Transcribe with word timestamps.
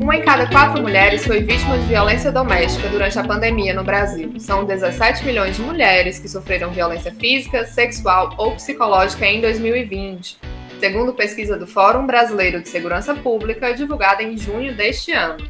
Uma 0.00 0.16
em 0.16 0.22
cada 0.22 0.46
quatro 0.48 0.82
mulheres 0.82 1.24
foi 1.24 1.42
vítima 1.42 1.78
de 1.78 1.86
violência 1.86 2.32
doméstica 2.32 2.88
durante 2.88 3.18
a 3.18 3.24
pandemia 3.24 3.72
no 3.72 3.84
Brasil. 3.84 4.32
São 4.38 4.64
17 4.64 5.24
milhões 5.24 5.56
de 5.56 5.62
mulheres 5.62 6.18
que 6.18 6.28
sofreram 6.28 6.72
violência 6.72 7.12
física, 7.12 7.64
sexual 7.64 8.34
ou 8.36 8.52
psicológica 8.52 9.24
em 9.26 9.40
2020, 9.40 10.38
segundo 10.80 11.12
pesquisa 11.12 11.56
do 11.56 11.66
Fórum 11.66 12.06
Brasileiro 12.06 12.60
de 12.60 12.68
Segurança 12.68 13.14
Pública, 13.14 13.72
divulgada 13.72 14.22
em 14.22 14.36
junho 14.36 14.74
deste 14.74 15.12
ano. 15.12 15.44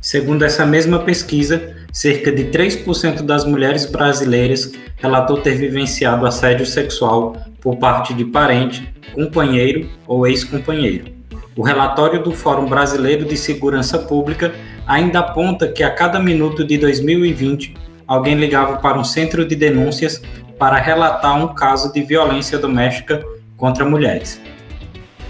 Segundo 0.00 0.44
essa 0.44 0.66
mesma 0.66 0.98
pesquisa, 0.98 1.74
cerca 1.90 2.30
de 2.30 2.44
3% 2.44 3.22
das 3.22 3.46
mulheres 3.46 3.86
brasileiras 3.86 4.70
relatou 4.96 5.38
ter 5.38 5.54
vivenciado 5.54 6.26
assédio 6.26 6.66
sexual 6.66 7.34
por 7.64 7.78
parte 7.78 8.12
de 8.12 8.26
parente, 8.26 8.94
companheiro 9.14 9.90
ou 10.06 10.26
ex-companheiro. 10.26 11.10
O 11.56 11.62
relatório 11.62 12.22
do 12.22 12.30
Fórum 12.30 12.66
Brasileiro 12.66 13.24
de 13.24 13.38
Segurança 13.38 13.98
Pública 14.00 14.54
ainda 14.86 15.20
aponta 15.20 15.66
que 15.66 15.82
a 15.82 15.90
cada 15.90 16.20
minuto 16.20 16.62
de 16.62 16.76
2020, 16.76 17.74
alguém 18.06 18.34
ligava 18.34 18.76
para 18.76 18.98
um 18.98 19.04
centro 19.04 19.46
de 19.46 19.56
denúncias 19.56 20.20
para 20.58 20.76
relatar 20.76 21.42
um 21.42 21.54
caso 21.54 21.90
de 21.90 22.02
violência 22.02 22.58
doméstica 22.58 23.24
contra 23.56 23.84
mulheres. 23.84 24.38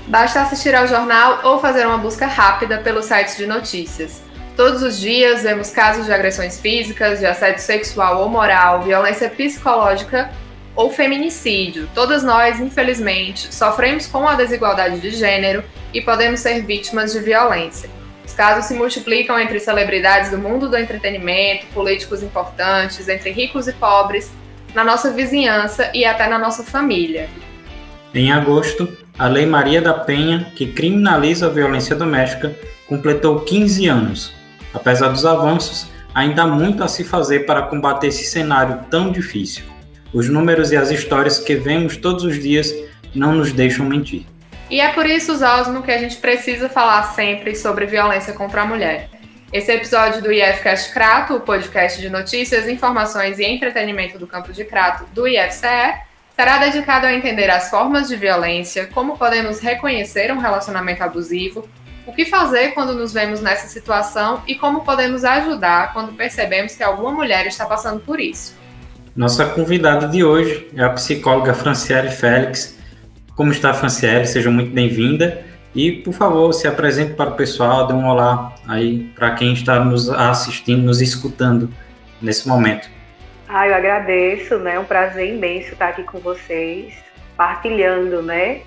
Basta 0.09 0.43
assistir 0.43 0.75
ao 0.75 0.89
jornal 0.89 1.39
ou 1.45 1.61
fazer 1.61 1.87
uma 1.87 1.99
busca 1.99 2.27
rápida 2.27 2.79
pelos 2.79 3.05
sites 3.05 3.37
de 3.37 3.47
notícias. 3.47 4.23
Todos 4.57 4.83
os 4.83 4.99
dias 4.99 5.43
vemos 5.43 5.71
casos 5.71 6.07
de 6.07 6.13
agressões 6.13 6.61
físicas, 6.61 7.21
de 7.21 7.27
assédio 7.27 7.61
sexual 7.61 8.23
ou 8.23 8.29
moral, 8.29 8.83
violência 8.83 9.31
psicológica 9.31 10.31
ou 10.75 10.91
feminicídio. 10.91 11.89
Todas 11.95 12.23
nós, 12.23 12.61
infelizmente, 12.61 13.55
sofremos 13.55 14.07
com 14.07 14.27
a 14.27 14.35
desigualdade 14.35 15.01
de 15.01 15.11
gênero 15.11 15.63
e 15.93 16.01
podemos 16.01 16.41
ser 16.41 16.63
vítimas 16.63 17.13
de 17.13 17.21
violência. 17.21 17.89
Os 18.25 18.33
casos 18.33 18.65
se 18.65 18.75
multiplicam 18.75 19.39
entre 19.39 19.61
celebridades 19.61 20.31
do 20.31 20.39
mundo 20.39 20.69
do 20.69 20.77
entretenimento, 20.77 21.67
políticos 21.75 22.23
importantes, 22.23 23.09
entre 23.09 23.31
ricos 23.31 23.69
e 23.69 23.73
pobres, 23.73 24.33
na 24.75 24.83
nossa 24.83 25.13
vizinhança 25.13 25.91
e 25.95 26.05
até 26.05 26.27
na 26.29 26.39
nossa 26.39 26.65
família. 26.65 27.29
Em 28.13 28.33
agosto, 28.33 28.97
a 29.19 29.29
Lei 29.29 29.47
Maria 29.47 29.81
da 29.81 29.95
Penha, 29.95 30.53
que 30.57 30.67
criminaliza 30.67 31.47
a 31.47 31.51
violência 31.51 31.95
doméstica, 31.95 32.57
completou 32.89 33.41
15 33.41 33.87
anos. 33.87 34.35
Apesar 34.73 35.09
dos 35.09 35.25
avanços, 35.25 35.87
ainda 36.15 36.43
há 36.43 36.47
muito 36.47 36.83
a 36.83 36.89
se 36.89 37.05
fazer 37.05 37.41
para 37.41 37.63
combater 37.63 38.09
esse 38.09 38.25
cenário 38.25 38.81
tão 38.91 39.13
difícil. 39.13 39.74
Os 40.15 40.29
números 40.29 40.71
e 40.71 40.77
as 40.77 40.93
histórias 40.93 41.41
que 41.41 41.57
vemos 41.57 41.97
todos 41.97 42.23
os 42.23 42.41
dias 42.41 42.73
não 43.13 43.35
nos 43.35 43.53
deixam 43.53 43.85
mentir. 43.85 44.25
E 44.71 44.81
é 44.81 44.93
por 44.93 45.05
isso, 45.07 45.33
Osmo, 45.33 45.83
que 45.83 45.91
a 45.91 45.99
gente 45.99 46.19
precisa 46.19 46.69
falar 46.69 47.03
sempre 47.15 47.57
sobre 47.57 47.85
violência 47.85 48.33
contra 48.33 48.63
a 48.63 48.65
mulher. 48.65 49.11
Esse 49.53 49.73
episódio 49.73 50.23
do 50.23 50.33
IFCast 50.33 50.93
Crato, 50.93 51.35
o 51.35 51.41
podcast 51.41 52.01
de 52.01 52.09
notícias, 52.09 52.69
informações 52.69 53.41
e 53.41 53.45
entretenimento 53.45 54.17
do 54.17 54.25
campo 54.25 54.53
de 54.53 54.65
Crato 54.65 55.05
do 55.13 55.27
IFCE, 55.27 55.95
será 56.37 56.59
dedicado 56.59 57.07
a 57.09 57.13
entender 57.13 57.51
as 57.51 57.69
formas 57.69 58.07
de 58.07 58.15
violência, 58.15 58.87
como 58.95 59.19
podemos 59.19 59.59
reconhecer 59.59 60.33
um 60.33 60.39
relacionamento 60.39 61.03
abusivo, 61.03 61.69
o 62.07 62.13
que 62.13 62.25
fazer 62.25 62.69
quando 62.71 62.95
nos 62.95 63.13
vemos 63.13 63.41
nessa 63.41 63.67
situação 63.67 64.45
e 64.47 64.55
como 64.55 64.85
podemos 64.85 65.25
ajudar 65.25 65.93
quando 65.93 66.13
percebemos 66.13 66.77
que 66.77 66.85
alguma 66.85 67.11
mulher 67.11 67.49
está 67.49 67.67
passando 67.67 67.99
por 67.99 68.21
isso. 68.21 68.63
Nossa 69.17 69.47
convidada 69.47 70.09
de 70.09 70.25
hoje 70.25 70.69
é 70.75 70.83
a 70.83 70.91
psicóloga 70.91 71.55
Franciele 71.55 72.11
Félix, 72.11 72.77
como 73.37 73.53
está, 73.53 73.73
Franciele? 73.73 74.27
Seja 74.27 74.51
muito 74.51 74.73
bem-vinda. 74.73 75.45
E, 75.73 75.93
por 75.93 76.13
favor, 76.13 76.53
se 76.53 76.67
apresente 76.67 77.15
para 77.15 77.31
o 77.31 77.37
pessoal, 77.37 77.87
dê 77.87 77.93
um 77.93 78.09
olá 78.09 78.53
aí 78.67 79.13
para 79.15 79.31
quem 79.37 79.53
está 79.53 79.85
nos 79.85 80.11
assistindo, 80.11 80.83
nos 80.83 81.01
escutando 81.01 81.71
nesse 82.21 82.49
momento. 82.49 82.91
Ah, 83.49 83.69
eu 83.69 83.77
agradeço, 83.77 84.59
né? 84.59 84.75
É 84.75 84.81
um 84.81 84.85
prazer 84.85 85.33
imenso 85.33 85.75
estar 85.75 85.91
aqui 85.91 86.03
com 86.03 86.19
vocês, 86.19 86.95
partilhando, 87.37 88.21
né? 88.21 88.63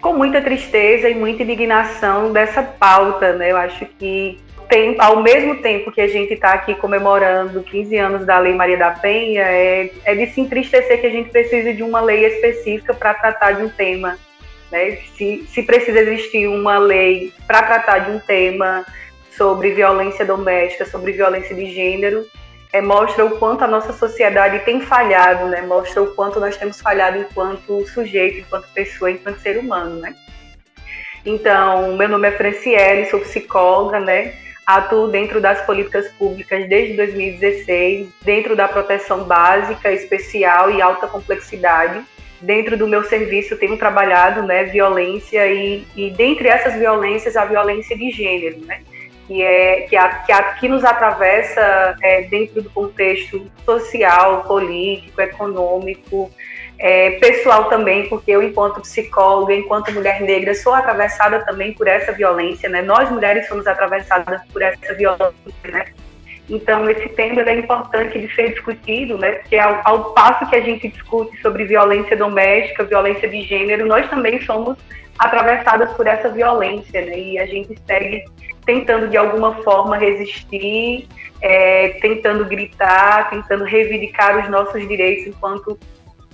Com 0.00 0.14
muita 0.14 0.42
tristeza 0.42 1.08
e 1.08 1.14
muita 1.14 1.44
indignação 1.44 2.32
dessa 2.32 2.60
pauta, 2.60 3.34
né? 3.34 3.52
Eu 3.52 3.56
acho 3.56 3.86
que 4.00 4.40
tem, 4.72 4.96
ao 4.98 5.22
mesmo 5.22 5.56
tempo 5.56 5.92
que 5.92 6.00
a 6.00 6.08
gente 6.08 6.32
está 6.32 6.54
aqui 6.54 6.74
comemorando 6.74 7.62
15 7.62 7.94
anos 7.98 8.24
da 8.24 8.38
Lei 8.38 8.54
Maria 8.54 8.78
da 8.78 8.90
Penha, 8.90 9.42
é, 9.42 9.90
é 10.02 10.14
de 10.14 10.32
se 10.32 10.40
entristecer 10.40 10.98
que 10.98 11.06
a 11.06 11.10
gente 11.10 11.28
precise 11.28 11.74
de 11.74 11.82
uma 11.82 12.00
lei 12.00 12.24
específica 12.24 12.94
para 12.94 13.12
tratar 13.12 13.52
de 13.52 13.64
um 13.64 13.68
tema. 13.68 14.18
Né? 14.70 14.96
Se, 15.14 15.46
se 15.46 15.62
precisa 15.62 16.00
existir 16.00 16.48
uma 16.48 16.78
lei 16.78 17.34
para 17.46 17.62
tratar 17.62 17.98
de 17.98 18.12
um 18.12 18.18
tema 18.18 18.82
sobre 19.36 19.72
violência 19.72 20.24
doméstica, 20.24 20.86
sobre 20.86 21.12
violência 21.12 21.54
de 21.54 21.66
gênero, 21.66 22.26
é, 22.72 22.80
mostra 22.80 23.26
o 23.26 23.38
quanto 23.38 23.64
a 23.64 23.68
nossa 23.68 23.92
sociedade 23.92 24.60
tem 24.60 24.80
falhado, 24.80 25.48
né? 25.48 25.60
mostra 25.60 26.00
o 26.00 26.14
quanto 26.14 26.40
nós 26.40 26.56
temos 26.56 26.80
falhado 26.80 27.18
enquanto 27.18 27.86
sujeito, 27.88 28.38
enquanto 28.38 28.72
pessoa, 28.72 29.10
enquanto 29.10 29.38
ser 29.40 29.58
humano. 29.58 30.00
Né? 30.00 30.14
Então, 31.26 31.94
meu 31.94 32.08
nome 32.08 32.26
é 32.26 32.32
Franciele, 32.32 33.10
sou 33.10 33.20
psicóloga, 33.20 34.00
né? 34.00 34.32
Atuo 34.66 35.08
dentro 35.08 35.40
das 35.40 35.64
políticas 35.66 36.08
públicas 36.12 36.68
desde 36.68 36.96
2016, 36.96 38.08
dentro 38.22 38.54
da 38.54 38.68
proteção 38.68 39.24
básica, 39.24 39.90
especial 39.92 40.70
e 40.70 40.80
alta 40.80 41.06
complexidade. 41.06 42.02
Dentro 42.40 42.76
do 42.76 42.88
meu 42.88 43.04
serviço, 43.04 43.56
tenho 43.56 43.76
trabalhado 43.76 44.42
né, 44.42 44.64
violência 44.64 45.46
e, 45.46 45.86
e 45.96 46.10
dentre 46.10 46.48
essas 46.48 46.74
violências, 46.74 47.36
a 47.36 47.44
violência 47.44 47.96
de 47.96 48.10
gênero, 48.10 48.64
né? 48.64 48.80
que 49.26 49.42
é 49.42 49.82
que, 49.82 49.96
a, 49.96 50.08
que, 50.08 50.32
a, 50.32 50.42
que 50.54 50.68
nos 50.68 50.84
atravessa 50.84 51.96
é, 52.02 52.22
dentro 52.22 52.62
do 52.62 52.70
contexto 52.70 53.50
social, 53.64 54.42
político, 54.44 55.20
econômico, 55.20 56.30
é, 56.82 57.12
pessoal 57.12 57.68
também, 57.68 58.08
porque 58.08 58.32
eu, 58.32 58.42
enquanto 58.42 58.80
psicóloga, 58.80 59.54
enquanto 59.54 59.92
mulher 59.92 60.20
negra, 60.20 60.52
sou 60.52 60.74
atravessada 60.74 61.38
também 61.44 61.72
por 61.74 61.86
essa 61.86 62.10
violência, 62.10 62.68
né? 62.68 62.82
Nós 62.82 63.08
mulheres 63.08 63.46
somos 63.46 63.68
atravessadas 63.68 64.42
por 64.52 64.60
essa 64.60 64.92
violência, 64.94 65.32
né? 65.70 65.84
Então, 66.50 66.90
esse 66.90 67.08
tema 67.10 67.40
é 67.42 67.56
importante 67.56 68.18
de 68.18 68.34
ser 68.34 68.48
discutido, 68.54 69.16
né? 69.16 69.30
Porque 69.30 69.56
ao, 69.56 69.80
ao, 69.84 70.12
passo 70.12 70.50
que 70.50 70.56
a 70.56 70.60
gente 70.60 70.88
discute 70.88 71.40
sobre 71.40 71.66
violência 71.66 72.16
doméstica, 72.16 72.82
violência 72.82 73.28
de 73.28 73.42
gênero, 73.42 73.86
nós 73.86 74.10
também 74.10 74.42
somos 74.42 74.76
atravessadas 75.20 75.92
por 75.92 76.08
essa 76.08 76.30
violência, 76.30 77.00
né? 77.00 77.16
E 77.16 77.38
a 77.38 77.46
gente 77.46 77.78
segue 77.86 78.24
tentando, 78.66 79.06
de 79.06 79.16
alguma 79.16 79.54
forma, 79.62 79.96
resistir, 79.96 81.06
é, 81.40 81.90
tentando 82.00 82.44
gritar, 82.44 83.30
tentando 83.30 83.62
reivindicar 83.62 84.42
os 84.42 84.50
nossos 84.50 84.88
direitos 84.88 85.28
enquanto 85.28 85.78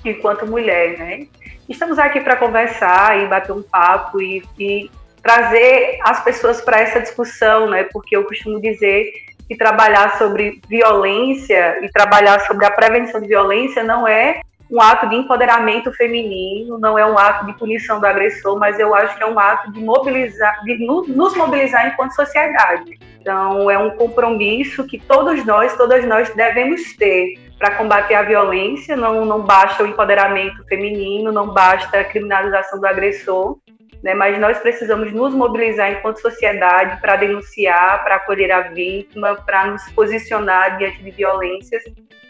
enquanto 0.04 0.46
mulher, 0.46 0.98
né? 0.98 1.26
Estamos 1.68 1.98
aqui 1.98 2.20
para 2.20 2.36
conversar 2.36 3.18
e 3.22 3.26
bater 3.26 3.52
um 3.52 3.62
papo 3.62 4.20
e, 4.20 4.42
e 4.58 4.90
trazer 5.22 5.98
as 6.02 6.22
pessoas 6.24 6.60
para 6.60 6.80
essa 6.80 7.00
discussão, 7.00 7.68
né? 7.68 7.84
Porque 7.84 8.16
eu 8.16 8.24
costumo 8.24 8.60
dizer 8.60 9.12
que 9.46 9.56
trabalhar 9.56 10.16
sobre 10.18 10.60
violência 10.68 11.84
e 11.84 11.90
trabalhar 11.90 12.40
sobre 12.40 12.66
a 12.66 12.70
prevenção 12.70 13.20
de 13.20 13.28
violência 13.28 13.82
não 13.82 14.06
é 14.06 14.40
um 14.70 14.80
ato 14.80 15.08
de 15.08 15.16
empoderamento 15.16 15.90
feminino, 15.92 16.78
não 16.78 16.98
é 16.98 17.06
um 17.06 17.18
ato 17.18 17.46
de 17.46 17.54
punição 17.54 17.98
do 17.98 18.06
agressor, 18.06 18.58
mas 18.58 18.78
eu 18.78 18.94
acho 18.94 19.16
que 19.16 19.22
é 19.22 19.26
um 19.26 19.38
ato 19.38 19.72
de 19.72 19.80
mobilizar, 19.80 20.62
de 20.64 20.76
nos 20.76 21.34
mobilizar 21.34 21.88
enquanto 21.88 22.12
sociedade. 22.14 22.98
Então, 23.20 23.70
é 23.70 23.78
um 23.78 23.90
compromisso 23.90 24.86
que 24.86 24.98
todos 24.98 25.44
nós, 25.44 25.74
todas 25.76 26.04
nós 26.04 26.28
devemos 26.34 26.94
ter 26.96 27.38
para 27.58 27.72
combater 27.72 28.14
a 28.14 28.22
violência. 28.22 28.96
Não, 28.96 29.24
não 29.24 29.42
basta 29.42 29.82
o 29.82 29.86
empoderamento 29.86 30.64
feminino, 30.66 31.32
não 31.32 31.48
basta 31.48 32.00
a 32.00 32.04
criminalização 32.04 32.80
do 32.80 32.86
agressor, 32.86 33.58
né? 34.02 34.14
mas 34.14 34.38
nós 34.38 34.58
precisamos 34.58 35.12
nos 35.12 35.34
mobilizar 35.34 35.90
enquanto 35.90 36.20
sociedade 36.20 37.00
para 37.00 37.16
denunciar, 37.16 38.04
para 38.04 38.16
acolher 38.16 38.52
a 38.52 38.60
vítima, 38.68 39.34
para 39.34 39.66
nos 39.66 39.82
posicionar 39.92 40.78
diante 40.78 41.02
de 41.02 41.10
violências, 41.10 41.82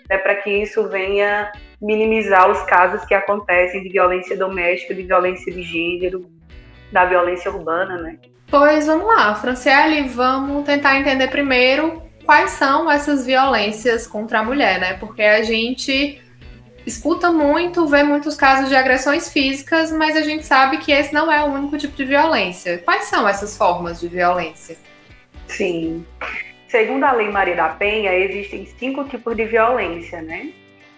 né? 0.08 0.16
para 0.16 0.36
que 0.36 0.50
isso 0.50 0.88
venha 0.88 1.52
minimizar 1.80 2.50
os 2.50 2.62
casos 2.62 3.04
que 3.04 3.14
acontecem 3.14 3.82
de 3.82 3.88
violência 3.90 4.36
doméstica, 4.36 4.94
de 4.94 5.02
violência 5.02 5.52
de 5.52 5.62
gênero, 5.62 6.26
da 6.90 7.04
violência 7.04 7.52
urbana, 7.52 7.98
né? 7.98 8.18
Pois 8.50 8.86
vamos 8.86 9.06
lá, 9.06 9.34
Franciele, 9.34 10.08
vamos 10.08 10.64
tentar 10.64 10.98
entender 10.98 11.28
primeiro 11.28 12.07
quais 12.28 12.50
são 12.50 12.90
essas 12.90 13.24
violências 13.24 14.06
contra 14.06 14.40
a 14.40 14.42
mulher, 14.42 14.78
né? 14.78 14.92
Porque 15.00 15.22
a 15.22 15.42
gente 15.42 16.20
escuta 16.84 17.32
muito, 17.32 17.86
vê 17.86 18.02
muitos 18.02 18.36
casos 18.36 18.68
de 18.68 18.76
agressões 18.76 19.32
físicas, 19.32 19.90
mas 19.90 20.14
a 20.14 20.20
gente 20.20 20.44
sabe 20.44 20.76
que 20.76 20.92
esse 20.92 21.10
não 21.10 21.32
é 21.32 21.42
o 21.42 21.46
único 21.46 21.78
tipo 21.78 21.96
de 21.96 22.04
violência. 22.04 22.82
Quais 22.84 23.04
são 23.04 23.26
essas 23.26 23.56
formas 23.56 23.98
de 23.98 24.08
violência? 24.08 24.76
Sim. 25.46 26.04
Segundo 26.68 27.04
a 27.04 27.12
Lei 27.12 27.30
Maria 27.30 27.56
da 27.56 27.70
Penha, 27.70 28.12
existem 28.12 28.66
cinco 28.78 29.04
tipos 29.04 29.34
de 29.34 29.46
violência, 29.46 30.20
né? 30.20 30.50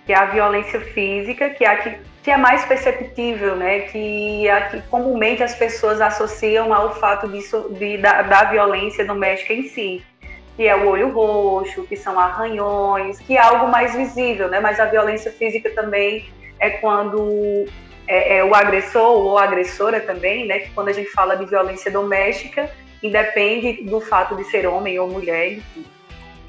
que 0.06 0.12
é 0.12 0.16
a 0.16 0.24
violência 0.24 0.80
física, 0.80 1.50
que 1.50 1.64
é 1.64 1.68
a 1.68 1.76
que, 1.76 1.96
que 2.24 2.30
é 2.32 2.36
mais 2.36 2.64
perceptível, 2.64 3.54
né? 3.54 3.80
Que 3.82 4.48
é 4.48 4.52
a 4.52 4.68
que 4.68 4.82
comumente 4.88 5.44
as 5.44 5.54
pessoas 5.54 6.00
associam 6.00 6.74
ao 6.74 6.96
fato 6.96 7.28
disso, 7.28 7.68
de, 7.78 7.98
da, 7.98 8.22
da 8.22 8.44
violência 8.50 9.04
doméstica 9.04 9.52
em 9.52 9.68
si 9.68 10.02
que 10.56 10.66
é 10.66 10.76
o 10.76 10.88
olho 10.88 11.10
roxo, 11.10 11.84
que 11.84 11.96
são 11.96 12.18
arranhões, 12.18 13.18
que 13.20 13.36
é 13.36 13.40
algo 13.40 13.68
mais 13.68 13.94
visível, 13.94 14.48
né? 14.48 14.60
Mas 14.60 14.78
a 14.78 14.86
violência 14.86 15.30
física 15.32 15.70
também 15.70 16.26
é 16.58 16.70
quando 16.70 17.66
é, 18.06 18.38
é 18.38 18.44
o 18.44 18.54
agressor 18.54 19.02
ou 19.02 19.38
a 19.38 19.44
agressora 19.44 20.00
também, 20.00 20.46
né? 20.46 20.60
Que 20.60 20.70
quando 20.70 20.88
a 20.88 20.92
gente 20.92 21.10
fala 21.10 21.36
de 21.36 21.46
violência 21.46 21.90
doméstica, 21.90 22.70
independe 23.02 23.84
do 23.84 24.00
fato 24.00 24.36
de 24.36 24.44
ser 24.44 24.66
homem 24.66 24.98
ou 24.98 25.08
mulher, 25.08 25.52
enfim. 25.52 25.86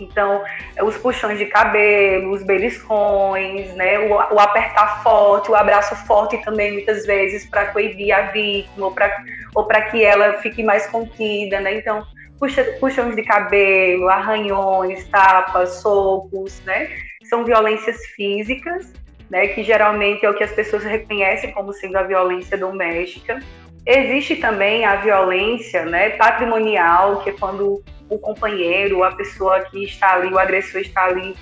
Então, 0.02 0.44
os 0.82 0.98
puxões 0.98 1.38
de 1.38 1.46
cabelo, 1.46 2.32
os 2.32 2.44
beliscões, 2.44 3.74
né, 3.76 4.00
o, 4.00 4.14
o 4.34 4.40
apertar 4.40 5.04
forte, 5.04 5.52
o 5.52 5.56
abraço 5.56 5.96
forte 6.08 6.38
também, 6.40 6.74
muitas 6.74 7.06
vezes, 7.06 7.46
para 7.46 7.68
coibir 7.68 8.14
a 8.14 8.24
vítima 8.24 8.88
ou 8.88 8.92
para 8.92 9.24
ou 9.54 9.68
que 9.92 10.04
ela 10.04 10.34
fique 10.42 10.64
mais 10.64 10.88
contida, 10.88 11.60
né? 11.60 11.76
Então, 11.76 12.06
puxa, 12.42 12.64
puxões 12.80 13.16
de 13.16 13.22
cabelo, 13.22 14.10
arranhões, 14.10 15.08
tapas, 15.10 15.76
socos, 15.76 16.60
né? 16.66 16.90
São 17.30 17.46
violências 17.46 18.04
físicas, 18.16 18.92
né? 19.30 19.50
Que 19.50 19.62
geralmente 19.64 20.26
é 20.26 20.30
o 20.30 20.34
que 20.34 20.44
as 20.44 20.52
pessoas 20.52 20.84
reconhecem 20.84 21.52
como 21.52 21.72
sendo 21.72 21.98
a 21.98 22.04
violência 22.04 22.58
doméstica. 22.58 23.40
Existe 23.86 24.38
também 24.38 24.86
a 24.86 24.96
violência 24.96 25.86
né, 25.86 26.12
patrimonial, 26.12 27.22
que 27.24 27.30
é 27.30 27.34
quando 27.34 27.84
o 28.10 28.18
companheiro, 28.18 29.04
a 29.04 29.12
pessoa 29.12 29.62
que 29.62 29.84
está 29.84 30.16
ali, 30.16 30.34
o 30.34 30.40
agressor 30.40 30.82
está 30.82 31.06
ali, 31.06 31.36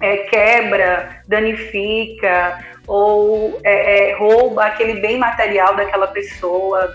é, 0.00 0.18
quebra, 0.28 1.22
danifica 1.26 2.58
ou 2.86 3.58
é, 3.64 4.10
é, 4.10 4.16
rouba 4.16 4.66
aquele 4.66 5.00
bem 5.00 5.18
material 5.18 5.74
daquela 5.74 6.06
pessoa, 6.08 6.94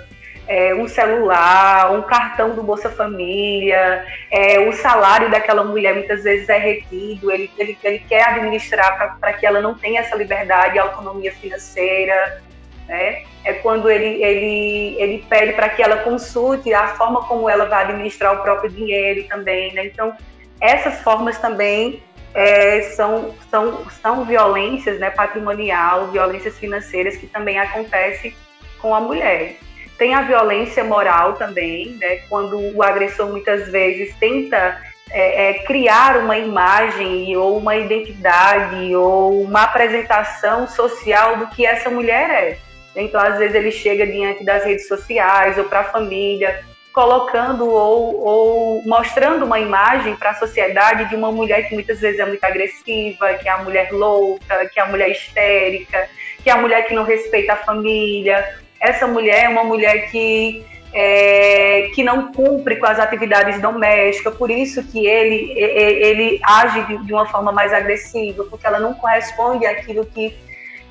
é, 0.50 0.74
um 0.74 0.88
celular, 0.88 1.92
um 1.92 2.02
cartão 2.02 2.56
do 2.56 2.64
Bolsa 2.64 2.90
Família, 2.90 4.04
é, 4.32 4.60
o 4.60 4.74
salário 4.74 5.30
daquela 5.30 5.64
mulher 5.64 5.94
muitas 5.94 6.24
vezes 6.24 6.50
é 6.50 6.58
retido, 6.58 7.32
ele, 7.32 7.52
ele, 7.56 7.78
ele 7.84 8.00
quer 8.00 8.28
administrar 8.28 9.20
para 9.20 9.34
que 9.34 9.46
ela 9.46 9.62
não 9.62 9.76
tenha 9.76 10.02
essa 10.02 10.16
liberdade 10.16 10.76
e 10.76 10.80
autonomia 10.80 11.32
financeira. 11.34 12.42
Né? 12.88 13.26
É 13.46 13.54
quando 13.54 13.92
ele, 13.92 14.24
ele, 14.24 14.96
ele 15.00 15.26
pede 15.30 15.54
para 15.54 15.70
que 15.70 15.84
ela 15.84 15.98
consulte 15.98 16.74
a 16.74 16.88
forma 16.88 17.24
como 17.28 17.48
ela 17.48 17.66
vai 17.66 17.84
administrar 17.84 18.34
o 18.34 18.42
próprio 18.42 18.72
dinheiro 18.72 19.28
também. 19.28 19.72
Né? 19.76 19.86
Então, 19.86 20.18
essas 20.60 21.00
formas 21.02 21.38
também 21.38 22.02
é, 22.34 22.82
são, 22.96 23.36
são, 23.52 23.86
são 24.02 24.26
violências 24.26 25.00
né, 25.00 25.12
patrimonial, 25.12 26.08
violências 26.08 26.58
financeiras 26.58 27.18
que 27.18 27.28
também 27.28 27.60
acontecem 27.60 28.36
com 28.82 28.96
a 28.96 29.00
mulher. 29.00 29.58
Tem 30.00 30.14
a 30.16 30.22
violência 30.22 30.84
moral 30.84 31.34
também, 31.34 31.98
né, 32.00 32.22
quando 32.30 32.58
o 32.74 32.82
agressor 32.82 33.28
muitas 33.28 33.70
vezes 33.70 34.16
tenta 34.18 34.82
é, 35.12 35.50
é, 35.50 35.54
criar 35.66 36.18
uma 36.18 36.38
imagem 36.38 37.36
ou 37.36 37.58
uma 37.58 37.76
identidade 37.76 38.96
ou 38.96 39.42
uma 39.42 39.64
apresentação 39.64 40.68
social 40.68 41.36
do 41.38 41.48
que 41.48 41.66
essa 41.66 41.90
mulher 41.90 42.30
é. 42.30 42.58
Então, 42.96 43.20
às 43.20 43.38
vezes, 43.38 43.54
ele 43.54 43.72
chega 43.72 44.08
diante 44.08 44.44
das 44.44 44.64
redes 44.64 44.88
sociais 44.88 45.58
ou 45.58 45.66
para 45.66 45.82
a 45.82 45.84
família, 45.86 46.64
colocando 46.94 47.70
ou, 47.70 48.24
ou 48.24 48.84
mostrando 48.86 49.46
uma 49.46 49.60
imagem 49.60 50.16
para 50.16 50.32
a 50.32 50.36
sociedade 50.36 51.10
de 51.10 51.16
uma 51.16 51.32
mulher 51.32 51.68
que 51.68 51.74
muitas 51.74 52.00
vezes 52.00 52.20
é 52.20 52.26
muito 52.26 52.44
agressiva, 52.44 53.34
que 53.34 53.48
é 53.48 53.52
a 53.52 53.64
mulher 53.64 53.92
louca, 53.92 54.66
que 54.74 54.80
é 54.80 54.84
a 54.84 54.88
mulher 54.88 55.10
histérica, 55.10 56.10
que 56.42 56.50
é 56.50 56.54
a 56.54 56.58
mulher 56.58 56.88
que 56.88 56.94
não 56.94 57.04
respeita 57.04 57.54
a 57.54 57.58
família, 57.58 58.60
essa 58.80 59.08
mulher 59.08 59.46
é 59.46 59.50
uma 59.50 59.64
mulher 59.64 60.10
que 60.10 60.66
é, 60.92 61.92
que 61.94 62.04
não 62.04 62.32
cumpre 62.32 62.78
com 62.78 62.86
as 62.86 63.00
atividades 63.00 63.62
domésticas, 63.62 64.36
por 64.36 64.50
isso 64.50 64.84
que 64.84 65.06
ele, 65.06 65.52
ele 65.56 66.40
age 66.44 66.98
de, 67.06 67.14
uma 67.14 67.28
forma 67.28 67.52
mais 67.52 67.72
agressiva, 67.72 68.44
porque 68.46 68.66
ela 68.66 68.80
não 68.80 68.94
corresponde 68.94 69.66
àquilo 69.66 70.06
que, 70.06 70.36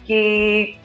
que 0.04 0.78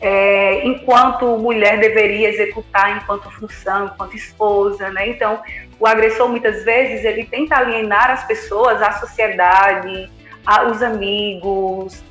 é, 0.00 0.66
enquanto 0.66 1.38
mulher 1.38 1.78
deveria 1.78 2.28
executar 2.28 2.96
enquanto 2.96 3.30
função, 3.30 3.86
enquanto 3.86 4.16
esposa, 4.16 4.90
né? 4.90 5.08
Então, 5.08 5.40
o 5.78 5.86
agressor 5.86 6.28
muitas 6.28 6.64
vezes 6.64 7.04
ele 7.04 7.24
tenta 7.24 7.56
alienar 7.56 8.10
as 8.10 8.26
pessoas, 8.26 8.82
a 8.82 8.92
sociedade, 8.92 10.10
a, 10.44 10.64
os 10.64 10.82
amigos, 10.82 12.02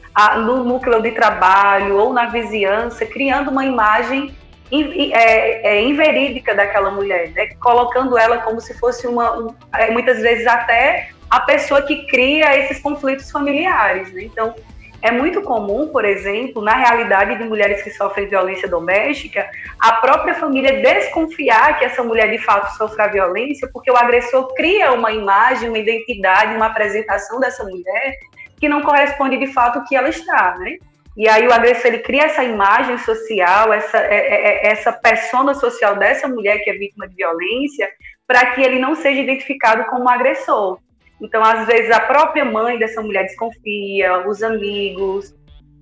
no 0.46 0.64
núcleo 0.64 1.02
de 1.02 1.12
trabalho 1.12 1.98
ou 1.98 2.14
na 2.14 2.28
vizinhança, 2.28 3.06
criando 3.06 3.52
uma 3.52 3.66
imagem 3.66 4.34
é, 4.72 5.78
é, 5.78 5.82
inverídica 5.84 6.56
daquela 6.56 6.90
mulher, 6.90 7.30
né? 7.32 7.50
colocando 7.60 8.18
ela 8.18 8.40
como 8.40 8.60
se 8.60 8.74
fosse 8.80 9.06
uma, 9.08 9.38
um, 9.38 9.56
é, 9.74 9.92
muitas 9.92 10.20
vezes 10.22 10.48
até 10.48 11.10
a 11.30 11.40
pessoa 11.42 11.82
que 11.82 12.08
cria 12.08 12.58
esses 12.58 12.80
conflitos 12.80 13.30
familiares. 13.30 14.12
Né? 14.12 14.24
Então, 14.24 14.56
é 15.02 15.12
muito 15.12 15.42
comum, 15.44 15.90
por 15.90 16.04
exemplo, 16.04 16.64
na 16.64 16.74
realidade 16.74 17.38
de 17.38 17.44
mulheres 17.44 17.84
que 17.84 17.92
sofrem 17.92 18.28
violência 18.28 18.68
doméstica, 18.68 19.48
a 19.80 19.94
própria 19.94 20.34
família 20.34 20.82
desconfiar 20.82 21.78
que 21.78 21.86
essa 21.86 22.04
mulher 22.04 22.32
de 22.32 22.40
fato 22.40 22.76
sofre 22.76 23.08
violência, 23.10 23.70
porque 23.72 23.92
o 23.92 23.96
agressor 23.96 24.52
cria 24.56 24.94
uma 24.94 25.12
imagem, 25.12 25.70
uma 25.70 25.78
identidade, 25.78 26.56
uma 26.56 26.68
apresentação 26.68 27.40
dessa 27.40 27.64
mulher 27.64 28.18
que 28.66 28.70
não 28.70 28.82
corresponde 28.82 29.38
de 29.38 29.46
fato 29.54 29.78
ao 29.78 29.86
que 29.86 29.96
ela 29.96 30.10
está, 30.10 30.56
né? 30.58 30.78
E 31.16 31.30
aí 31.30 31.48
o 31.48 31.54
agressor 31.54 31.86
ele 31.86 32.00
cria 32.00 32.24
essa 32.24 32.44
imagem 32.44 32.98
social, 32.98 33.72
essa, 33.72 34.00
é, 34.00 34.16
é, 34.16 34.68
é, 34.68 34.72
essa 34.72 34.92
persona 34.92 35.54
social 35.54 35.96
dessa 35.96 36.28
mulher 36.28 36.58
que 36.64 36.70
é 36.72 36.74
vítima 36.74 37.08
de 37.08 37.16
violência, 37.16 37.88
para 38.28 38.48
que 38.48 38.62
ele 38.62 38.80
não 38.80 38.96
seja 38.96 39.22
identificado 39.22 39.86
como 39.86 40.10
agressor. 40.10 40.80
Então, 41.22 41.44
às 41.44 41.68
vezes, 41.68 41.92
a 41.92 42.00
própria 42.00 42.44
mãe 42.44 42.80
dessa 42.80 43.02
mulher 43.02 43.24
desconfia, 43.24 44.28
os 44.28 44.42
amigos, 44.42 45.34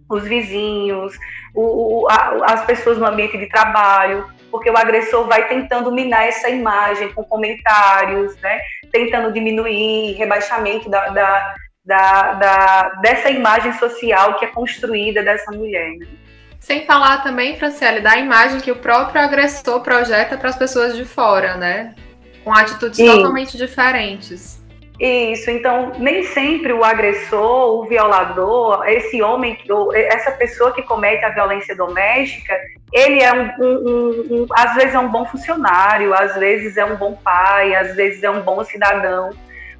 os 0.09 0.23
vizinhos, 0.23 1.17
o, 1.55 2.03
o, 2.03 2.07
a, 2.09 2.53
as 2.53 2.65
pessoas 2.65 2.97
no 2.97 3.05
ambiente 3.05 3.37
de 3.37 3.47
trabalho, 3.47 4.27
porque 4.51 4.69
o 4.69 4.77
agressor 4.77 5.25
vai 5.25 5.47
tentando 5.47 5.89
minar 5.91 6.27
essa 6.27 6.49
imagem 6.49 7.11
com 7.13 7.23
comentários, 7.23 8.35
né? 8.41 8.59
tentando 8.91 9.31
diminuir 9.31 10.13
rebaixamento 10.13 10.89
da, 10.89 11.09
da, 11.09 11.55
da, 11.85 12.33
da, 12.33 12.89
dessa 13.01 13.29
imagem 13.29 13.73
social 13.73 14.35
que 14.35 14.45
é 14.45 14.47
construída 14.47 15.21
dessa 15.21 15.51
mulher. 15.51 15.91
Né? 15.97 16.07
Sem 16.59 16.85
falar 16.85 17.23
também, 17.23 17.57
Franciele, 17.57 17.99
da 17.99 18.17
imagem 18.17 18.61
que 18.61 18.71
o 18.71 18.75
próprio 18.77 19.21
agressor 19.21 19.81
projeta 19.81 20.37
para 20.37 20.49
as 20.49 20.55
pessoas 20.55 20.95
de 20.95 21.03
fora, 21.03 21.57
né? 21.57 21.93
Com 22.43 22.53
atitudes 22.53 22.97
totalmente 22.97 23.57
diferentes. 23.57 24.63
Isso, 24.99 25.49
então 25.49 25.91
nem 25.97 26.23
sempre 26.23 26.71
o 26.71 26.83
agressor, 26.83 27.79
o 27.79 27.85
violador, 27.85 28.87
esse 28.87 29.21
homem, 29.21 29.57
essa 29.93 30.31
pessoa 30.31 30.71
que 30.71 30.83
comete 30.83 31.25
a 31.25 31.29
violência 31.29 31.75
doméstica, 31.75 32.55
ele 32.93 33.21
é 33.21 33.33
um, 33.33 33.51
um, 33.59 33.65
um, 33.65 34.27
um, 34.29 34.47
às 34.53 34.75
vezes 34.75 34.93
é 34.93 34.99
um 34.99 35.09
bom 35.09 35.25
funcionário, 35.25 36.13
às 36.13 36.35
vezes 36.35 36.77
é 36.77 36.85
um 36.85 36.95
bom 36.95 37.13
pai, 37.15 37.75
às 37.75 37.95
vezes 37.95 38.23
é 38.23 38.29
um 38.29 38.41
bom 38.41 38.63
cidadão 38.63 39.31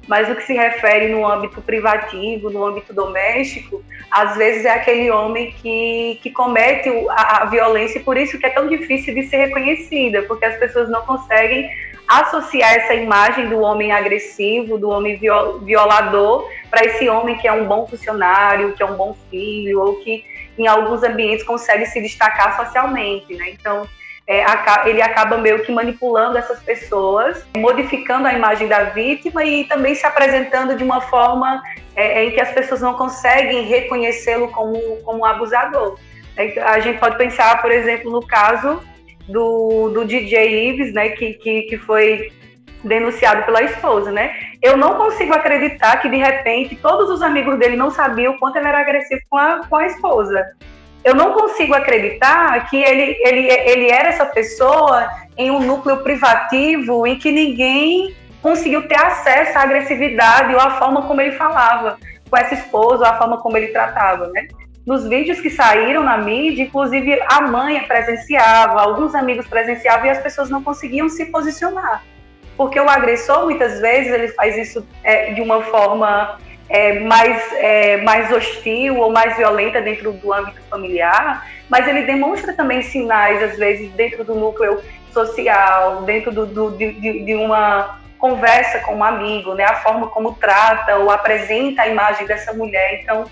mas 0.06 0.30
o 0.30 0.34
que 0.34 0.42
se 0.42 0.54
refere 0.54 1.08
no 1.08 1.26
âmbito 1.26 1.60
privativo, 1.62 2.50
no 2.50 2.64
âmbito 2.64 2.92
doméstico, 2.92 3.82
às 4.10 4.36
vezes 4.36 4.64
é 4.64 4.70
aquele 4.70 5.10
homem 5.10 5.52
que, 5.52 6.18
que 6.22 6.30
comete 6.30 6.88
a, 7.10 7.42
a 7.42 7.44
violência 7.46 7.98
e 7.98 8.02
por 8.02 8.16
isso 8.16 8.38
que 8.38 8.46
é 8.46 8.50
tão 8.50 8.68
difícil 8.68 9.14
de 9.14 9.24
ser 9.24 9.38
reconhecida, 9.38 10.22
porque 10.22 10.44
as 10.44 10.56
pessoas 10.58 10.88
não 10.90 11.02
conseguem 11.02 11.70
associar 12.06 12.74
essa 12.74 12.94
imagem 12.94 13.48
do 13.48 13.60
homem 13.60 13.90
agressivo, 13.90 14.76
do 14.78 14.90
homem 14.90 15.16
violador, 15.16 16.48
para 16.70 16.84
esse 16.84 17.08
homem 17.08 17.36
que 17.38 17.48
é 17.48 17.52
um 17.52 17.66
bom 17.66 17.86
funcionário, 17.86 18.74
que 18.74 18.82
é 18.82 18.86
um 18.86 18.96
bom 18.96 19.16
filho, 19.30 19.80
ou 19.80 19.96
que 19.96 20.24
em 20.58 20.66
alguns 20.66 21.02
ambientes 21.02 21.44
consegue 21.44 21.86
se 21.86 22.00
destacar 22.00 22.56
socialmente, 22.56 23.34
né? 23.34 23.50
Então, 23.50 23.88
é, 24.26 24.42
ele 24.86 25.02
acaba 25.02 25.36
meio 25.36 25.62
que 25.62 25.72
manipulando 25.72 26.38
essas 26.38 26.62
pessoas, 26.62 27.44
modificando 27.56 28.26
a 28.26 28.32
imagem 28.32 28.66
da 28.68 28.84
vítima 28.84 29.44
e 29.44 29.64
também 29.64 29.94
se 29.94 30.06
apresentando 30.06 30.74
de 30.74 30.82
uma 30.82 31.02
forma 31.02 31.62
é, 31.94 32.24
em 32.24 32.30
que 32.30 32.40
as 32.40 32.50
pessoas 32.52 32.80
não 32.80 32.94
conseguem 32.94 33.64
reconhecê-lo 33.64 34.48
como, 34.48 34.78
como 35.04 35.26
abusador. 35.26 35.98
É, 36.36 36.58
a 36.62 36.80
gente 36.80 36.98
pode 36.98 37.18
pensar, 37.18 37.60
por 37.60 37.70
exemplo, 37.70 38.10
no 38.10 38.26
caso 38.26 38.80
do, 39.28 39.90
do 39.90 40.04
DJ 40.06 40.70
Ives, 40.70 40.94
né, 40.94 41.10
que, 41.10 41.34
que, 41.34 41.62
que 41.62 41.76
foi 41.76 42.32
denunciado 42.82 43.44
pela 43.44 43.62
esposa, 43.62 44.12
né? 44.12 44.36
Eu 44.60 44.76
não 44.76 44.96
consigo 44.96 45.32
acreditar 45.32 45.96
que 46.02 46.08
de 46.08 46.16
repente 46.16 46.76
todos 46.76 47.08
os 47.08 47.22
amigos 47.22 47.58
dele 47.58 47.76
não 47.76 47.90
sabiam 47.90 48.34
o 48.34 48.38
quanto 48.38 48.56
ele 48.56 48.68
era 48.68 48.80
agressivo 48.80 49.22
com 49.30 49.38
a, 49.38 49.66
com 49.66 49.76
a 49.76 49.86
esposa 49.86 50.54
eu 51.04 51.14
não 51.14 51.32
consigo 51.32 51.74
acreditar 51.74 52.68
que 52.68 52.76
ele, 52.76 53.16
ele, 53.20 53.48
ele 53.50 53.90
era 53.90 54.08
essa 54.08 54.26
pessoa 54.26 55.08
em 55.36 55.50
um 55.50 55.60
núcleo 55.60 55.98
privativo 55.98 57.06
em 57.06 57.18
que 57.18 57.30
ninguém 57.30 58.14
conseguiu 58.40 58.88
ter 58.88 58.98
acesso 58.98 59.58
à 59.58 59.62
agressividade 59.62 60.54
ou 60.54 60.60
à 60.60 60.72
forma 60.72 61.02
como 61.02 61.20
ele 61.20 61.32
falava 61.32 61.98
com 62.28 62.36
essa 62.36 62.54
esposa, 62.54 63.08
à 63.08 63.18
forma 63.18 63.38
como 63.38 63.56
ele 63.56 63.68
tratava, 63.68 64.28
né? 64.28 64.48
nos 64.86 65.08
vídeos 65.08 65.40
que 65.40 65.48
saíram 65.48 66.02
na 66.02 66.18
mídia, 66.18 66.64
inclusive 66.64 67.18
a 67.28 67.40
mãe 67.40 67.82
presenciava, 67.84 68.82
alguns 68.82 69.14
amigos 69.14 69.46
presenciavam 69.46 70.06
e 70.06 70.10
as 70.10 70.18
pessoas 70.18 70.50
não 70.50 70.62
conseguiam 70.62 71.08
se 71.08 71.26
posicionar. 71.26 72.02
Porque 72.56 72.78
o 72.78 72.88
agressor, 72.88 73.44
muitas 73.44 73.80
vezes, 73.80 74.12
ele 74.12 74.28
faz 74.28 74.56
isso 74.56 74.86
é, 75.02 75.32
de 75.32 75.40
uma 75.40 75.62
forma 75.62 76.38
é, 76.74 76.98
mais, 76.98 77.52
é, 77.52 77.96
mais 77.98 78.32
hostil 78.32 78.98
ou 78.98 79.12
mais 79.12 79.36
violenta 79.36 79.80
dentro 79.80 80.12
do 80.12 80.32
âmbito 80.32 80.60
familiar, 80.68 81.48
mas 81.68 81.86
ele 81.86 82.02
demonstra 82.02 82.52
também 82.52 82.82
sinais, 82.82 83.40
às 83.40 83.56
vezes, 83.56 83.92
dentro 83.92 84.24
do 84.24 84.34
núcleo 84.34 84.82
social, 85.12 86.02
dentro 86.02 86.32
do, 86.32 86.46
do 86.46 86.76
de, 86.76 87.24
de, 87.24 87.34
uma 87.36 88.00
conversa 88.18 88.80
com 88.80 88.96
um 88.96 89.04
amigo, 89.04 89.54
né? 89.54 89.64
a 89.64 89.76
forma 89.76 90.08
como 90.08 90.34
trata 90.34 90.96
ou 90.96 91.12
apresenta 91.12 91.82
a 91.82 91.88
imagem 91.88 92.26
dessa 92.26 92.52
mulher. 92.52 92.98
Então, 93.00 93.24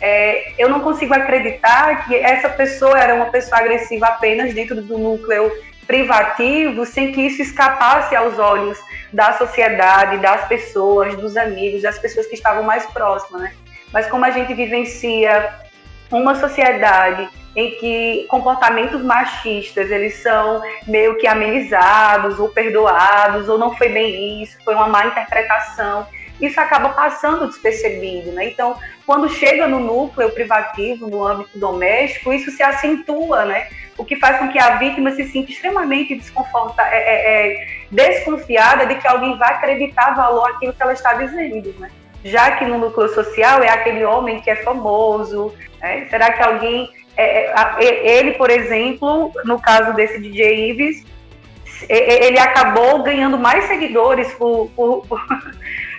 é, 0.00 0.52
eu 0.58 0.68
não 0.68 0.80
consigo 0.80 1.14
acreditar 1.14 2.04
que 2.04 2.16
essa 2.16 2.48
pessoa 2.48 2.98
era 2.98 3.14
uma 3.14 3.26
pessoa 3.26 3.60
agressiva 3.60 4.06
apenas 4.06 4.52
dentro 4.52 4.82
do 4.82 4.98
núcleo 4.98 5.52
privativo, 5.86 6.84
sem 6.84 7.12
que 7.12 7.20
isso 7.20 7.42
escapasse 7.42 8.16
aos 8.16 8.40
olhos 8.40 8.76
da 9.12 9.32
sociedade, 9.34 10.18
das 10.18 10.46
pessoas, 10.46 11.16
dos 11.16 11.36
amigos, 11.36 11.82
das 11.82 11.98
pessoas 11.98 12.26
que 12.26 12.34
estavam 12.34 12.62
mais 12.62 12.86
próximas, 12.86 13.42
né? 13.42 13.52
Mas 13.92 14.06
como 14.08 14.24
a 14.24 14.30
gente 14.30 14.52
vivencia 14.54 15.54
uma 16.10 16.34
sociedade 16.34 17.28
em 17.56 17.72
que 17.72 18.26
comportamentos 18.28 19.02
machistas 19.02 19.90
eles 19.90 20.14
são 20.22 20.62
meio 20.86 21.16
que 21.16 21.26
amenizados 21.26 22.38
ou 22.38 22.48
perdoados 22.48 23.48
ou 23.48 23.58
não 23.58 23.74
foi 23.76 23.88
bem 23.88 24.42
isso, 24.42 24.58
foi 24.64 24.74
uma 24.74 24.88
má 24.88 25.06
interpretação 25.06 26.06
isso 26.40 26.60
acaba 26.60 26.90
passando 26.90 27.48
despercebido, 27.48 28.32
né? 28.32 28.46
Então, 28.46 28.78
quando 29.04 29.28
chega 29.28 29.66
no 29.66 29.80
núcleo 29.80 30.30
privativo, 30.30 31.08
no 31.08 31.26
âmbito 31.26 31.58
doméstico, 31.58 32.32
isso 32.32 32.50
se 32.50 32.62
acentua, 32.62 33.44
né? 33.44 33.68
O 33.98 34.04
que 34.04 34.16
faz 34.16 34.38
com 34.38 34.48
que 34.48 34.58
a 34.58 34.76
vítima 34.76 35.10
se 35.10 35.24
sinta 35.24 35.50
extremamente 35.50 36.14
desconforta, 36.14 36.82
é, 36.82 36.96
é, 36.96 37.52
é, 37.52 37.66
desconfiada 37.90 38.86
de 38.86 38.94
que 38.94 39.06
alguém 39.06 39.36
vai 39.36 39.54
acreditar 39.54 40.14
valor 40.14 40.50
àquilo 40.50 40.72
que 40.72 40.82
ela 40.82 40.92
está 40.92 41.14
dizendo, 41.14 41.74
né? 41.78 41.90
Já 42.24 42.52
que 42.52 42.64
no 42.64 42.78
núcleo 42.78 43.08
social 43.08 43.62
é 43.62 43.68
aquele 43.68 44.04
homem 44.04 44.40
que 44.40 44.50
é 44.50 44.56
famoso, 44.56 45.54
né? 45.80 46.06
será 46.10 46.32
que 46.32 46.42
alguém 46.42 46.88
é, 47.16 47.50
é 47.50 48.18
ele, 48.18 48.32
por 48.32 48.50
exemplo, 48.50 49.32
no 49.44 49.60
caso 49.60 49.92
desse 49.94 50.20
DJ 50.20 50.70
Ives, 50.70 51.04
ele 51.88 52.38
acabou 52.38 53.02
ganhando 53.02 53.38
mais 53.38 53.64
seguidores 53.64 54.32
por, 54.34 54.68
por, 54.74 55.06
por, 55.06 55.20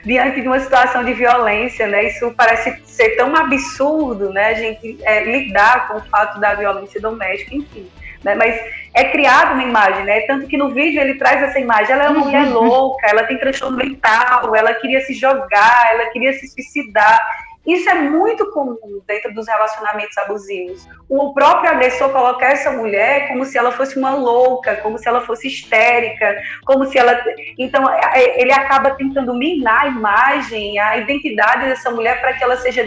diante 0.05 0.41
de 0.41 0.47
uma 0.47 0.59
situação 0.59 1.03
de 1.03 1.13
violência, 1.13 1.87
né? 1.87 2.05
Isso 2.05 2.33
parece 2.35 2.81
ser 2.85 3.15
tão 3.15 3.35
absurdo, 3.35 4.31
né? 4.31 4.47
A 4.47 4.53
gente 4.53 4.97
é, 5.03 5.23
lidar 5.23 5.87
com 5.87 5.97
o 5.97 6.01
fato 6.01 6.39
da 6.39 6.53
violência 6.55 6.99
doméstica, 7.01 7.55
enfim. 7.55 7.89
Né? 8.23 8.35
Mas 8.35 8.59
é 8.93 9.05
criada 9.05 9.53
uma 9.53 9.63
imagem, 9.63 10.03
né? 10.03 10.21
Tanto 10.21 10.47
que 10.47 10.57
no 10.57 10.69
vídeo 10.73 11.01
ele 11.01 11.15
traz 11.15 11.41
essa 11.41 11.59
imagem. 11.59 11.93
Ela 11.93 12.05
é 12.05 12.09
uma 12.09 12.25
mulher 12.25 12.43
uhum. 12.47 12.53
louca, 12.53 13.07
ela 13.07 13.23
tem 13.23 13.37
transtorno 13.37 13.77
mental, 13.77 14.55
ela 14.55 14.73
queria 14.73 15.01
se 15.01 15.13
jogar, 15.13 15.89
ela 15.93 16.09
queria 16.11 16.33
se 16.33 16.47
suicidar. 16.47 17.19
Isso 17.67 17.89
é 17.89 17.93
muito 17.93 18.49
comum 18.51 19.01
dentro 19.05 19.33
dos 19.33 19.47
relacionamentos 19.47 20.17
abusivos. 20.17 20.87
O 21.09 21.33
próprio 21.33 21.69
agressor 21.69 22.09
coloca 22.09 22.45
essa 22.45 22.71
mulher 22.71 23.27
como 23.27 23.45
se 23.45 23.57
ela 23.57 23.71
fosse 23.71 23.97
uma 23.97 24.15
louca, 24.15 24.77
como 24.77 24.97
se 24.97 25.07
ela 25.07 25.21
fosse 25.21 25.47
histérica, 25.47 26.41
como 26.65 26.85
se 26.85 26.97
ela. 26.97 27.21
Então, 27.57 27.87
é, 27.89 28.41
ele 28.41 28.53
acaba 28.53 28.91
tentando 28.91 29.33
minar 29.33 29.83
a 29.83 29.87
imagem, 29.87 30.79
a 30.79 30.97
identidade 30.97 31.65
dessa 31.65 31.91
mulher 31.91 32.19
para 32.21 32.33
que 32.33 32.43
ela 32.43 32.57
seja 32.57 32.83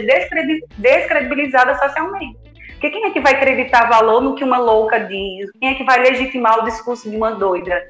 descredibilizada 0.77 1.77
socialmente. 1.77 2.37
Porque 2.71 2.89
quem 2.89 3.05
é 3.05 3.11
que 3.11 3.21
vai 3.21 3.35
acreditar 3.35 3.87
valor 3.87 4.21
no 4.21 4.35
que 4.35 4.43
uma 4.43 4.57
louca 4.57 4.99
diz? 4.99 5.49
Quem 5.59 5.69
é 5.69 5.75
que 5.75 5.85
vai 5.85 5.99
legitimar 5.99 6.59
o 6.59 6.65
discurso 6.65 7.09
de 7.09 7.15
uma 7.15 7.31
doida? 7.31 7.81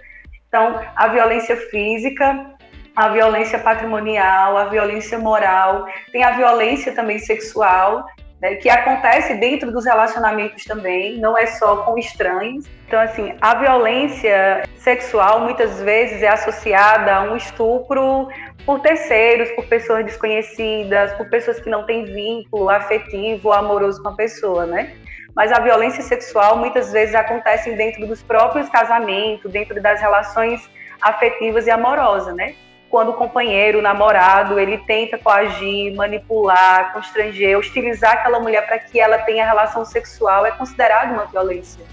Então, 0.47 0.79
a 0.95 1.07
violência 1.07 1.57
física 1.57 2.52
a 2.95 3.09
violência 3.09 3.59
patrimonial, 3.59 4.57
a 4.57 4.65
violência 4.65 5.17
moral, 5.17 5.85
tem 6.12 6.23
a 6.23 6.31
violência 6.31 6.93
também 6.93 7.19
sexual, 7.19 8.05
né, 8.43 8.55
que 8.55 8.69
acontece 8.69 9.35
dentro 9.35 9.71
dos 9.71 9.85
relacionamentos 9.85 10.65
também, 10.65 11.17
não 11.17 11.38
é 11.38 11.45
só 11.45 11.77
com 11.77 11.97
estranhos. 11.97 12.65
Então, 12.85 13.00
assim, 13.00 13.33
a 13.41 13.55
violência 13.55 14.63
sexual 14.77 15.39
muitas 15.39 15.81
vezes 15.81 16.21
é 16.21 16.27
associada 16.27 17.15
a 17.15 17.21
um 17.21 17.38
estupro 17.38 18.27
por 18.65 18.81
terceiros, 18.81 19.50
por 19.51 19.65
pessoas 19.65 20.05
desconhecidas, 20.05 21.13
por 21.13 21.29
pessoas 21.29 21.59
que 21.59 21.69
não 21.69 21.85
têm 21.85 22.03
vínculo 22.03 22.69
afetivo 22.69 23.47
ou 23.47 23.53
amoroso 23.53 24.03
com 24.03 24.09
a 24.09 24.15
pessoa, 24.15 24.65
né? 24.65 24.93
Mas 25.35 25.51
a 25.51 25.59
violência 25.59 26.03
sexual 26.03 26.57
muitas 26.57 26.91
vezes 26.91 27.15
acontece 27.15 27.71
dentro 27.75 28.05
dos 28.05 28.21
próprios 28.21 28.69
casamentos, 28.69 29.51
dentro 29.51 29.81
das 29.81 30.00
relações 30.00 30.69
afetivas 31.01 31.65
e 31.65 31.71
amorosas, 31.71 32.35
né? 32.35 32.53
Quando 32.93 33.09
o 33.09 33.13
companheiro, 33.13 33.79
o 33.79 33.81
namorado, 33.81 34.59
ele 34.59 34.77
tenta 34.77 35.17
coagir, 35.17 35.95
manipular, 35.95 36.93
constranger, 36.93 37.57
hostilizar 37.57 38.12
aquela 38.13 38.39
mulher 38.39 38.67
para 38.67 38.77
que 38.77 39.00
ela 39.00 39.17
tenha 39.17 39.43
relação 39.43 39.83
sexual, 39.83 40.45
é 40.45 40.51
considerado 40.51 41.12
uma 41.12 41.25
violência 41.25 41.83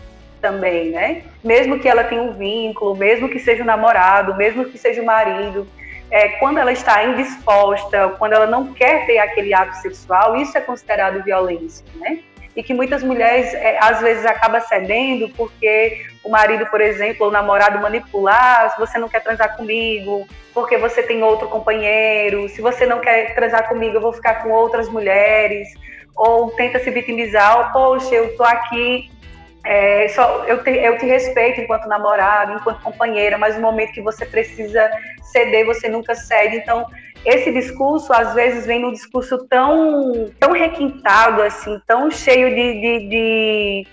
também, 0.42 0.90
né? 0.90 1.22
Mesmo 1.42 1.78
que 1.78 1.88
ela 1.88 2.04
tenha 2.04 2.20
um 2.20 2.34
vínculo, 2.34 2.94
mesmo 2.94 3.30
que 3.30 3.38
seja 3.38 3.62
o 3.62 3.64
um 3.64 3.66
namorado, 3.66 4.36
mesmo 4.36 4.66
que 4.66 4.76
seja 4.76 5.00
o 5.00 5.02
um 5.02 5.06
marido, 5.06 5.66
é, 6.10 6.28
quando 6.38 6.58
ela 6.58 6.70
está 6.70 7.02
indisposta, 7.02 8.10
quando 8.18 8.34
ela 8.34 8.46
não 8.46 8.74
quer 8.74 9.06
ter 9.06 9.16
aquele 9.20 9.54
ato 9.54 9.76
sexual, 9.76 10.36
isso 10.36 10.58
é 10.58 10.60
considerado 10.60 11.24
violência, 11.24 11.82
né? 11.94 12.18
E 12.54 12.62
que 12.62 12.74
muitas 12.74 13.02
mulheres 13.02 13.54
é, 13.54 13.78
às 13.80 14.00
vezes 14.00 14.26
acaba 14.26 14.60
cedendo 14.60 15.28
porque 15.30 16.06
o 16.24 16.28
marido, 16.28 16.66
por 16.66 16.80
exemplo, 16.80 17.24
ou 17.24 17.28
o 17.28 17.32
namorado 17.32 17.78
manipular, 17.80 18.72
se 18.72 18.78
você 18.78 18.98
não 18.98 19.08
quer 19.08 19.22
transar 19.22 19.56
comigo, 19.56 20.26
porque 20.52 20.76
você 20.76 21.02
tem 21.02 21.22
outro 21.22 21.48
companheiro, 21.48 22.48
se 22.48 22.60
você 22.60 22.86
não 22.86 23.00
quer 23.00 23.34
transar 23.34 23.68
comigo, 23.68 23.96
eu 23.96 24.00
vou 24.00 24.12
ficar 24.12 24.42
com 24.42 24.50
outras 24.50 24.88
mulheres, 24.88 25.68
ou 26.16 26.50
tenta 26.50 26.78
se 26.78 26.90
vitimizar, 26.90 27.58
ou, 27.58 27.72
poxa, 27.72 28.14
eu 28.14 28.36
tô 28.36 28.42
aqui, 28.42 29.10
é, 29.64 30.08
só, 30.08 30.44
eu, 30.44 30.62
te, 30.62 30.70
eu 30.70 30.96
te 30.98 31.06
respeito 31.06 31.60
enquanto 31.60 31.86
namorado, 31.86 32.54
enquanto 32.54 32.80
companheira, 32.82 33.36
mas 33.36 33.56
no 33.56 33.62
momento 33.62 33.92
que 33.92 34.00
você 34.00 34.24
precisa 34.24 34.90
ceder, 35.22 35.66
você 35.66 35.88
nunca 35.88 36.14
cede, 36.14 36.56
então 36.56 36.86
esse 37.24 37.52
discurso 37.52 38.12
às 38.12 38.34
vezes 38.34 38.64
vem 38.64 38.80
num 38.80 38.92
discurso 38.92 39.46
tão, 39.46 40.30
tão 40.38 40.52
requintado, 40.52 41.42
assim, 41.42 41.78
tão 41.86 42.10
cheio 42.10 42.48
de, 42.48 42.80
de, 42.80 43.08
de, 43.08 43.86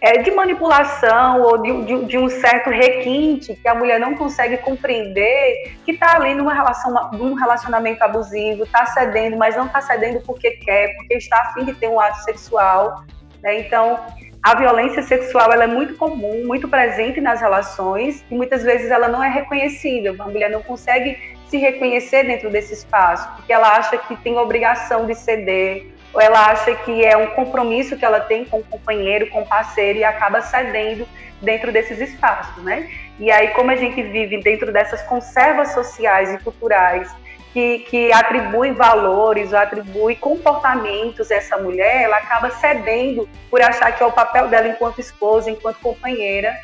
é, 0.00 0.22
de 0.22 0.30
manipulação 0.30 1.42
ou 1.42 1.58
de, 1.60 1.84
de, 1.84 2.04
de, 2.06 2.18
um 2.18 2.30
certo 2.30 2.70
requinte 2.70 3.54
que 3.54 3.68
a 3.68 3.74
mulher 3.74 4.00
não 4.00 4.14
consegue 4.14 4.56
compreender 4.56 5.74
que 5.84 5.92
está 5.92 6.16
ali 6.16 6.34
numa 6.34 6.54
relação, 6.54 7.10
num 7.12 7.34
relacionamento 7.34 8.02
abusivo, 8.02 8.62
está 8.64 8.86
cedendo, 8.86 9.36
mas 9.36 9.54
não 9.54 9.66
está 9.66 9.82
cedendo 9.82 10.22
porque 10.24 10.52
quer, 10.52 10.96
porque 10.96 11.14
está 11.14 11.36
afim 11.42 11.66
de 11.66 11.74
ter 11.74 11.88
um 11.88 12.00
ato 12.00 12.24
sexual. 12.24 13.04
Né? 13.42 13.60
Então, 13.60 14.00
a 14.42 14.54
violência 14.54 15.02
sexual 15.02 15.52
ela 15.52 15.64
é 15.64 15.66
muito 15.66 15.96
comum, 15.96 16.46
muito 16.46 16.66
presente 16.66 17.20
nas 17.20 17.40
relações 17.40 18.24
e 18.30 18.34
muitas 18.34 18.62
vezes 18.62 18.90
ela 18.90 19.06
não 19.06 19.22
é 19.22 19.28
reconhecida. 19.28 20.14
A 20.18 20.26
mulher 20.26 20.50
não 20.50 20.62
consegue 20.62 21.16
se 21.48 21.58
reconhecer 21.58 22.24
dentro 22.24 22.48
desse 22.48 22.72
espaço, 22.72 23.28
porque 23.36 23.52
ela 23.52 23.76
acha 23.76 23.98
que 23.98 24.16
tem 24.16 24.38
obrigação 24.38 25.04
de 25.04 25.14
ceder, 25.14 25.88
ou 26.14 26.20
ela 26.20 26.46
acha 26.46 26.74
que 26.76 27.04
é 27.04 27.16
um 27.16 27.26
compromisso 27.28 27.96
que 27.96 28.04
ela 28.04 28.20
tem 28.20 28.44
com 28.44 28.60
o 28.60 28.64
companheiro, 28.64 29.28
com 29.30 29.42
o 29.42 29.46
parceiro 29.46 29.98
e 29.98 30.04
acaba 30.04 30.40
cedendo 30.40 31.06
dentro 31.42 31.72
desses 31.72 31.98
espaços, 32.00 32.62
né? 32.62 32.88
E 33.18 33.30
aí, 33.30 33.48
como 33.48 33.70
a 33.70 33.76
gente 33.76 34.02
vive 34.02 34.40
dentro 34.42 34.72
dessas 34.72 35.02
conservas 35.02 35.72
sociais 35.72 36.32
e 36.32 36.38
culturais 36.38 37.10
que, 37.52 37.80
que 37.80 38.12
atribuem 38.12 38.72
valores 38.72 39.52
ou 39.52 39.58
atribuem 39.58 40.16
comportamentos 40.16 41.30
a 41.30 41.36
essa 41.36 41.56
mulher, 41.56 42.02
ela 42.02 42.16
acaba 42.16 42.50
cedendo 42.50 43.28
por 43.50 43.60
achar 43.60 43.92
que 43.92 44.02
é 44.02 44.06
o 44.06 44.12
papel 44.12 44.48
dela 44.48 44.68
enquanto 44.68 45.00
esposa, 45.00 45.50
enquanto 45.50 45.80
companheira, 45.80 46.54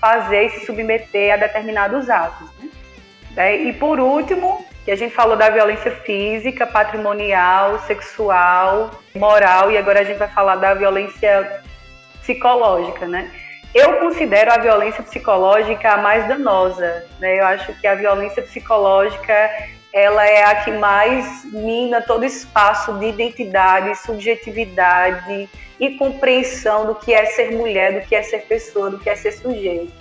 fazer 0.00 0.46
e 0.46 0.50
se 0.50 0.66
submeter 0.66 1.32
a 1.32 1.36
determinados 1.36 2.10
atos? 2.10 2.48
Né? 3.34 3.56
E 3.56 3.72
por 3.72 3.98
último, 3.98 4.64
que 4.84 4.90
a 4.90 4.96
gente 4.96 5.14
falou 5.14 5.36
da 5.36 5.48
violência 5.48 5.90
física, 5.90 6.66
patrimonial, 6.66 7.78
sexual, 7.80 8.90
moral, 9.14 9.70
e 9.70 9.78
agora 9.78 10.00
a 10.00 10.04
gente 10.04 10.18
vai 10.18 10.28
falar 10.28 10.56
da 10.56 10.74
violência 10.74 11.62
psicológica, 12.20 13.06
né? 13.06 13.30
Eu 13.74 13.94
considero 13.94 14.52
a 14.52 14.58
violência 14.58 15.02
psicológica 15.02 15.94
a 15.94 15.96
mais 15.96 16.28
danosa, 16.28 17.06
né? 17.18 17.40
Eu 17.40 17.46
acho 17.46 17.72
que 17.80 17.86
a 17.86 17.94
violência 17.94 18.42
psicológica 18.42 19.50
ela 19.94 20.26
é 20.26 20.42
a 20.42 20.56
que 20.56 20.72
mais 20.72 21.44
mina 21.52 22.02
todo 22.02 22.24
espaço 22.24 22.92
de 22.98 23.06
identidade, 23.06 23.96
subjetividade 23.98 25.48
e 25.78 25.90
compreensão 25.96 26.84
do 26.84 26.96
que 26.96 27.14
é 27.14 27.24
ser 27.26 27.52
mulher, 27.52 28.00
do 28.00 28.06
que 28.08 28.16
é 28.16 28.22
ser 28.24 28.40
pessoa, 28.40 28.90
do 28.90 28.98
que 28.98 29.08
é 29.08 29.14
ser 29.14 29.30
sujeito. 29.30 29.92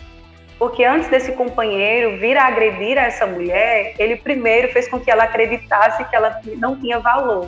Porque 0.57 0.83
antes 0.83 1.09
desse 1.09 1.33
companheiro 1.33 2.17
vir 2.17 2.35
a 2.35 2.47
agredir 2.47 2.97
essa 2.97 3.27
mulher, 3.27 3.93
ele 3.99 4.15
primeiro 4.15 4.73
fez 4.73 4.89
com 4.89 4.99
que 4.99 5.11
ela 5.11 5.25
acreditasse 5.25 6.03
que 6.05 6.15
ela 6.15 6.41
não 6.57 6.75
tinha 6.75 6.97
valor. 6.97 7.47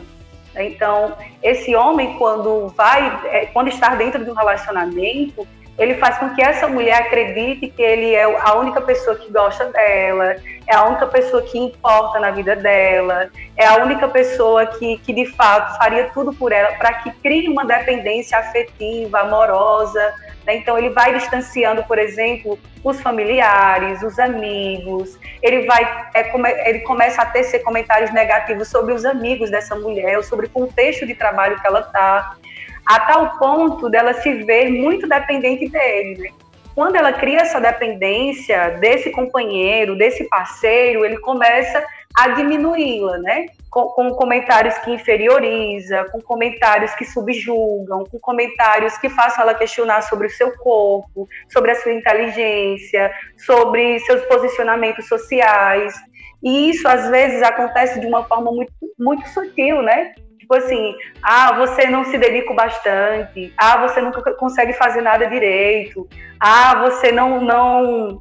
Então, 0.54 1.16
esse 1.42 1.74
homem, 1.74 2.14
quando 2.16 2.68
vai, 2.68 3.20
é, 3.26 3.46
quando 3.46 3.68
está 3.68 3.96
dentro 3.96 4.24
de 4.24 4.30
um 4.30 4.34
relacionamento, 4.34 5.46
ele 5.78 5.94
faz 5.94 6.18
com 6.18 6.34
que 6.34 6.42
essa 6.42 6.66
mulher 6.68 7.02
acredite 7.02 7.68
que 7.68 7.82
ele 7.82 8.14
é 8.14 8.24
a 8.24 8.54
única 8.54 8.80
pessoa 8.80 9.14
que 9.16 9.30
gosta 9.30 9.66
dela, 9.66 10.36
é 10.66 10.74
a 10.74 10.84
única 10.84 11.06
pessoa 11.06 11.42
que 11.42 11.58
importa 11.58 12.18
na 12.18 12.30
vida 12.30 12.56
dela, 12.56 13.30
é 13.56 13.66
a 13.66 13.76
única 13.84 14.08
pessoa 14.08 14.66
que, 14.66 14.98
que 14.98 15.12
de 15.12 15.26
fato 15.26 15.76
faria 15.76 16.10
tudo 16.14 16.32
por 16.32 16.50
ela 16.50 16.72
para 16.78 16.94
que 16.94 17.10
crie 17.22 17.48
uma 17.48 17.64
dependência 17.64 18.38
afetiva, 18.38 19.20
amorosa. 19.20 20.14
Né? 20.46 20.56
Então 20.56 20.78
ele 20.78 20.90
vai 20.90 21.12
distanciando, 21.12 21.84
por 21.84 21.98
exemplo, 21.98 22.58
os 22.82 23.00
familiares, 23.00 24.02
os 24.02 24.18
amigos. 24.18 25.18
Ele 25.42 25.66
vai, 25.66 26.08
é, 26.14 26.24
come, 26.24 26.50
ele 26.64 26.80
começa 26.80 27.20
a 27.20 27.26
tecer 27.26 27.62
comentários 27.62 28.12
negativos 28.12 28.68
sobre 28.68 28.94
os 28.94 29.04
amigos 29.04 29.50
dessa 29.50 29.74
mulher, 29.74 30.16
ou 30.16 30.22
sobre 30.22 30.46
o 30.46 30.50
contexto 30.50 31.06
de 31.06 31.14
trabalho 31.14 31.60
que 31.60 31.66
ela 31.66 31.80
está 31.80 32.36
a 32.86 33.00
tal 33.00 33.38
ponto 33.38 33.90
dela 33.90 34.14
se 34.14 34.32
ver 34.44 34.70
muito 34.70 35.08
dependente 35.08 35.68
dele. 35.68 36.18
Né? 36.20 36.30
Quando 36.74 36.96
ela 36.96 37.12
cria 37.12 37.40
essa 37.40 37.58
dependência 37.58 38.76
desse 38.78 39.10
companheiro, 39.10 39.96
desse 39.96 40.24
parceiro, 40.28 41.04
ele 41.04 41.18
começa 41.18 41.82
a 42.14 42.28
diminuí-la, 42.28 43.18
né? 43.18 43.46
Com, 43.70 43.88
com, 43.88 44.10
comentários 44.10 44.76
que 44.78 44.90
inferioriza, 44.90 46.04
com 46.12 46.20
comentários 46.20 46.94
que 46.94 47.04
subjugam, 47.04 48.04
com 48.04 48.18
comentários 48.18 48.96
que 48.98 49.08
façam 49.08 49.42
ela 49.42 49.54
questionar 49.54 50.02
sobre 50.02 50.28
o 50.28 50.30
seu 50.30 50.56
corpo, 50.58 51.28
sobre 51.50 51.72
a 51.72 51.74
sua 51.74 51.92
inteligência, 51.92 53.10
sobre 53.38 53.98
seus 54.00 54.22
posicionamentos 54.26 55.06
sociais. 55.08 55.94
E 56.42 56.70
isso 56.70 56.86
às 56.86 57.08
vezes 57.10 57.42
acontece 57.42 58.00
de 58.00 58.06
uma 58.06 58.24
forma 58.24 58.50
muito, 58.52 58.72
muito 58.98 59.26
sutil, 59.28 59.82
né? 59.82 60.14
Tipo 60.46 60.54
assim, 60.54 60.94
ah, 61.24 61.54
você 61.54 61.88
não 61.88 62.04
se 62.04 62.16
dedica 62.16 62.54
bastante, 62.54 63.52
ah, 63.56 63.78
você 63.78 64.00
nunca 64.00 64.32
consegue 64.34 64.72
fazer 64.74 65.00
nada 65.02 65.26
direito, 65.26 66.08
ah, 66.38 66.82
você 66.82 67.10
não 67.10 67.40
não 67.40 68.20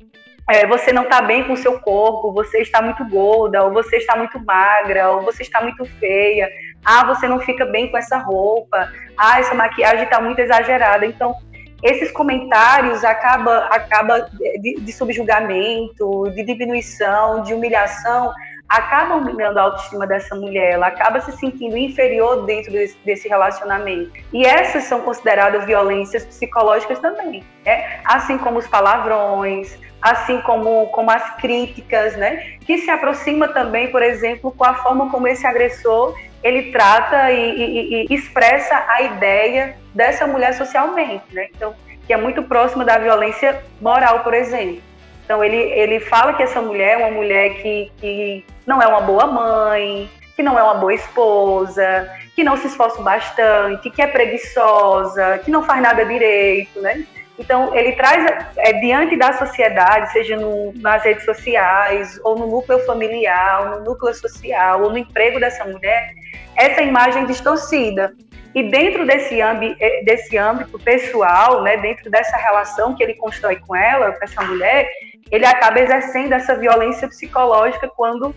é, 0.49 0.65
você 0.65 0.91
não 0.91 1.03
está 1.03 1.21
bem 1.21 1.43
com 1.43 1.53
o 1.53 1.57
seu 1.57 1.79
corpo, 1.79 2.33
você 2.33 2.61
está 2.61 2.81
muito 2.81 3.07
gorda, 3.07 3.63
ou 3.63 3.71
você 3.71 3.97
está 3.97 4.15
muito 4.15 4.43
magra, 4.43 5.11
ou 5.11 5.21
você 5.21 5.43
está 5.43 5.61
muito 5.61 5.85
feia, 5.99 6.49
ah, 6.83 7.05
você 7.05 7.27
não 7.27 7.39
fica 7.39 7.63
bem 7.63 7.91
com 7.91 7.97
essa 7.97 8.17
roupa, 8.17 8.91
ah, 9.15 9.39
essa 9.39 9.53
maquiagem 9.53 10.05
está 10.05 10.19
muito 10.19 10.39
exagerada. 10.39 11.05
Então, 11.05 11.35
esses 11.83 12.11
comentários 12.11 13.03
acaba, 13.03 13.67
acaba 13.67 14.27
de, 14.61 14.79
de 14.79 14.91
subjugamento, 14.91 16.23
de 16.31 16.43
diminuição, 16.43 17.43
de 17.43 17.53
humilhação, 17.53 18.33
acabam 18.67 19.23
minando 19.23 19.59
a 19.59 19.63
autoestima 19.63 20.07
dessa 20.07 20.35
mulher, 20.35 20.73
ela 20.73 20.87
acaba 20.87 21.21
se 21.21 21.31
sentindo 21.33 21.77
inferior 21.77 22.45
dentro 22.45 22.71
desse, 22.71 22.97
desse 23.05 23.27
relacionamento. 23.27 24.11
E 24.33 24.45
essas 24.45 24.83
são 24.85 25.01
consideradas 25.01 25.65
violências 25.65 26.25
psicológicas 26.25 26.99
também, 26.99 27.43
né? 27.63 27.99
assim 28.05 28.37
como 28.37 28.59
os 28.59 28.67
palavrões, 28.67 29.77
assim 30.01 30.41
como, 30.41 30.87
como 30.87 31.11
as 31.11 31.35
críticas, 31.37 32.15
né? 32.15 32.57
que 32.65 32.79
se 32.79 32.89
aproxima 32.89 33.47
também, 33.47 33.91
por 33.91 34.01
exemplo, 34.01 34.51
com 34.51 34.65
a 34.65 34.73
forma 34.73 35.09
como 35.09 35.27
esse 35.27 35.45
agressor 35.45 36.15
ele 36.43 36.71
trata 36.71 37.31
e, 37.31 37.55
e, 37.55 38.07
e 38.07 38.13
expressa 38.13 38.85
a 38.87 39.01
ideia 39.01 39.75
dessa 39.95 40.27
mulher 40.27 40.53
socialmente, 40.53 41.23
né? 41.31 41.47
Então, 41.55 41.73
que 42.05 42.13
é 42.13 42.17
muito 42.17 42.43
próxima 42.43 42.85
da 42.85 42.99
violência 42.99 43.63
moral, 43.81 44.19
por 44.19 44.31
exemplo. 44.35 44.79
Então 45.25 45.43
ele, 45.43 45.57
ele 45.57 45.99
fala 45.99 46.33
que 46.33 46.43
essa 46.43 46.61
mulher 46.61 46.93
é 46.93 46.97
uma 46.97 47.11
mulher 47.11 47.55
que, 47.55 47.91
que 47.97 48.45
não 48.65 48.79
é 48.81 48.87
uma 48.87 49.01
boa 49.01 49.25
mãe, 49.25 50.09
que 50.35 50.43
não 50.43 50.57
é 50.57 50.61
uma 50.61 50.75
boa 50.75 50.93
esposa, 50.93 52.09
que 52.35 52.43
não 52.43 52.55
se 52.55 52.67
esforça 52.67 53.01
bastante, 53.01 53.89
que 53.89 54.01
é 54.01 54.07
preguiçosa, 54.07 55.39
que 55.43 55.49
não 55.49 55.63
faz 55.63 55.81
nada 55.81 56.05
direito, 56.05 56.79
né? 56.79 57.03
Então 57.39 57.75
ele 57.75 57.93
traz 57.93 58.23
é, 58.57 58.73
diante 58.73 59.17
da 59.17 59.33
sociedade, 59.33 60.11
seja 60.11 60.37
no, 60.37 60.71
nas 60.75 61.03
redes 61.03 61.25
sociais, 61.25 62.19
ou 62.23 62.37
no 62.37 62.47
núcleo 62.47 62.79
familiar, 62.85 63.61
ou 63.61 63.79
no 63.79 63.85
núcleo 63.85 64.13
social, 64.13 64.83
ou 64.83 64.91
no 64.91 64.97
emprego 64.97 65.39
dessa 65.39 65.65
mulher, 65.65 66.13
essa 66.55 66.81
imagem 66.81 67.25
distorcida. 67.25 68.13
E 68.53 68.63
dentro 68.63 69.05
desse, 69.05 69.41
âmbito, 69.41 69.75
eh, 69.81 70.03
desse 70.05 70.37
âmbito 70.37 70.79
pessoal, 70.79 71.61
né, 71.61 71.75
dentro 71.75 72.09
dessa 72.09 72.37
relação 72.37 72.95
que 72.95 73.03
ele 73.03 73.15
constrói 73.15 73.57
com 73.57 73.75
ela, 73.75 74.13
com 74.13 74.23
essa 74.23 74.41
mulher, 74.43 74.89
ele 75.31 75.45
acaba 75.45 75.79
exercendo 75.79 76.33
essa 76.33 76.55
violência 76.55 77.07
psicológica 77.07 77.87
quando 77.87 78.35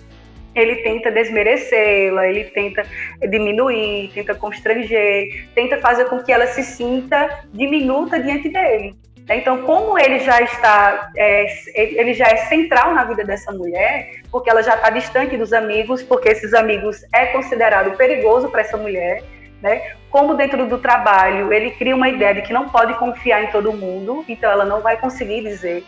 ele 0.55 0.77
tenta 0.77 1.11
desmerecê-la, 1.11 2.27
ele 2.27 2.44
tenta 2.44 2.85
diminuir, 3.29 4.11
tenta 4.12 4.35
constranger, 4.35 5.48
tenta 5.55 5.79
fazer 5.79 6.07
com 6.07 6.22
que 6.22 6.33
ela 6.33 6.46
se 6.46 6.62
sinta 6.62 7.44
diminuta 7.53 8.18
diante 8.18 8.48
dele. 8.48 8.96
Então, 9.31 9.62
como 9.62 9.98
ele 9.98 10.20
já 10.20 10.40
está, 10.40 11.11
é, 11.14 11.46
ele 11.74 12.14
já 12.14 12.27
é 12.27 12.37
central 12.48 12.94
na 12.94 13.05
vida 13.05 13.24
dessa 13.24 13.53
mulher, 13.53 14.22
porque 14.31 14.48
ela 14.48 14.62
já 14.62 14.74
está 14.74 14.88
distante 14.88 15.37
dos 15.37 15.53
amigos, 15.53 16.03
porque 16.03 16.31
esses 16.31 16.55
amigos 16.55 17.05
é 17.12 17.27
considerado 17.27 17.94
perigoso 17.96 18.48
para 18.48 18.62
essa 18.62 18.79
mulher, 18.79 19.22
né? 19.61 19.92
Como 20.11 20.35
dentro 20.35 20.66
do 20.66 20.79
trabalho 20.79 21.53
ele 21.53 21.72
cria 21.72 21.94
uma 21.94 22.09
ideia 22.09 22.37
de 22.37 22.42
que 22.42 22.55
não 22.55 22.70
pode 22.70 22.94
confiar 22.94 23.44
em 23.44 23.48
todo 23.48 23.70
mundo, 23.70 24.24
então 24.27 24.51
ela 24.51 24.64
não 24.64 24.81
vai 24.81 24.96
conseguir 24.96 25.42
dizer 25.42 25.85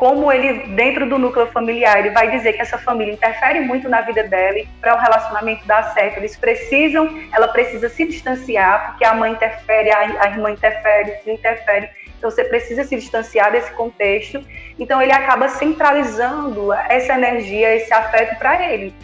como 0.00 0.32
ele, 0.32 0.66
dentro 0.68 1.06
do 1.06 1.18
núcleo 1.18 1.46
familiar, 1.48 1.98
ele 1.98 2.08
vai 2.08 2.30
dizer 2.30 2.54
que 2.54 2.62
essa 2.62 2.78
família 2.78 3.12
interfere 3.12 3.60
muito 3.60 3.86
na 3.86 4.00
vida 4.00 4.22
dela 4.22 4.58
e 4.58 4.66
para 4.80 4.96
o 4.96 4.98
relacionamento 4.98 5.66
dar 5.66 5.92
certo, 5.92 6.16
eles 6.16 6.34
precisam, 6.38 7.22
ela 7.30 7.48
precisa 7.48 7.86
se 7.90 8.06
distanciar, 8.06 8.86
porque 8.86 9.04
a 9.04 9.12
mãe 9.12 9.32
interfere, 9.32 9.92
a, 9.92 10.30
irmã 10.30 10.52
interfere, 10.52 11.18
o 11.26 11.30
interfere, 11.30 11.90
então 12.16 12.30
você 12.30 12.44
precisa 12.44 12.82
se 12.84 12.96
distanciar 12.96 13.52
desse 13.52 13.70
contexto. 13.72 14.42
Então 14.78 15.02
ele 15.02 15.12
acaba 15.12 15.48
centralizando 15.48 16.72
essa 16.72 17.12
energia, 17.12 17.76
esse 17.76 17.92
afeto 17.92 18.38
para 18.38 18.72
ele. 18.72 18.94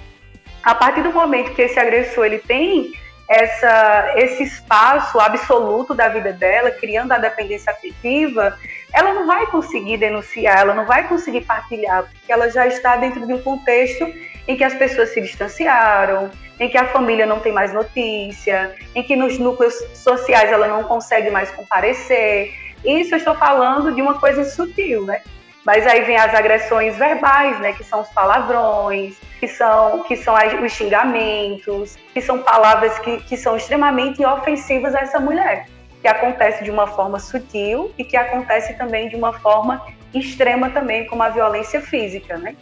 A 0.62 0.74
partir 0.74 1.02
do 1.02 1.12
momento 1.12 1.52
que 1.52 1.60
esse 1.60 1.78
agressor 1.78 2.24
ele 2.24 2.38
tem 2.38 2.92
essa, 3.28 4.14
esse 4.16 4.44
espaço 4.44 5.20
absoluto 5.20 5.92
da 5.92 6.08
vida 6.08 6.32
dela, 6.32 6.70
criando 6.70 7.12
a 7.12 7.18
dependência 7.18 7.70
afetiva, 7.70 8.56
ela 8.96 9.12
não 9.12 9.26
vai 9.26 9.46
conseguir 9.48 9.98
denunciar, 9.98 10.58
ela 10.60 10.72
não 10.72 10.86
vai 10.86 11.06
conseguir 11.06 11.42
partilhar, 11.42 12.04
porque 12.04 12.32
ela 12.32 12.48
já 12.48 12.66
está 12.66 12.96
dentro 12.96 13.26
de 13.26 13.34
um 13.34 13.42
contexto 13.42 14.10
em 14.48 14.56
que 14.56 14.64
as 14.64 14.72
pessoas 14.72 15.10
se 15.10 15.20
distanciaram, 15.20 16.30
em 16.58 16.66
que 16.70 16.78
a 16.78 16.86
família 16.86 17.26
não 17.26 17.38
tem 17.38 17.52
mais 17.52 17.74
notícia, 17.74 18.74
em 18.94 19.02
que 19.02 19.14
nos 19.14 19.38
núcleos 19.38 19.74
sociais 19.92 20.50
ela 20.50 20.66
não 20.66 20.82
consegue 20.84 21.30
mais 21.30 21.50
comparecer. 21.50 22.54
Isso 22.82 23.12
eu 23.12 23.18
estou 23.18 23.34
falando 23.34 23.94
de 23.94 24.00
uma 24.00 24.18
coisa 24.18 24.44
sutil, 24.44 25.04
né? 25.04 25.20
Mas 25.62 25.86
aí 25.86 26.00
vem 26.04 26.16
as 26.16 26.32
agressões 26.32 26.96
verbais, 26.96 27.60
né, 27.60 27.72
que 27.74 27.84
são 27.84 28.00
os 28.00 28.08
palavrões, 28.10 29.16
que 29.38 29.48
são, 29.48 30.04
que 30.04 30.16
são 30.16 30.34
os 30.64 30.72
xingamentos, 30.72 31.96
que 32.14 32.22
são 32.22 32.38
palavras 32.38 32.98
que, 33.00 33.18
que 33.24 33.36
são 33.36 33.56
extremamente 33.56 34.24
ofensivas 34.24 34.94
a 34.94 35.00
essa 35.00 35.18
mulher, 35.18 35.66
que 36.06 36.10
acontece 36.10 36.62
de 36.62 36.70
uma 36.70 36.86
forma 36.86 37.18
sutil 37.18 37.92
e 37.98 38.04
que 38.04 38.16
acontece 38.16 38.74
também 38.74 39.08
de 39.08 39.16
uma 39.16 39.32
forma 39.32 39.84
extrema 40.14 40.70
também, 40.70 41.04
como 41.08 41.20
a 41.20 41.30
violência 41.30 41.80
física, 41.80 42.38
né? 42.38 42.54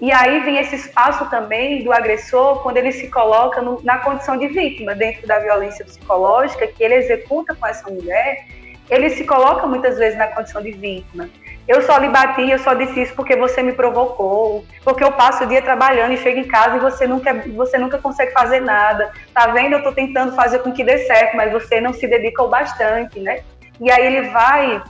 E 0.00 0.12
aí 0.12 0.38
vem 0.44 0.58
esse 0.58 0.76
espaço 0.76 1.28
também 1.28 1.82
do 1.82 1.92
agressor 1.92 2.62
quando 2.62 2.76
ele 2.76 2.92
se 2.92 3.08
coloca 3.08 3.60
no, 3.60 3.82
na 3.82 3.98
condição 3.98 4.36
de 4.36 4.46
vítima 4.46 4.94
dentro 4.94 5.26
da 5.26 5.40
violência 5.40 5.84
psicológica 5.84 6.64
que 6.68 6.80
ele 6.80 6.94
executa 6.94 7.56
com 7.56 7.66
essa 7.66 7.90
mulher, 7.90 8.46
ele 8.88 9.10
se 9.10 9.24
coloca 9.24 9.66
muitas 9.66 9.98
vezes 9.98 10.16
na 10.16 10.28
condição 10.28 10.62
de 10.62 10.70
vítima. 10.70 11.28
Eu 11.66 11.80
só 11.82 11.96
lhe 11.98 12.08
bati, 12.08 12.50
eu 12.50 12.58
só 12.58 12.74
disse 12.74 13.02
isso 13.02 13.14
porque 13.14 13.36
você 13.36 13.62
me 13.62 13.72
provocou, 13.72 14.64
porque 14.84 15.04
eu 15.04 15.12
passo 15.12 15.44
o 15.44 15.46
dia 15.46 15.62
trabalhando 15.62 16.12
e 16.12 16.16
chego 16.16 16.40
em 16.40 16.48
casa 16.48 16.76
e 16.76 16.80
você 16.80 17.06
nunca, 17.06 17.32
você 17.54 17.78
nunca 17.78 17.98
consegue 17.98 18.32
fazer 18.32 18.60
nada. 18.60 19.12
Tá 19.32 19.46
vendo? 19.48 19.74
Eu 19.74 19.78
estou 19.78 19.92
tentando 19.92 20.34
fazer 20.34 20.58
com 20.58 20.72
que 20.72 20.82
dê 20.82 20.98
certo, 21.06 21.36
mas 21.36 21.52
você 21.52 21.80
não 21.80 21.92
se 21.92 22.06
dedica 22.06 22.42
o 22.42 22.48
bastante, 22.48 23.20
né? 23.20 23.42
E 23.80 23.90
aí 23.90 24.06
ele 24.06 24.28
vai 24.30 24.82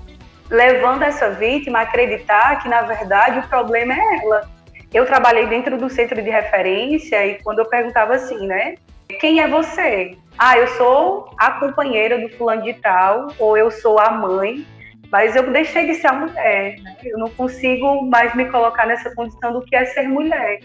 levando 0.51 1.03
essa 1.03 1.31
vítima 1.31 1.81
a 1.81 1.83
acreditar 1.83 2.63
que, 2.63 2.69
na 2.69 2.83
verdade, 2.83 3.39
o 3.39 3.49
problema 3.49 3.95
é 3.95 4.25
ela. 4.25 4.49
Eu 4.93 5.07
trabalhei 5.07 5.47
dentro 5.47 5.79
do 5.79 5.89
centro 5.89 6.21
de 6.23 6.31
referência 6.31 7.27
e 7.27 7.43
quando 7.43 7.61
eu 7.61 7.67
perguntava 7.67 8.15
assim, 8.15 8.47
né? 8.47 8.75
Quem 9.21 9.41
é 9.41 9.49
você? 9.49 10.17
Ah, 10.39 10.57
eu 10.57 10.67
sou 10.69 11.31
a 11.39 11.53
companheira 11.53 12.19
do 12.19 12.29
fulano 12.31 12.63
de 12.63 12.75
tal, 12.75 13.29
ou 13.39 13.57
eu 13.57 13.71
sou 13.71 13.99
a 13.99 14.11
mãe 14.11 14.67
mas 15.12 15.37
eu 15.37 15.53
deixei 15.53 15.87
de 15.87 15.96
ser 15.96 16.07
a 16.07 16.14
mulher. 16.14 16.81
Né? 16.81 16.96
Eu 17.05 17.18
não 17.18 17.29
consigo 17.29 18.03
mais 18.07 18.35
me 18.35 18.46
colocar 18.46 18.87
nessa 18.87 19.14
condição 19.14 19.53
do 19.53 19.61
que 19.61 19.77
é 19.77 19.85
ser 19.85 20.09
mulher, 20.09 20.61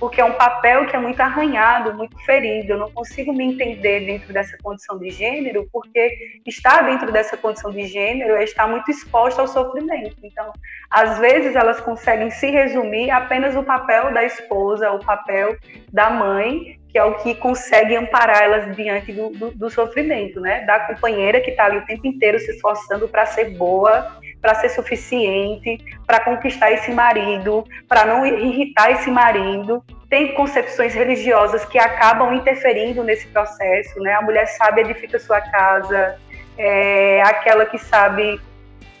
porque 0.00 0.20
é 0.20 0.24
um 0.24 0.32
papel 0.32 0.86
que 0.86 0.96
é 0.96 0.98
muito 0.98 1.20
arranhado, 1.20 1.94
muito 1.94 2.18
ferido. 2.24 2.72
Eu 2.72 2.78
não 2.78 2.90
consigo 2.90 3.32
me 3.32 3.44
entender 3.44 4.04
dentro 4.04 4.32
dessa 4.32 4.58
condição 4.60 4.98
de 4.98 5.08
gênero, 5.10 5.68
porque 5.72 6.40
estar 6.44 6.82
dentro 6.82 7.12
dessa 7.12 7.36
condição 7.36 7.70
de 7.70 7.86
gênero 7.86 8.34
é 8.34 8.42
estar 8.42 8.66
muito 8.66 8.90
exposta 8.90 9.40
ao 9.40 9.46
sofrimento. 9.46 10.16
Então, 10.24 10.52
às 10.90 11.20
vezes 11.20 11.54
elas 11.54 11.80
conseguem 11.80 12.32
se 12.32 12.50
resumir 12.50 13.08
apenas 13.08 13.54
o 13.54 13.62
papel 13.62 14.12
da 14.12 14.24
esposa, 14.24 14.90
o 14.90 14.98
papel 14.98 15.56
da 15.92 16.10
mãe, 16.10 16.81
que 16.92 16.98
é 16.98 17.04
o 17.04 17.14
que 17.14 17.34
consegue 17.34 17.96
amparar 17.96 18.42
elas 18.42 18.76
diante 18.76 19.12
do, 19.12 19.30
do, 19.30 19.50
do 19.50 19.70
sofrimento, 19.70 20.38
né? 20.38 20.60
Da 20.66 20.78
companheira 20.80 21.40
que 21.40 21.50
está 21.50 21.64
ali 21.64 21.78
o 21.78 21.86
tempo 21.86 22.06
inteiro 22.06 22.38
se 22.38 22.50
esforçando 22.50 23.08
para 23.08 23.24
ser 23.24 23.56
boa, 23.56 24.18
para 24.42 24.54
ser 24.56 24.68
suficiente, 24.68 25.78
para 26.06 26.20
conquistar 26.20 26.70
esse 26.70 26.92
marido, 26.92 27.64
para 27.88 28.04
não 28.04 28.26
irritar 28.26 28.90
esse 28.90 29.10
marido. 29.10 29.82
Tem 30.10 30.34
concepções 30.34 30.92
religiosas 30.92 31.64
que 31.64 31.78
acabam 31.78 32.34
interferindo 32.34 33.02
nesse 33.02 33.26
processo, 33.28 33.98
né? 34.00 34.12
A 34.12 34.20
mulher 34.20 34.46
sabe 34.48 34.82
edifica 34.82 35.18
sua 35.18 35.40
casa, 35.40 36.18
é 36.58 37.22
aquela 37.22 37.64
que 37.64 37.78
sabe 37.78 38.38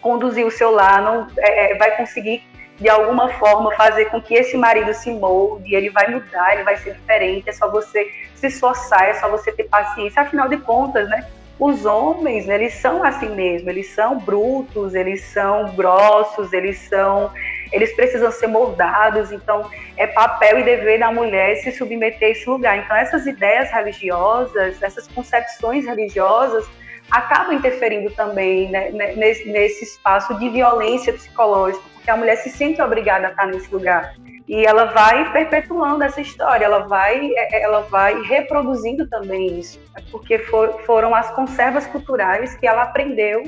conduzir 0.00 0.46
o 0.46 0.50
seu 0.50 0.70
lar, 0.70 1.02
não 1.02 1.28
é, 1.38 1.74
vai 1.74 1.94
conseguir 1.96 2.42
de 2.82 2.88
alguma 2.88 3.28
forma 3.34 3.74
fazer 3.76 4.06
com 4.06 4.20
que 4.20 4.34
esse 4.34 4.56
marido 4.56 4.92
se 4.92 5.10
molde, 5.10 5.74
ele 5.74 5.88
vai 5.88 6.08
mudar, 6.08 6.54
ele 6.54 6.64
vai 6.64 6.76
ser 6.76 6.94
diferente, 6.94 7.48
é 7.48 7.52
só 7.52 7.70
você 7.70 8.10
se 8.34 8.48
esforçar, 8.48 9.04
é 9.04 9.14
só 9.14 9.30
você 9.30 9.52
ter 9.52 9.64
paciência, 9.64 10.20
afinal 10.20 10.48
de 10.48 10.56
contas, 10.58 11.08
né? 11.08 11.24
Os 11.60 11.86
homens, 11.86 12.48
eles 12.48 12.74
são 12.74 13.04
assim 13.04 13.28
mesmo, 13.28 13.70
eles 13.70 13.88
são 13.90 14.18
brutos, 14.18 14.96
eles 14.96 15.22
são 15.26 15.72
grossos, 15.76 16.52
eles 16.52 16.76
são 16.88 17.30
eles 17.70 17.94
precisam 17.94 18.30
ser 18.30 18.48
moldados, 18.48 19.32
então 19.32 19.70
é 19.96 20.06
papel 20.06 20.58
e 20.58 20.62
dever 20.62 20.98
da 20.98 21.10
mulher 21.10 21.56
se 21.56 21.72
submeter 21.72 22.28
a 22.28 22.30
esse 22.32 22.50
lugar. 22.50 22.78
Então 22.78 22.96
essas 22.96 23.26
ideias 23.26 23.70
religiosas, 23.70 24.82
essas 24.82 25.06
concepções 25.08 25.86
religiosas, 25.86 26.66
acabam 27.10 27.54
interferindo 27.54 28.10
também 28.10 28.70
né, 28.70 28.90
nesse 28.90 29.84
espaço 29.84 30.38
de 30.38 30.48
violência 30.48 31.12
psicológica, 31.12 31.84
porque 32.02 32.10
a 32.10 32.16
mulher 32.16 32.36
se 32.38 32.50
sente 32.50 32.82
obrigada 32.82 33.28
a 33.28 33.30
estar 33.30 33.46
nesse 33.46 33.72
lugar 33.72 34.14
e 34.48 34.66
ela 34.66 34.86
vai 34.86 35.32
perpetuando 35.32 36.02
essa 36.02 36.20
história, 36.20 36.64
ela 36.64 36.80
vai, 36.80 37.30
ela 37.52 37.82
vai 37.82 38.20
reproduzindo 38.22 39.06
também 39.06 39.60
isso, 39.60 39.78
porque 40.10 40.40
for, 40.40 40.80
foram 40.84 41.14
as 41.14 41.30
conservas 41.30 41.86
culturais 41.86 42.56
que 42.56 42.66
ela 42.66 42.82
aprendeu 42.82 43.44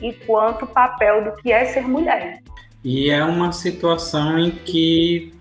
enquanto 0.00 0.66
papel 0.66 1.24
do 1.24 1.32
que 1.42 1.50
é 1.50 1.64
ser 1.64 1.82
mulher. 1.82 2.38
E 2.84 3.10
é 3.10 3.24
uma 3.24 3.50
situação 3.50 4.38
em 4.38 4.52
que 4.52 5.34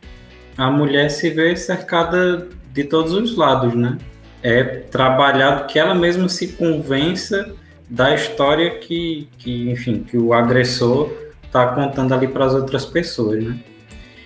a 0.57 0.71
mulher 0.71 1.09
se 1.09 1.29
vê 1.29 1.55
cercada 1.55 2.49
de 2.73 2.83
todos 2.83 3.13
os 3.13 3.37
lados, 3.37 3.75
né? 3.75 3.99
É 4.41 4.63
trabalhado 4.63 5.67
que 5.67 5.77
ela 5.77 5.93
mesma 5.93 6.27
se 6.27 6.53
convença 6.53 7.53
da 7.87 8.15
história 8.15 8.79
que, 8.79 9.29
que 9.37 9.69
enfim, 9.69 10.03
que 10.03 10.17
o 10.17 10.33
agressor 10.33 11.24
está 11.55 11.67
contando 11.67 12.13
ali 12.13 12.27
para 12.27 12.45
as 12.45 12.53
outras 12.53 12.85
pessoas, 12.85 13.43
né? 13.43 13.57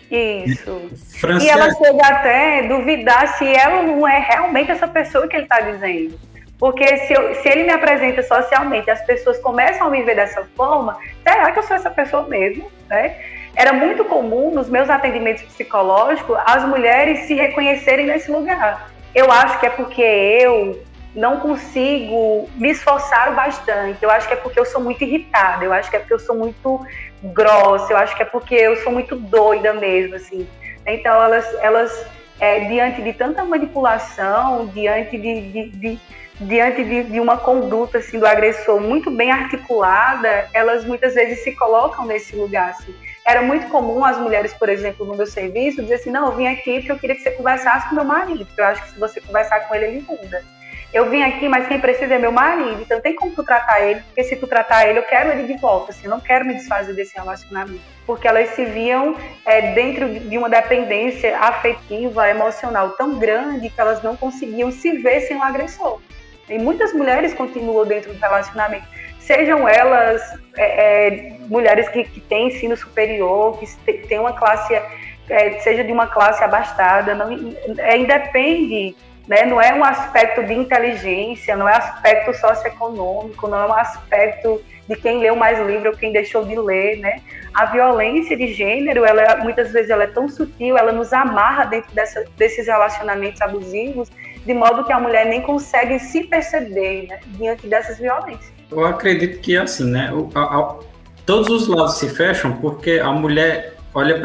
Isso. 0.09 0.89
Francesa... 1.19 1.45
E 1.45 1.49
ela 1.49 1.71
chega 1.71 2.07
até 2.07 2.67
duvidar 2.67 3.37
se 3.37 3.45
ela 3.45 3.83
não 3.83 4.07
é 4.07 4.19
realmente 4.19 4.71
essa 4.71 4.87
pessoa 4.87 5.27
que 5.27 5.35
ele 5.35 5.43
está 5.43 5.61
dizendo. 5.61 6.19
Porque 6.57 6.97
se, 6.97 7.13
eu, 7.13 7.35
se 7.35 7.47
ele 7.47 7.63
me 7.63 7.71
apresenta 7.71 8.21
socialmente, 8.23 8.89
as 8.89 9.01
pessoas 9.05 9.37
começam 9.39 9.87
a 9.87 9.89
me 9.89 10.03
ver 10.03 10.15
dessa 10.15 10.43
forma, 10.57 10.97
será 11.25 11.51
que 11.51 11.59
eu 11.59 11.63
sou 11.63 11.75
essa 11.75 11.89
pessoa 11.89 12.27
mesmo? 12.27 12.69
Né? 12.89 13.15
Era 13.55 13.71
muito 13.71 14.03
comum 14.05 14.51
nos 14.51 14.67
meus 14.67 14.89
atendimentos 14.89 15.43
psicológicos 15.43 16.37
as 16.45 16.67
mulheres 16.67 17.27
se 17.27 17.35
reconhecerem 17.35 18.07
nesse 18.07 18.29
lugar. 18.29 18.91
Eu 19.13 19.31
acho 19.31 19.59
que 19.59 19.67
é 19.67 19.69
porque 19.69 20.01
eu 20.01 20.83
não 21.19 21.41
consigo 21.41 22.49
me 22.55 22.69
esforçar 22.69 23.35
bastante. 23.35 24.01
Eu 24.01 24.09
acho 24.09 24.25
que 24.25 24.33
é 24.33 24.37
porque 24.37 24.57
eu 24.57 24.65
sou 24.65 24.81
muito 24.81 25.03
irritada, 25.03 25.65
eu 25.65 25.73
acho 25.73 25.89
que 25.89 25.97
é 25.97 25.99
porque 25.99 26.13
eu 26.13 26.19
sou 26.19 26.35
muito 26.35 26.79
grossa, 27.21 27.91
eu 27.91 27.97
acho 27.97 28.15
que 28.15 28.23
é 28.23 28.25
porque 28.25 28.55
eu 28.55 28.77
sou 28.77 28.93
muito 28.93 29.17
doida 29.17 29.73
mesmo, 29.73 30.15
assim. 30.15 30.47
Então, 30.87 31.21
elas, 31.21 31.45
elas 31.61 32.05
é, 32.39 32.61
diante 32.61 33.01
de 33.01 33.11
tanta 33.11 33.43
manipulação, 33.43 34.67
diante 34.67 35.17
de, 35.17 35.51
de, 35.51 35.69
de 35.71 35.99
diante 36.39 36.85
de, 36.85 37.03
de, 37.03 37.19
uma 37.19 37.37
conduta 37.37 37.97
assim 37.97 38.17
do 38.17 38.25
agressor 38.25 38.79
muito 38.79 39.11
bem 39.11 39.29
articulada, 39.29 40.47
elas 40.53 40.85
muitas 40.85 41.15
vezes 41.15 41.43
se 41.43 41.51
colocam 41.51 42.05
nesse 42.05 42.33
lugar. 42.33 42.69
Assim. 42.69 42.95
Era 43.25 43.41
muito 43.41 43.67
comum 43.67 44.05
as 44.05 44.17
mulheres, 44.17 44.53
por 44.53 44.69
exemplo, 44.69 45.05
no 45.05 45.17
meu 45.17 45.27
serviço, 45.27 45.81
dizer 45.81 45.95
assim: 45.95 46.11
não, 46.11 46.27
eu 46.27 46.37
vim 46.37 46.47
aqui 46.47 46.75
porque 46.75 46.93
eu 46.93 46.97
queria 46.97 47.15
que 47.17 47.23
você 47.23 47.31
conversasse 47.31 47.89
com 47.89 47.95
meu 47.95 48.05
marido, 48.05 48.45
porque 48.45 48.61
eu 48.61 48.65
acho 48.65 48.81
que 48.83 48.91
se 48.91 48.99
você 48.99 49.19
conversar 49.19 49.67
com 49.67 49.75
ele, 49.75 49.85
ele 49.87 50.05
muda 50.07 50.41
eu 50.91 51.09
vim 51.09 51.21
aqui, 51.21 51.47
mas 51.47 51.67
quem 51.67 51.79
precisa 51.79 52.15
é 52.15 52.19
meu 52.19 52.31
marido, 52.31 52.81
então 52.81 52.99
tem 52.99 53.15
como 53.15 53.31
tu 53.35 53.43
tratar 53.43 53.79
ele, 53.81 54.01
porque 54.01 54.23
se 54.23 54.35
tu 54.35 54.47
tratar 54.47 54.87
ele, 54.87 54.97
eu 54.97 55.03
quero 55.03 55.29
ele 55.29 55.51
de 55.51 55.59
volta, 55.59 55.91
assim, 55.91 56.05
eu 56.05 56.09
não 56.09 56.19
quero 56.19 56.45
me 56.45 56.55
desfazer 56.55 56.93
desse 56.93 57.15
relacionamento. 57.15 57.81
Porque 58.07 58.27
elas 58.27 58.49
se 58.49 58.65
viam 58.65 59.15
é, 59.45 59.73
dentro 59.73 60.09
de 60.09 60.35
uma 60.35 60.49
dependência 60.49 61.37
afetiva, 61.37 62.27
emocional 62.27 62.89
tão 62.91 63.19
grande 63.19 63.69
que 63.69 63.79
elas 63.79 64.01
não 64.01 64.15
conseguiam 64.15 64.71
se 64.71 64.97
ver 64.97 65.21
sem 65.21 65.37
o 65.37 65.43
agressor. 65.43 66.01
E 66.49 66.57
muitas 66.57 66.91
mulheres 66.93 67.35
continuam 67.35 67.85
dentro 67.85 68.11
do 68.11 68.19
relacionamento, 68.19 68.87
sejam 69.19 69.69
elas 69.69 70.23
é, 70.57 71.07
é, 71.07 71.37
mulheres 71.41 71.87
que, 71.89 72.03
que 72.03 72.19
têm 72.19 72.47
ensino 72.47 72.75
superior, 72.75 73.59
que 73.59 73.93
têm 74.07 74.17
uma 74.17 74.33
classe, 74.33 74.73
é, 74.73 75.59
seja 75.59 75.83
de 75.83 75.91
uma 75.91 76.07
classe 76.07 76.43
abastada, 76.43 77.13
não, 77.13 77.29
é, 77.77 77.95
independe 77.95 78.95
né? 79.29 79.45
Não 79.45 79.61
é 79.61 79.73
um 79.75 79.83
aspecto 79.83 80.43
de 80.43 80.53
inteligência, 80.53 81.55
não 81.55 81.69
é 81.69 81.75
aspecto 81.75 82.33
socioeconômico, 82.33 83.47
não 83.47 83.59
é 83.59 83.67
um 83.67 83.73
aspecto 83.73 84.59
de 84.87 84.95
quem 84.95 85.19
leu 85.19 85.35
mais 85.35 85.59
livro 85.67 85.91
ou 85.91 85.95
quem 85.95 86.11
deixou 86.11 86.43
de 86.43 86.57
ler, 86.57 86.97
né? 86.97 87.21
A 87.53 87.67
violência 87.67 88.35
de 88.35 88.51
gênero, 88.51 89.05
ela 89.05 89.37
muitas 89.43 89.71
vezes 89.71 89.91
ela 89.91 90.05
é 90.05 90.07
tão 90.07 90.27
sutil, 90.27 90.75
ela 90.75 90.91
nos 90.91 91.13
amarra 91.13 91.65
dentro 91.65 91.93
dessa, 91.93 92.25
desses 92.37 92.65
relacionamentos 92.65 93.39
abusivos, 93.39 94.09
de 94.43 94.53
modo 94.53 94.83
que 94.83 94.91
a 94.91 94.99
mulher 94.99 95.27
nem 95.27 95.41
consegue 95.43 95.99
se 95.99 96.23
perceber 96.23 97.05
né, 97.07 97.19
diante 97.27 97.67
dessas 97.67 97.99
violências. 97.99 98.51
Eu 98.71 98.83
acredito 98.83 99.39
que 99.41 99.55
é 99.55 99.59
assim, 99.59 99.91
né? 99.91 100.11
O, 100.11 100.31
a, 100.33 100.41
a, 100.41 100.75
todos 101.23 101.49
os 101.49 101.67
lados 101.67 101.99
se 101.99 102.09
fecham 102.09 102.53
porque 102.53 102.99
a 102.99 103.11
mulher 103.11 103.75
olha 103.93 104.19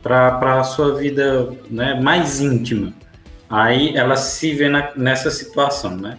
para 0.00 0.60
a 0.60 0.62
sua 0.62 0.94
vida 0.94 1.52
né, 1.68 1.98
mais 2.00 2.40
íntima 2.40 2.92
Aí 3.50 3.96
ela 3.96 4.14
se 4.14 4.54
vê 4.54 4.68
na, 4.68 4.92
nessa 4.94 5.28
situação, 5.28 5.96
né? 5.96 6.18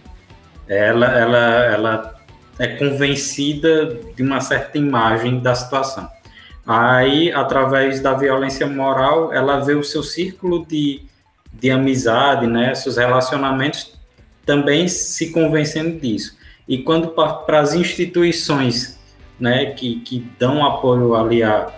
Ela, 0.68 1.06
ela, 1.06 1.38
ela 1.64 2.14
é 2.58 2.68
convencida 2.68 3.98
de 4.14 4.22
uma 4.22 4.40
certa 4.40 4.76
imagem 4.76 5.40
da 5.40 5.54
situação. 5.54 6.08
Aí, 6.66 7.32
através 7.32 8.00
da 8.00 8.12
violência 8.12 8.66
moral, 8.66 9.32
ela 9.32 9.58
vê 9.60 9.74
o 9.74 9.82
seu 9.82 10.02
círculo 10.02 10.64
de, 10.64 11.02
de 11.52 11.70
amizade, 11.70 12.46
né, 12.46 12.74
seus 12.74 12.96
relacionamentos 12.96 13.98
também 14.46 14.86
se 14.86 15.32
convencendo 15.32 15.98
disso. 15.98 16.36
E 16.68 16.78
quando 16.78 17.08
para 17.08 17.60
as 17.60 17.74
instituições 17.74 19.00
né, 19.38 19.66
que, 19.66 20.00
que 20.00 20.20
dão 20.38 20.64
apoio 20.64 21.14
ali 21.14 21.42
à, 21.42 21.72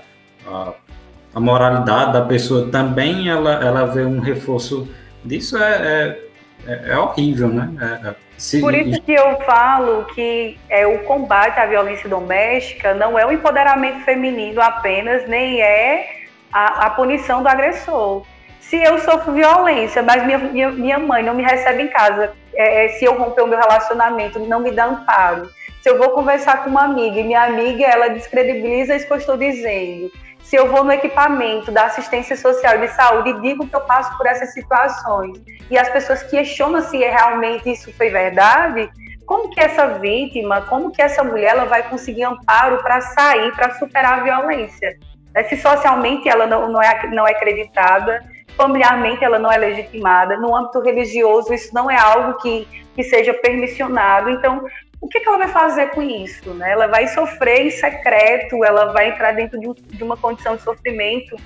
à 1.34 1.40
moralidade 1.40 2.12
da 2.12 2.22
pessoa, 2.22 2.68
também 2.70 3.28
ela, 3.28 3.52
ela 3.64 3.86
vê 3.86 4.04
um 4.04 4.20
reforço 4.20 4.88
disso 5.24 5.56
é, 5.56 6.18
é, 6.66 6.90
é 6.90 6.98
horrível, 6.98 7.48
né? 7.48 7.70
É, 7.80 8.08
é, 8.08 8.14
se... 8.36 8.60
Por 8.60 8.74
isso 8.74 9.00
que 9.02 9.12
eu 9.12 9.40
falo 9.40 10.04
que 10.14 10.58
é, 10.68 10.86
o 10.86 11.00
combate 11.04 11.58
à 11.58 11.66
violência 11.66 12.08
doméstica 12.08 12.94
não 12.94 13.18
é 13.18 13.24
o 13.24 13.32
empoderamento 13.32 14.04
feminino 14.04 14.60
apenas, 14.60 15.26
nem 15.28 15.62
é 15.62 16.24
a, 16.52 16.86
a 16.86 16.90
punição 16.90 17.42
do 17.42 17.48
agressor. 17.48 18.24
Se 18.60 18.82
eu 18.82 18.98
sofro 18.98 19.32
violência, 19.32 20.02
mas 20.02 20.24
minha, 20.24 20.38
minha, 20.38 20.70
minha 20.70 20.98
mãe 20.98 21.22
não 21.22 21.34
me 21.34 21.42
recebe 21.42 21.82
em 21.82 21.88
casa, 21.88 22.32
é, 22.54 22.86
é, 22.86 22.88
se 22.88 23.04
eu 23.04 23.16
romper 23.16 23.42
o 23.42 23.46
meu 23.46 23.58
relacionamento, 23.58 24.38
não 24.38 24.60
me 24.60 24.70
dá 24.70 24.86
amparo. 24.86 25.48
Se 25.82 25.90
eu 25.90 25.98
vou 25.98 26.10
conversar 26.10 26.64
com 26.64 26.70
uma 26.70 26.84
amiga 26.84 27.20
e 27.20 27.24
minha 27.24 27.42
amiga 27.42 27.84
ela 27.84 28.08
descredibiliza 28.08 28.96
isso 28.96 29.06
que 29.06 29.12
eu 29.12 29.18
estou 29.18 29.36
dizendo, 29.36 30.10
se 30.54 30.58
eu 30.60 30.70
vou 30.70 30.84
no 30.84 30.92
equipamento 30.92 31.72
da 31.72 31.86
assistência 31.86 32.36
social 32.36 32.76
e 32.76 32.86
de 32.86 32.94
saúde 32.94 33.30
e 33.30 33.40
digo 33.40 33.66
que 33.66 33.74
eu 33.74 33.80
passo 33.80 34.16
por 34.16 34.24
essas 34.24 34.52
situações 34.52 35.42
e 35.68 35.76
as 35.76 35.88
pessoas 35.88 36.22
questionam 36.22 36.80
se 36.80 36.96
realmente 36.96 37.72
isso 37.72 37.92
foi 37.94 38.08
verdade, 38.08 38.88
como 39.26 39.50
que 39.50 39.60
essa 39.60 39.98
vítima, 39.98 40.60
como 40.60 40.92
que 40.92 41.02
essa 41.02 41.24
mulher 41.24 41.56
ela 41.56 41.64
vai 41.64 41.82
conseguir 41.82 42.22
amparo 42.22 42.80
para 42.84 43.00
sair, 43.00 43.50
para 43.56 43.74
superar 43.80 44.20
a 44.20 44.22
violência? 44.22 44.96
Né, 45.34 45.42
se 45.42 45.56
socialmente 45.56 46.28
ela 46.28 46.46
não, 46.46 46.70
não, 46.70 46.80
é, 46.80 47.04
não 47.08 47.26
é 47.26 47.32
acreditada, 47.32 48.22
familiarmente 48.56 49.24
ela 49.24 49.40
não 49.40 49.50
é 49.50 49.56
legitimada, 49.56 50.36
no 50.36 50.54
âmbito 50.54 50.78
religioso 50.78 51.52
isso 51.52 51.74
não 51.74 51.90
é 51.90 51.98
algo 51.98 52.34
que, 52.34 52.64
que 52.94 53.02
seja 53.02 53.34
permissionado. 53.34 54.30
Então, 54.30 54.64
o 55.04 55.08
que, 55.08 55.20
que, 55.20 55.28
ela 55.28 55.36
vai 55.36 55.48
fazer 55.48 55.90
com 55.90 56.00
isso? 56.00 56.54
Né? 56.54 56.72
Ela 56.72 56.86
vai 56.86 57.06
sofrer 57.08 57.66
em 57.66 57.70
secreto, 57.70 58.64
ela 58.64 58.86
vai 58.86 59.10
entrar 59.10 59.32
dentro 59.32 59.60
de, 59.60 59.68
um, 59.68 59.74
de, 59.74 60.02
uma 60.02 60.16
condição 60.16 60.56
de 60.56 60.62
sofrimento 60.62 61.36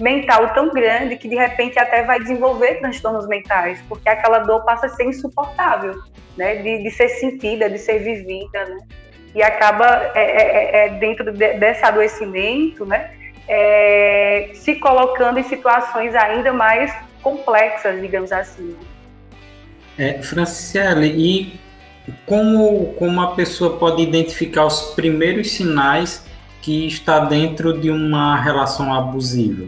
mental 0.00 0.52
tão 0.52 0.70
grande 0.70 1.16
que 1.16 1.28
de 1.28 1.36
repente 1.36 1.78
até 1.78 2.02
vai 2.02 2.18
desenvolver 2.18 2.80
transtornos 2.80 3.28
mentais, 3.28 3.80
porque 3.88 4.08
aquela 4.08 4.40
dor 4.40 4.64
passa 4.64 4.86
a 4.86 4.88
ser 4.88 5.04
insuportável, 5.04 5.94
né? 6.36 6.56
de, 6.56 6.82
de 6.82 6.90
ser 6.90 7.08
sentida, 7.08 7.70
de 7.70 7.78
ser 7.78 8.00
vivida, 8.00 8.64
né? 8.64 8.78
e 9.32 9.40
acaba 9.44 10.10
é, 10.16 10.20
é, 10.20 10.82
é, 10.82 10.86
é 10.86 10.88
dentro 10.98 11.30
de, 11.30 11.54
desse 11.54 11.84
adoecimento, 11.84 12.84
né? 12.84 13.12
É, 13.46 14.50
se 14.54 14.74
colocando 14.76 15.38
em 15.38 15.44
situações 15.44 16.16
ainda 16.16 16.52
mais 16.52 16.92
complexas, 17.22 18.00
digamos 18.00 18.32
assim. 18.32 18.76
É, 19.96 20.20
Franciele, 20.22 21.06
e 21.06 21.63
como, 22.26 22.94
como 22.94 23.20
a 23.20 23.34
pessoa 23.34 23.78
pode 23.78 24.02
identificar 24.02 24.66
os 24.66 24.94
primeiros 24.94 25.52
sinais 25.52 26.24
que 26.60 26.86
está 26.86 27.20
dentro 27.20 27.78
de 27.78 27.90
uma 27.90 28.36
relação 28.36 28.92
abusiva? 28.92 29.66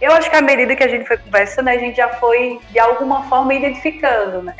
Eu 0.00 0.12
acho 0.12 0.28
que 0.30 0.36
à 0.36 0.42
medida 0.42 0.76
que 0.76 0.84
a 0.84 0.88
gente 0.88 1.06
foi 1.06 1.16
conversando, 1.16 1.68
a 1.68 1.78
gente 1.78 1.96
já 1.96 2.08
foi 2.08 2.60
de 2.70 2.78
alguma 2.78 3.24
forma 3.28 3.54
identificando, 3.54 4.42
né? 4.42 4.54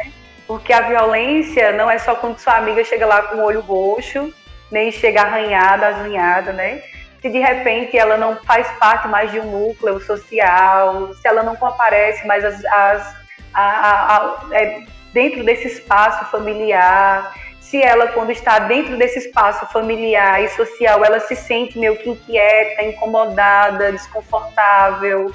Porque 0.47 0.73
a 0.73 0.81
violência 0.83 1.73
não 1.73 1.91
é 1.91 1.99
só 1.99 2.15
quando 2.15 2.39
sua 2.39 2.57
amiga 2.57 2.83
chega 2.85 3.05
lá 3.05 3.23
com 3.23 3.37
o 3.37 3.45
olho 3.45 3.61
roxo, 3.61 4.33
nem 4.71 4.91
chega 4.91 5.23
arranhada, 5.23 5.89
azunhada, 5.89 6.53
né? 6.53 6.83
Se 7.21 7.29
de 7.29 7.39
repente 7.39 7.99
ela 7.99 8.17
não 8.17 8.37
faz 8.37 8.67
parte 8.79 9.09
mais 9.09 9.31
de 9.31 9.41
um 9.41 9.51
núcleo 9.51 10.01
social, 10.01 11.13
se 11.15 11.27
ela 11.27 11.43
não 11.43 11.57
comparece 11.57 12.27
mais 12.27 12.45
as, 12.45 12.65
as 12.65 13.15
a, 13.53 13.63
a, 13.63 14.17
a, 14.17 14.39
é, 14.53 14.85
dentro 15.17 15.43
desse 15.43 15.67
espaço 15.67 16.31
familiar, 16.31 17.35
se 17.59 17.83
ela, 17.83 18.09
quando 18.09 18.31
está 18.31 18.59
dentro 18.59 18.99
desse 18.99 19.19
espaço 19.19 19.65
familiar 19.73 20.45
e 20.45 20.49
social, 20.51 21.03
ela 21.03 21.21
se 21.21 21.35
sente 21.35 21.79
meio 21.79 21.97
que 21.97 22.11
inquieta, 22.11 22.83
incomodada, 22.83 23.93
desconfortável, 23.93 25.33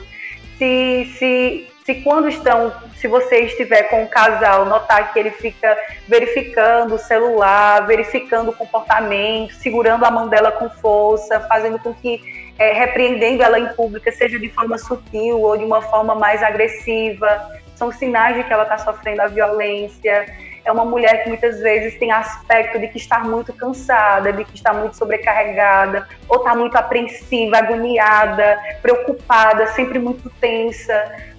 se, 0.59 1.11
se, 1.17 1.67
se 1.83 1.95
quando 1.95 2.29
estão, 2.29 2.71
se 2.95 3.07
você 3.07 3.39
estiver 3.39 3.89
com 3.89 4.03
o 4.03 4.07
casal, 4.07 4.65
notar 4.65 5.11
que 5.11 5.17
ele 5.17 5.31
fica 5.31 5.75
verificando 6.07 6.93
o 6.93 6.99
celular, 6.99 7.87
verificando 7.87 8.51
o 8.51 8.53
comportamento, 8.53 9.55
segurando 9.55 10.05
a 10.05 10.11
mão 10.11 10.29
dela 10.29 10.51
com 10.51 10.69
força, 10.69 11.39
fazendo 11.49 11.79
com 11.79 11.91
que, 11.91 12.21
é, 12.59 12.71
repreendendo 12.71 13.41
ela 13.41 13.59
em 13.59 13.73
pública, 13.73 14.11
seja 14.11 14.37
de 14.37 14.49
forma 14.49 14.77
sutil 14.77 15.41
ou 15.41 15.57
de 15.57 15.63
uma 15.63 15.81
forma 15.81 16.13
mais 16.13 16.43
agressiva, 16.43 17.60
são 17.81 17.91
sinais 17.91 18.35
de 18.35 18.43
que 18.43 18.53
ela 18.53 18.61
está 18.61 18.77
sofrendo 18.77 19.23
a 19.23 19.27
violência 19.27 20.27
é 20.63 20.71
uma 20.71 20.85
mulher 20.85 21.23
que 21.23 21.29
muitas 21.29 21.59
vezes 21.59 21.97
tem 21.97 22.11
aspecto 22.11 22.77
de 22.77 22.87
que 22.87 22.97
está 22.97 23.19
muito 23.19 23.51
cansada, 23.51 24.31
de 24.31 24.45
que 24.45 24.55
está 24.55 24.71
muito 24.71 24.95
sobrecarregada, 24.95 26.07
ou 26.29 26.37
está 26.37 26.53
muito 26.53 26.75
apreensiva, 26.75 27.57
agoniada, 27.57 28.59
preocupada, 28.81 29.65
sempre 29.67 29.97
muito 29.97 30.29
tensa, 30.39 30.93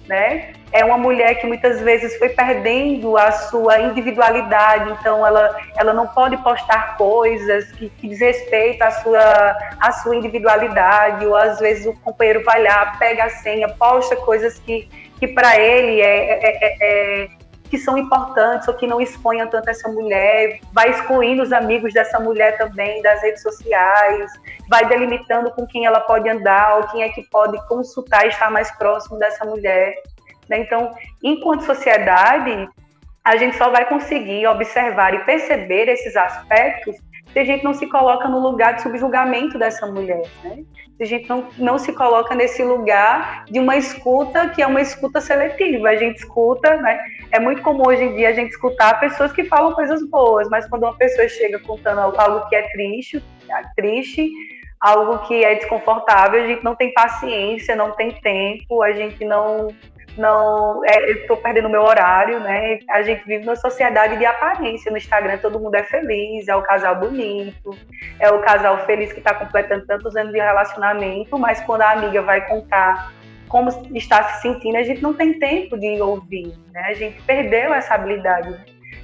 né? 0.07 0.53
É 0.73 0.83
uma 0.83 0.97
mulher 0.97 1.35
que 1.35 1.45
muitas 1.45 1.79
vezes 1.81 2.17
foi 2.17 2.29
perdendo 2.29 3.15
a 3.15 3.31
sua 3.31 3.79
individualidade, 3.79 4.91
então 4.91 5.25
ela, 5.25 5.55
ela 5.77 5.93
não 5.93 6.07
pode 6.07 6.35
postar 6.37 6.97
coisas 6.97 7.71
que, 7.73 7.89
que 7.89 8.09
diz 8.09 8.19
respeito 8.19 8.81
à 8.81 8.91
sua, 8.91 9.55
à 9.79 9.91
sua 9.91 10.15
individualidade, 10.15 11.25
ou 11.25 11.35
às 11.35 11.59
vezes 11.59 11.85
o 11.85 11.93
companheiro 12.01 12.43
vai 12.43 12.63
lá, 12.63 12.97
pega 12.97 13.25
a 13.25 13.29
senha, 13.29 13.69
posta 13.69 14.15
coisas 14.15 14.57
que, 14.59 14.89
que 15.23 15.27
para 15.29 15.57
ele 15.57 16.01
é, 16.01 16.31
é, 16.31 16.57
é, 16.61 16.77
é 16.81 17.29
que 17.69 17.77
são 17.77 17.97
importantes 17.97 18.67
ou 18.67 18.73
que 18.73 18.85
não 18.85 18.99
exponham 18.99 19.47
tanto 19.47 19.69
essa 19.69 19.87
mulher, 19.89 20.59
vai 20.73 20.89
excluindo 20.89 21.41
os 21.41 21.53
amigos 21.53 21.93
dessa 21.93 22.19
mulher 22.19 22.57
também 22.57 23.01
das 23.01 23.21
redes 23.21 23.41
sociais, 23.41 24.31
vai 24.69 24.85
delimitando 24.85 25.49
com 25.51 25.65
quem 25.65 25.85
ela 25.85 26.01
pode 26.01 26.27
andar 26.29 26.77
ou 26.77 26.87
quem 26.89 27.03
é 27.03 27.09
que 27.09 27.23
pode 27.29 27.57
consultar 27.67 28.25
e 28.25 28.29
estar 28.29 28.51
mais 28.51 28.69
próximo 28.71 29.17
dessa 29.17 29.45
mulher. 29.45 29.95
Né? 30.49 30.59
Então, 30.59 30.93
enquanto 31.23 31.63
sociedade, 31.63 32.69
a 33.23 33.37
gente 33.37 33.57
só 33.57 33.69
vai 33.69 33.85
conseguir 33.85 34.45
observar 34.45 35.13
e 35.13 35.23
perceber 35.23 35.87
esses 35.87 36.15
aspectos 36.17 36.97
se 37.33 37.39
a 37.39 37.43
gente 37.43 37.63
não 37.63 37.73
se 37.73 37.87
coloca 37.87 38.29
no 38.29 38.39
lugar 38.39 38.75
de 38.75 38.83
subjugamento 38.83 39.57
dessa 39.57 39.87
mulher, 39.87 40.21
né? 40.43 40.63
Se 40.95 41.03
a 41.03 41.05
gente 41.05 41.27
não, 41.27 41.47
não 41.57 41.79
se 41.79 41.91
coloca 41.91 42.35
nesse 42.35 42.63
lugar 42.63 43.45
de 43.45 43.59
uma 43.59 43.75
escuta 43.75 44.49
que 44.49 44.61
é 44.61 44.67
uma 44.67 44.79
escuta 44.79 45.19
seletiva. 45.19 45.89
A 45.89 45.95
gente 45.95 46.17
escuta, 46.17 46.77
né? 46.77 46.99
É 47.31 47.39
muito 47.39 47.63
comum 47.63 47.87
hoje 47.87 48.03
em 48.03 48.15
dia 48.15 48.29
a 48.29 48.33
gente 48.33 48.51
escutar 48.51 48.99
pessoas 48.99 49.33
que 49.33 49.43
falam 49.45 49.73
coisas 49.73 50.07
boas, 50.07 50.47
mas 50.49 50.69
quando 50.69 50.83
uma 50.83 50.95
pessoa 50.95 51.27
chega 51.27 51.57
contando 51.59 51.99
algo 51.99 52.47
que 52.47 52.55
é 52.55 52.61
triste, 52.69 53.23
é 53.49 53.61
triste, 53.75 54.29
algo 54.79 55.17
que 55.27 55.43
é 55.43 55.55
desconfortável, 55.55 56.43
a 56.43 56.47
gente 56.47 56.63
não 56.63 56.75
tem 56.75 56.93
paciência, 56.93 57.75
não 57.75 57.91
tem 57.91 58.11
tempo, 58.11 58.83
a 58.83 58.91
gente 58.91 59.25
não 59.25 59.69
não 60.17 60.83
é, 60.85 61.11
estou 61.11 61.37
perdendo 61.37 61.69
meu 61.69 61.81
horário, 61.81 62.39
né? 62.39 62.79
A 62.89 63.01
gente 63.01 63.25
vive 63.25 63.45
numa 63.45 63.55
sociedade 63.55 64.17
de 64.17 64.25
aparência. 64.25 64.91
No 64.91 64.97
Instagram 64.97 65.37
todo 65.37 65.59
mundo 65.59 65.75
é 65.75 65.83
feliz, 65.83 66.47
é 66.47 66.55
o 66.55 66.61
casal 66.61 66.95
bonito, 66.95 67.75
é 68.19 68.29
o 68.29 68.39
casal 68.39 68.85
feliz 68.85 69.11
que 69.11 69.19
está 69.19 69.33
completando 69.33 69.85
tantos 69.85 70.15
anos 70.15 70.31
de 70.31 70.39
relacionamento, 70.39 71.37
mas 71.37 71.59
quando 71.61 71.81
a 71.81 71.91
amiga 71.91 72.21
vai 72.21 72.47
contar 72.47 73.11
como 73.47 73.69
está 73.93 74.23
se 74.23 74.41
sentindo, 74.41 74.77
a 74.77 74.83
gente 74.83 75.01
não 75.01 75.13
tem 75.13 75.37
tempo 75.37 75.77
de 75.77 76.01
ouvir, 76.01 76.53
né? 76.71 76.85
A 76.87 76.93
gente 76.93 77.21
perdeu 77.21 77.73
essa 77.73 77.93
habilidade. 77.93 78.55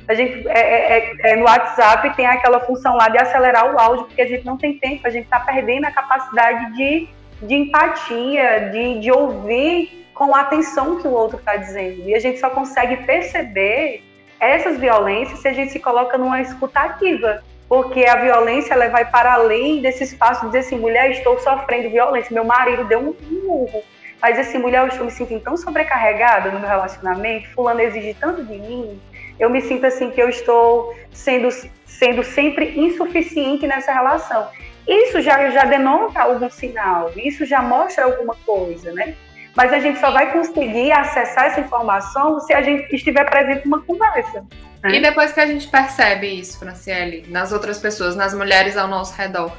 A 0.07 0.15
gente 0.15 0.47
é, 0.47 0.59
é, 0.59 0.97
é, 0.97 1.31
é 1.31 1.35
no 1.35 1.43
WhatsApp 1.43 2.15
tem 2.15 2.25
aquela 2.25 2.59
função 2.61 2.95
lá 2.97 3.09
de 3.09 3.19
acelerar 3.19 3.71
o 3.71 3.79
áudio, 3.79 4.05
porque 4.05 4.21
a 4.21 4.27
gente 4.27 4.43
não 4.43 4.57
tem 4.57 4.79
tempo, 4.79 5.05
a 5.05 5.09
gente 5.11 5.25
está 5.25 5.39
perdendo 5.39 5.85
a 5.85 5.91
capacidade 5.91 6.75
de, 6.75 7.07
de 7.43 7.55
empatia, 7.55 8.71
de, 8.71 8.99
de 9.01 9.11
ouvir 9.11 9.98
com 10.19 10.35
a 10.35 10.41
atenção 10.41 10.97
que 10.97 11.07
o 11.07 11.11
outro 11.11 11.39
está 11.39 11.55
dizendo. 11.55 12.01
E 12.01 12.13
a 12.13 12.19
gente 12.19 12.41
só 12.41 12.49
consegue 12.49 12.97
perceber 13.05 14.03
essas 14.37 14.77
violências 14.77 15.39
se 15.39 15.47
a 15.47 15.53
gente 15.53 15.71
se 15.71 15.79
coloca 15.79 16.17
numa 16.17 16.41
escutativa. 16.41 17.41
Porque 17.69 18.05
a 18.05 18.17
violência 18.17 18.73
ela 18.73 18.89
vai 18.89 19.05
para 19.05 19.33
além 19.33 19.81
desse 19.81 20.03
espaço 20.03 20.41
de 20.41 20.47
dizer 20.47 20.59
assim, 20.59 20.77
mulher, 20.77 21.11
estou 21.11 21.39
sofrendo 21.39 21.89
violência, 21.89 22.33
meu 22.33 22.43
marido 22.43 22.83
deu 22.83 22.99
um 22.99 23.15
murro. 23.45 23.81
Mas 24.21 24.37
assim, 24.37 24.57
mulher, 24.57 24.81
eu 24.81 24.87
estou 24.87 25.05
me 25.05 25.11
sentindo 25.11 25.41
tão 25.41 25.55
sobrecarregada 25.55 26.51
no 26.51 26.59
meu 26.59 26.67
relacionamento, 26.67 27.47
fulano 27.51 27.79
exige 27.79 28.13
tanto 28.15 28.43
de 28.43 28.57
mim, 28.57 29.01
eu 29.39 29.49
me 29.49 29.61
sinto 29.61 29.85
assim 29.85 30.11
que 30.11 30.21
eu 30.21 30.27
estou 30.27 30.93
sendo, 31.13 31.47
sendo 31.85 32.23
sempre 32.23 32.77
insuficiente 32.77 33.65
nessa 33.65 33.93
relação. 33.93 34.49
Isso 34.85 35.21
já, 35.21 35.49
já 35.51 35.63
denota 35.63 36.21
algum 36.21 36.49
sinal, 36.49 37.11
isso 37.15 37.45
já 37.45 37.61
mostra 37.61 38.03
alguma 38.03 38.35
coisa, 38.45 38.91
né? 38.91 39.15
Mas 39.59 39.73
a 39.73 39.79
gente 39.79 39.99
só 39.99 40.09
vai 40.09 40.31
conseguir 40.31 40.89
acessar 40.93 41.47
essa 41.47 41.59
informação 41.59 42.39
se 42.39 42.53
a 42.53 42.61
gente 42.61 42.95
estiver 42.95 43.29
presente 43.29 43.65
numa 43.65 43.81
conversa. 43.81 44.45
Né? 44.81 44.95
E 44.95 45.01
depois 45.01 45.33
que 45.33 45.39
a 45.41 45.45
gente 45.45 45.67
percebe 45.67 46.27
isso, 46.27 46.57
Franciele, 46.57 47.25
nas 47.27 47.51
outras 47.51 47.77
pessoas, 47.77 48.15
nas 48.15 48.33
mulheres 48.33 48.77
ao 48.77 48.87
nosso 48.87 49.13
redor, 49.17 49.51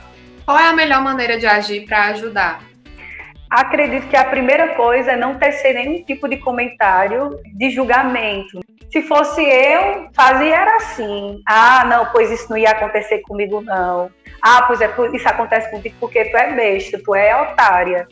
qual 0.46 0.58
é 0.58 0.68
a 0.68 0.72
melhor 0.72 1.02
maneira 1.02 1.36
de 1.38 1.46
agir 1.46 1.84
para 1.84 2.06
ajudar? 2.06 2.62
Acredito 3.50 4.08
que 4.08 4.16
a 4.16 4.24
primeira 4.24 4.68
coisa 4.68 5.12
é 5.12 5.16
não 5.16 5.38
tecer 5.38 5.74
nenhum 5.74 6.02
tipo 6.02 6.26
de 6.26 6.38
comentário 6.38 7.38
de 7.58 7.68
julgamento. 7.68 8.60
Se 8.90 9.02
fosse 9.02 9.42
eu, 9.42 10.08
fazia 10.14 10.56
era 10.62 10.76
assim. 10.76 11.42
Ah, 11.46 11.84
não, 11.84 12.06
pois 12.06 12.30
isso 12.30 12.48
não 12.48 12.56
ia 12.56 12.70
acontecer 12.70 13.18
comigo, 13.18 13.60
não. 13.60 14.10
Ah, 14.40 14.62
pois 14.62 14.80
é, 14.80 14.90
isso 15.12 15.28
acontece 15.28 15.70
comigo 15.70 15.94
porque 16.00 16.24
tu 16.24 16.38
é 16.38 16.54
besta, 16.54 16.98
tu 17.04 17.14
é 17.14 17.36
otária 17.36 18.08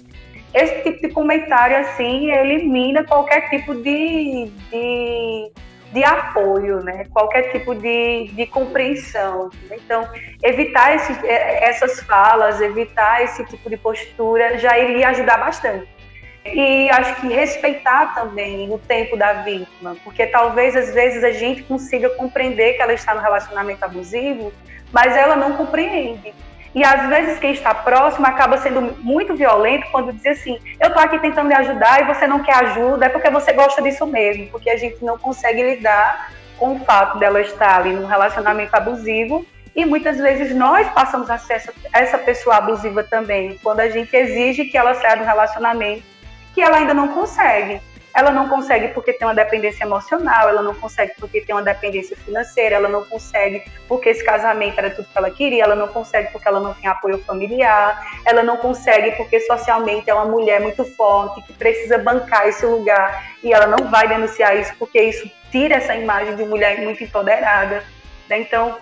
esse 0.55 0.83
tipo 0.83 1.07
de 1.07 1.13
comentário 1.13 1.77
assim 1.77 2.31
elimina 2.31 3.05
qualquer 3.05 3.51
tipo 3.51 3.75
de, 3.75 4.51
de, 4.71 5.53
de 5.93 6.05
apoio, 6.05 6.83
né? 6.83 7.07
qualquer 7.13 7.53
tipo 7.53 7.75
de, 7.75 8.29
de 8.29 8.47
compreensão. 8.47 9.51
Então, 9.71 10.09
evitar 10.43 10.95
esse, 10.95 11.13
é, 11.27 11.69
essas 11.69 12.01
falas, 12.01 12.61
evitar 12.61 13.23
esse 13.23 13.45
tipo 13.45 13.69
de 13.69 13.77
postura 13.77 14.59
já 14.59 14.79
iria 14.79 15.09
ajudar 15.11 15.39
bastante. 15.39 15.89
E 16.45 16.89
acho 16.91 17.21
que 17.21 17.29
respeitar 17.29 18.15
também 18.15 18.73
o 18.73 18.79
tempo 18.79 19.17
da 19.19 19.35
vítima, 19.43 19.97
porque 20.03 20.27
talvez 20.27 20.75
às 20.75 20.95
vezes 20.95 21.23
a 21.23 21.31
gente 21.31 21.63
consiga 21.65 22.09
compreender 22.11 22.75
que 22.75 22.83
ela 22.83 22.95
está 22.95 23.15
no 23.15 23.21
relacionamento 23.21 23.85
abusivo, 23.85 24.51
mas 24.91 25.15
ela 25.15 25.37
não 25.37 25.57
compreende. 25.57 26.33
E 26.75 26.85
às 26.85 27.09
vezes 27.09 27.39
quem 27.39 27.53
está 27.53 27.75
próximo 27.75 28.27
acaba 28.27 28.59
sendo 28.59 28.97
muito 29.03 29.35
violento 29.35 29.87
quando 29.91 30.13
diz 30.13 30.27
assim: 30.27 30.59
eu 30.81 30.89
estou 30.89 31.03
aqui 31.03 31.19
tentando 31.19 31.49
lhe 31.49 31.55
ajudar 31.55 32.03
e 32.03 32.05
você 32.05 32.27
não 32.27 32.43
quer 32.43 32.55
ajuda, 32.57 33.07
é 33.07 33.09
porque 33.09 33.31
você 33.31 33.53
gosta 33.53 33.83
disso 33.83 34.07
mesmo, 34.07 34.49
porque 34.49 34.71
a 34.71 34.77
gente 34.77 35.05
não 35.05 35.19
consegue 35.19 35.63
lidar 35.63 36.33
com 36.59 36.75
o 36.75 36.81
fato 36.81 37.19
dela 37.19 37.41
estar 37.41 37.77
ali 37.77 37.93
num 37.93 38.07
relacionamento 38.07 38.75
abusivo. 38.75 39.47
E 39.75 39.85
muitas 39.85 40.19
vezes 40.19 40.55
nós 40.55 40.89
passamos 40.89 41.31
a 41.31 41.41
essa 41.93 42.19
pessoa 42.19 42.57
abusiva 42.57 43.05
também, 43.05 43.57
quando 43.63 43.79
a 43.79 43.89
gente 43.89 44.15
exige 44.17 44.65
que 44.65 44.77
ela 44.77 44.95
saia 44.95 45.17
do 45.17 45.25
relacionamento 45.25 46.03
que 46.55 46.61
ela 46.61 46.79
ainda 46.79 46.93
não 46.93 47.09
consegue. 47.09 47.81
Ela 48.15 48.31
não 48.31 48.49
consegue 48.49 48.89
porque 48.89 49.13
tem 49.13 49.27
uma 49.27 49.35
dependência 49.35 49.85
emocional, 49.85 50.49
ela 50.49 50.63
não 50.63 50.75
consegue 50.75 51.13
porque 51.19 51.41
tem 51.41 51.55
uma 51.55 51.63
dependência 51.63 52.17
financeira, 52.17 52.77
ela 52.77 52.89
não 52.89 53.05
consegue 53.05 53.63
porque 53.87 54.09
esse 54.09 54.25
casamento 54.25 54.79
era 54.79 54.91
tudo 54.91 55.09
que 55.09 55.17
ela 55.19 55.31
queria, 55.31 55.65
ela 55.65 55.77
não 55.77 55.89
consegue 55.89 56.33
porque 56.33 56.49
ela 56.49 56.59
não 56.59 56.75
tem 56.75 56.89
apoio 56.89 57.19
familiar, 57.25 58.03
ela 58.25 58.43
não 58.43 58.57
consegue 58.57 59.13
porque 59.17 59.39
socialmente 59.41 60.11
é 60.11 60.15
uma 60.15 60.25
mulher 60.25 60.61
muito 60.61 60.85
forte 60.97 61.43
que 61.43 61.53
precisa 61.53 61.99
bancar 61.99 62.49
esse 62.49 62.67
lugar 62.67 63.25
e 63.43 63.53
ela 63.53 63.67
não 63.67 63.89
vai 63.91 64.09
denunciar 64.09 64.57
isso 64.57 64.75
porque 64.79 65.01
isso 65.01 65.31
tira 65.51 65.77
essa 65.77 65.95
imagem 65.95 66.35
de 66.37 66.45
mulher 66.45 66.81
muito 66.81 67.03
empoderada. 67.03 67.85
Né? 68.29 68.41
Então, 68.41 68.79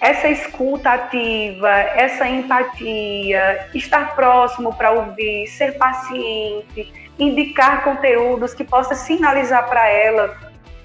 essa 0.00 0.28
escuta 0.28 0.90
ativa, 0.92 1.68
essa 1.68 2.26
empatia, 2.26 3.68
estar 3.74 4.14
próximo 4.14 4.74
para 4.74 4.92
ouvir, 4.92 5.46
ser 5.46 5.76
paciente, 5.76 7.09
indicar 7.20 7.84
conteúdos 7.84 8.54
que 8.54 8.64
possa 8.64 8.94
sinalizar 8.94 9.68
para 9.68 9.86
ela 9.88 10.36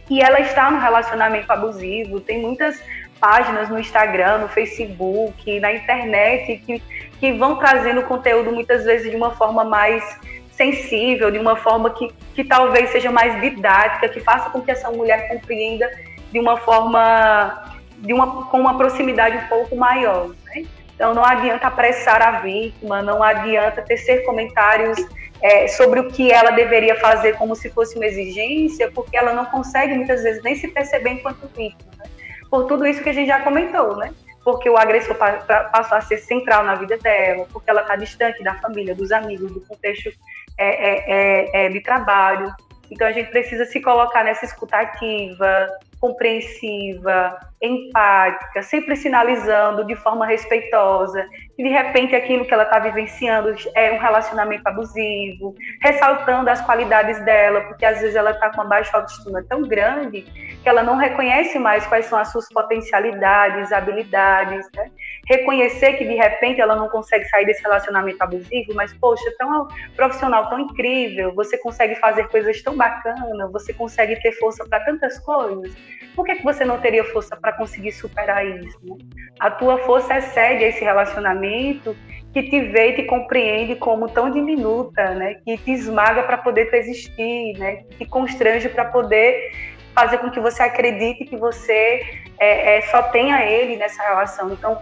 e 0.10 0.22
ela 0.22 0.40
está 0.42 0.70
no 0.70 0.80
relacionamento 0.80 1.52
abusivo. 1.52 2.20
Tem 2.20 2.42
muitas 2.42 2.80
páginas 3.20 3.70
no 3.70 3.80
Instagram, 3.80 4.40
no 4.40 4.50
Facebook, 4.50 5.60
na 5.60 5.74
internet 5.74 6.62
que, 6.66 6.84
que 7.20 7.32
vão 7.34 7.56
trazendo 7.56 8.04
conteúdo 8.04 8.52
muitas 8.52 8.84
vezes 8.84 9.10
de 9.10 9.16
uma 9.16 9.32
forma 9.32 9.64
mais 9.64 10.04
sensível, 10.52 11.32
de 11.32 11.40
uma 11.40 11.56
forma 11.56 11.90
que, 11.92 12.14
que 12.34 12.44
talvez 12.44 12.90
seja 12.90 13.12
mais 13.12 13.40
didática, 13.42 14.10
que 14.10 14.20
faça 14.20 14.50
com 14.50 14.62
que 14.62 14.72
essa 14.72 14.92
mulher 14.92 15.28
compreenda 15.28 15.90
de 16.32 16.40
uma 16.40 16.58
forma, 16.58 17.74
de 18.00 18.14
uma, 18.14 18.46
com 18.46 18.60
uma 18.60 18.78
proximidade 18.78 19.38
um 19.38 19.48
pouco 19.48 19.76
maior. 19.76 20.30
Né? 20.46 20.66
Então 20.94 21.14
não 21.14 21.26
adianta 21.26 21.68
apressar 21.68 22.22
a 22.22 22.40
vítima, 22.40 23.02
não 23.02 23.22
adianta 23.22 23.82
tecer 23.82 24.26
comentários 24.26 24.98
é, 25.46 25.68
sobre 25.68 26.00
o 26.00 26.08
que 26.08 26.32
ela 26.32 26.50
deveria 26.50 26.96
fazer 27.00 27.38
como 27.38 27.56
se 27.56 27.70
fosse 27.70 27.96
uma 27.96 28.06
exigência, 28.08 28.90
porque 28.92 29.16
ela 29.16 29.32
não 29.32 29.46
consegue 29.46 29.94
muitas 29.94 30.24
vezes 30.24 30.42
nem 30.42 30.56
se 30.56 30.68
perceber 30.68 31.12
enquanto 31.12 31.48
vítima. 31.56 31.92
Né? 32.00 32.06
Por 32.50 32.66
tudo 32.66 32.88
isso 32.88 33.04
que 33.04 33.10
a 33.10 33.14
gente 33.14 33.28
já 33.28 33.42
comentou, 33.42 33.96
né? 33.96 34.12
Porque 34.44 34.68
o 34.68 34.76
agressor 34.76 35.16
passou 35.16 35.98
a 36.00 36.02
ser 36.02 36.18
central 36.18 36.64
na 36.64 36.74
vida 36.74 36.98
dela, 36.98 37.46
porque 37.54 37.70
ela 37.70 37.82
está 37.82 37.96
distante 37.96 38.42
da 38.44 38.56
família, 38.56 38.96
dos 38.96 39.12
amigos, 39.12 39.52
do 39.52 39.62
contexto 39.62 40.12
é, 40.58 40.68
é, 40.68 41.04
é, 41.08 41.66
é, 41.66 41.70
de 41.70 41.80
trabalho. 41.80 42.52
Então 42.90 43.08
a 43.08 43.12
gente 43.12 43.30
precisa 43.30 43.66
se 43.66 43.80
colocar 43.82 44.24
nessa 44.24 44.46
escutativa, 44.46 45.68
compreensiva, 46.06 47.36
empática, 47.60 48.62
sempre 48.62 48.96
sinalizando 48.96 49.84
de 49.86 49.96
forma 49.96 50.24
respeitosa 50.28 51.26
que 51.56 51.64
de 51.64 51.70
repente 51.70 52.16
aquilo 52.16 52.46
que 52.46 52.54
ela 52.54 52.64
está 52.64 52.78
vivenciando 52.78 53.56
é 53.74 53.92
um 53.92 53.98
relacionamento 53.98 54.68
abusivo, 54.68 55.56
ressaltando 55.82 56.48
as 56.50 56.62
qualidades 56.62 57.20
dela, 57.26 57.62
porque 57.62 57.84
às 57.84 58.02
vezes 58.02 58.16
ela 58.16 58.32
está 58.32 58.50
com 58.52 58.58
uma 58.58 58.66
baixa 58.66 58.96
autoestima 58.96 59.44
tão 59.50 59.64
grande 59.64 60.22
que 60.62 60.70
ela 60.70 60.84
não 60.84 60.96
reconhece 60.96 61.58
mais 61.58 61.88
quais 61.88 62.06
são 62.06 62.20
as 62.20 62.32
suas 62.32 62.48
potencialidades, 62.50 63.72
habilidades, 63.72 64.70
né? 64.76 64.92
Reconhecer 65.28 65.94
que 65.94 66.06
de 66.06 66.16
repente 66.16 66.62
ela 66.62 66.76
não 66.76 66.90
consegue 66.90 67.26
sair 67.26 67.46
desse 67.46 67.62
relacionamento 67.62 68.22
abusivo, 68.22 68.74
mas 68.74 68.94
poxa, 68.94 69.32
tão 69.38 69.68
profissional 69.96 70.50
tão 70.50 70.60
incrível, 70.60 71.34
você 71.34 71.58
consegue 71.58 71.96
fazer 71.96 72.28
coisas 72.30 72.62
tão 72.62 72.76
bacanas, 72.76 73.52
você 73.52 73.74
consegue 73.74 74.20
ter 74.22 74.32
força 74.34 74.66
para 74.68 74.80
tantas 74.82 75.20
coisas. 75.20 75.76
Por 76.16 76.26
que, 76.26 76.36
que 76.36 76.44
você 76.44 76.64
não 76.64 76.80
teria 76.80 77.04
força 77.04 77.36
para 77.36 77.52
conseguir 77.54 77.92
superar 77.92 78.46
isso? 78.46 78.80
Né? 78.84 78.96
A 79.40 79.52
tua 79.52 79.78
força 79.80 80.18
excede 80.18 80.64
esse 80.64 80.84
relacionamento 80.84 81.96
que 82.32 82.44
te 82.44 82.60
vê 82.62 82.90
e 82.90 82.96
te 82.96 83.04
compreende 83.04 83.76
como 83.76 84.10
tão 84.10 84.30
diminuta, 84.30 85.14
né? 85.16 85.36
Que 85.46 85.58
te 85.58 85.72
esmaga 85.72 86.24
para 86.24 86.38
poder 86.38 86.74
existir, 86.74 87.58
né? 87.58 87.78
Que 87.78 88.00
te 88.00 88.06
constrange 88.06 88.68
para 88.68 88.86
poder 88.86 89.52
fazer 89.94 90.18
com 90.18 90.30
que 90.30 90.42
você 90.42 90.62
acredite 90.62 91.24
que 91.24 91.38
você 91.38 92.02
é, 92.38 92.78
é, 92.78 92.82
só 92.82 93.04
tenha 93.04 93.46
ele 93.46 93.78
nessa 93.78 94.04
relação. 94.04 94.52
Então, 94.52 94.82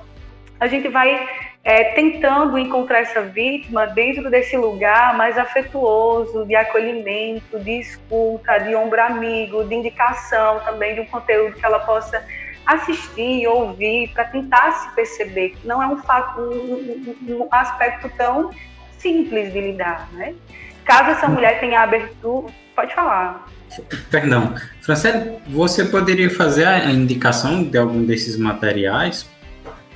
a 0.63 0.67
gente 0.67 0.87
vai 0.87 1.27
é, 1.61 1.83
tentando 1.93 2.57
encontrar 2.57 2.99
essa 2.99 3.21
vítima 3.21 3.85
dentro 3.85 4.29
desse 4.29 4.55
lugar 4.55 5.15
mais 5.17 5.37
afetuoso, 5.37 6.45
de 6.45 6.55
acolhimento, 6.55 7.59
de 7.59 7.79
escuta, 7.79 8.59
de 8.59 8.73
ombro 8.73 9.01
amigo, 9.01 9.63
de 9.65 9.75
indicação 9.75 10.61
também 10.61 10.95
de 10.95 11.01
um 11.01 11.05
conteúdo 11.05 11.55
que 11.55 11.65
ela 11.65 11.79
possa 11.79 12.23
assistir, 12.65 13.45
ouvir, 13.45 14.09
para 14.13 14.23
tentar 14.23 14.71
se 14.71 14.95
perceber 14.95 15.49
que 15.49 15.67
não 15.67 15.83
é 15.83 15.87
um, 15.87 15.97
fato, 15.97 16.39
um, 16.39 17.15
um, 17.27 17.47
aspecto 17.51 18.09
tão 18.17 18.49
simples 18.97 19.51
de 19.51 19.59
lidar, 19.59 20.07
né? 20.13 20.33
Caso 20.85 21.09
essa 21.09 21.27
mulher 21.27 21.59
tenha 21.59 21.81
abertura, 21.81 22.53
pode 22.73 22.95
falar. 22.95 23.45
Perdão, 24.09 24.55
Francine, 24.81 25.39
você 25.47 25.83
poderia 25.83 26.29
fazer 26.29 26.65
a 26.65 26.89
indicação 26.89 27.63
de 27.63 27.77
algum 27.77 28.05
desses 28.05 28.37
materiais 28.37 29.29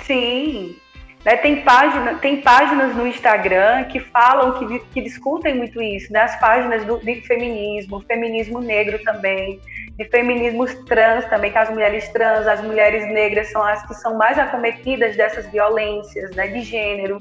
Sim. 0.08 0.78
Né, 1.26 1.36
tem, 1.36 1.62
página, 1.62 2.16
tem 2.16 2.42
páginas 2.42 2.96
no 2.96 3.06
Instagram 3.06 3.84
que 3.86 4.00
falam, 4.00 4.58
que, 4.58 4.80
que 4.94 5.02
discutem 5.02 5.56
muito 5.56 5.82
isso, 5.82 6.14
né? 6.14 6.22
As 6.22 6.40
páginas 6.40 6.86
do, 6.86 7.00
de 7.00 7.20
feminismo, 7.22 8.00
feminismo 8.08 8.62
negro 8.62 8.98
também, 9.04 9.60
de 9.98 10.06
feminismos 10.06 10.74
trans 10.86 11.26
também, 11.26 11.52
que 11.52 11.58
as 11.58 11.70
mulheres 11.70 12.08
trans, 12.10 12.48
as 12.48 12.62
mulheres 12.62 13.06
negras 13.12 13.52
são 13.52 13.62
as 13.62 13.86
que 13.86 13.94
são 13.96 14.18
mais 14.18 14.40
acometidas 14.40 15.18
dessas 15.18 15.46
violências 15.48 16.34
né, 16.34 16.48
de 16.48 16.62
gênero. 16.62 17.18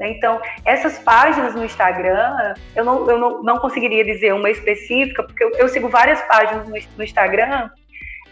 Né? 0.00 0.08
Então, 0.08 0.40
essas 0.64 0.98
páginas 0.98 1.54
no 1.54 1.64
Instagram, 1.64 2.54
eu 2.74 2.84
não, 2.84 3.08
eu 3.08 3.18
não, 3.18 3.42
não 3.42 3.58
conseguiria 3.58 4.04
dizer 4.04 4.34
uma 4.34 4.50
específica, 4.50 5.22
porque 5.22 5.44
eu, 5.44 5.50
eu 5.52 5.68
sigo 5.68 5.88
várias 5.88 6.20
páginas 6.22 6.66
no, 6.66 6.74
no 6.96 7.04
Instagram 7.04 7.70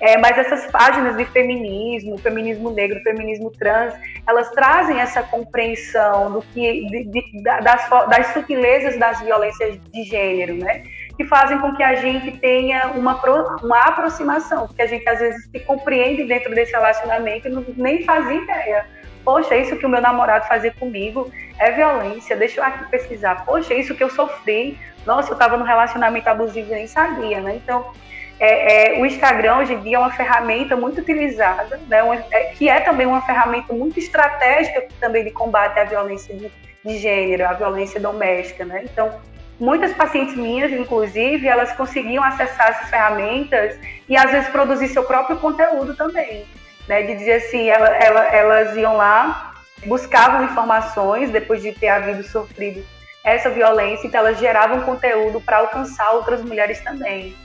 é, 0.02 0.18
mas 0.18 0.36
essas 0.36 0.66
páginas 0.66 1.16
de 1.16 1.24
feminismo, 1.26 2.18
feminismo 2.18 2.72
negro, 2.72 3.00
feminismo 3.04 3.52
trans, 3.52 3.94
elas 4.26 4.50
trazem 4.50 4.98
essa 4.98 5.22
compreensão 5.22 6.32
do 6.32 6.42
que 6.42 6.86
de, 6.88 7.04
de, 7.04 7.42
das, 7.44 7.88
das 7.88 8.26
sutilezas 8.32 8.98
das 8.98 9.20
violências 9.20 9.78
de 9.92 10.02
gênero, 10.02 10.54
né? 10.56 10.82
Que 11.16 11.24
fazem 11.24 11.56
com 11.60 11.76
que 11.76 11.84
a 11.84 11.94
gente 11.94 12.36
tenha 12.38 12.88
uma, 12.88 13.14
uma 13.62 13.78
aproximação, 13.78 14.66
porque 14.66 14.82
a 14.82 14.88
gente 14.88 15.08
às 15.08 15.20
vezes 15.20 15.48
se 15.48 15.60
compreende 15.60 16.24
dentro 16.24 16.52
desse 16.52 16.72
relacionamento 16.72 17.46
e 17.46 17.52
não, 17.52 17.64
nem 17.76 18.04
faz 18.04 18.28
ideia. 18.28 18.84
Poxa, 19.24 19.56
isso 19.56 19.76
que 19.76 19.86
o 19.86 19.88
meu 19.88 20.00
namorado 20.00 20.48
fazia 20.48 20.72
comigo 20.72 21.30
é 21.60 21.70
violência, 21.70 22.36
deixa 22.36 22.60
eu 22.60 22.64
aqui 22.64 22.90
pesquisar. 22.90 23.44
Poxa, 23.44 23.72
isso 23.72 23.94
que 23.94 24.02
eu 24.02 24.10
sofri, 24.10 24.76
nossa, 25.06 25.30
eu 25.30 25.34
estava 25.34 25.56
num 25.56 25.64
relacionamento 25.64 26.28
abusivo 26.28 26.72
e 26.72 26.74
nem 26.74 26.86
sabia, 26.88 27.40
né? 27.40 27.54
Então, 27.54 27.92
é, 28.38 28.96
é, 28.96 29.00
o 29.00 29.06
Instagram 29.06 29.58
hoje 29.58 29.74
em 29.74 29.80
dia 29.80 29.96
é 29.96 29.98
uma 29.98 30.10
ferramenta 30.10 30.74
muito 30.76 31.00
utilizada, 31.00 31.78
né, 31.88 32.02
uma, 32.02 32.16
é, 32.30 32.52
que 32.56 32.68
é 32.68 32.80
também 32.80 33.06
uma 33.06 33.22
ferramenta 33.22 33.72
muito 33.72 33.98
estratégica 33.98 34.86
também 35.00 35.24
de 35.24 35.30
combate 35.30 35.78
à 35.78 35.84
violência 35.84 36.34
de, 36.34 36.50
de 36.84 36.98
gênero, 36.98 37.46
à 37.46 37.52
violência 37.52 38.00
doméstica. 38.00 38.64
Né? 38.64 38.82
Então, 38.84 39.20
muitas 39.60 39.92
pacientes 39.92 40.34
minhas, 40.34 40.72
inclusive, 40.72 41.46
elas 41.46 41.72
conseguiam 41.72 42.24
acessar 42.24 42.70
essas 42.70 42.90
ferramentas 42.90 43.78
e 44.08 44.16
às 44.16 44.30
vezes 44.30 44.48
produzir 44.48 44.88
seu 44.88 45.04
próprio 45.04 45.36
conteúdo 45.36 45.94
também. 45.94 46.44
Né? 46.88 47.02
De 47.02 47.14
dizer 47.14 47.34
assim, 47.34 47.68
ela, 47.68 47.88
ela, 47.88 48.24
elas 48.26 48.76
iam 48.76 48.96
lá, 48.96 49.54
buscavam 49.86 50.44
informações 50.44 51.30
depois 51.30 51.62
de 51.62 51.72
ter 51.72 51.88
havido 51.88 52.22
sofrido 52.24 52.84
essa 53.24 53.48
violência, 53.50 54.06
então 54.06 54.18
elas 54.18 54.38
geravam 54.38 54.80
conteúdo 54.80 55.40
para 55.40 55.58
alcançar 55.58 56.10
outras 56.10 56.42
mulheres 56.42 56.80
também. 56.80 57.36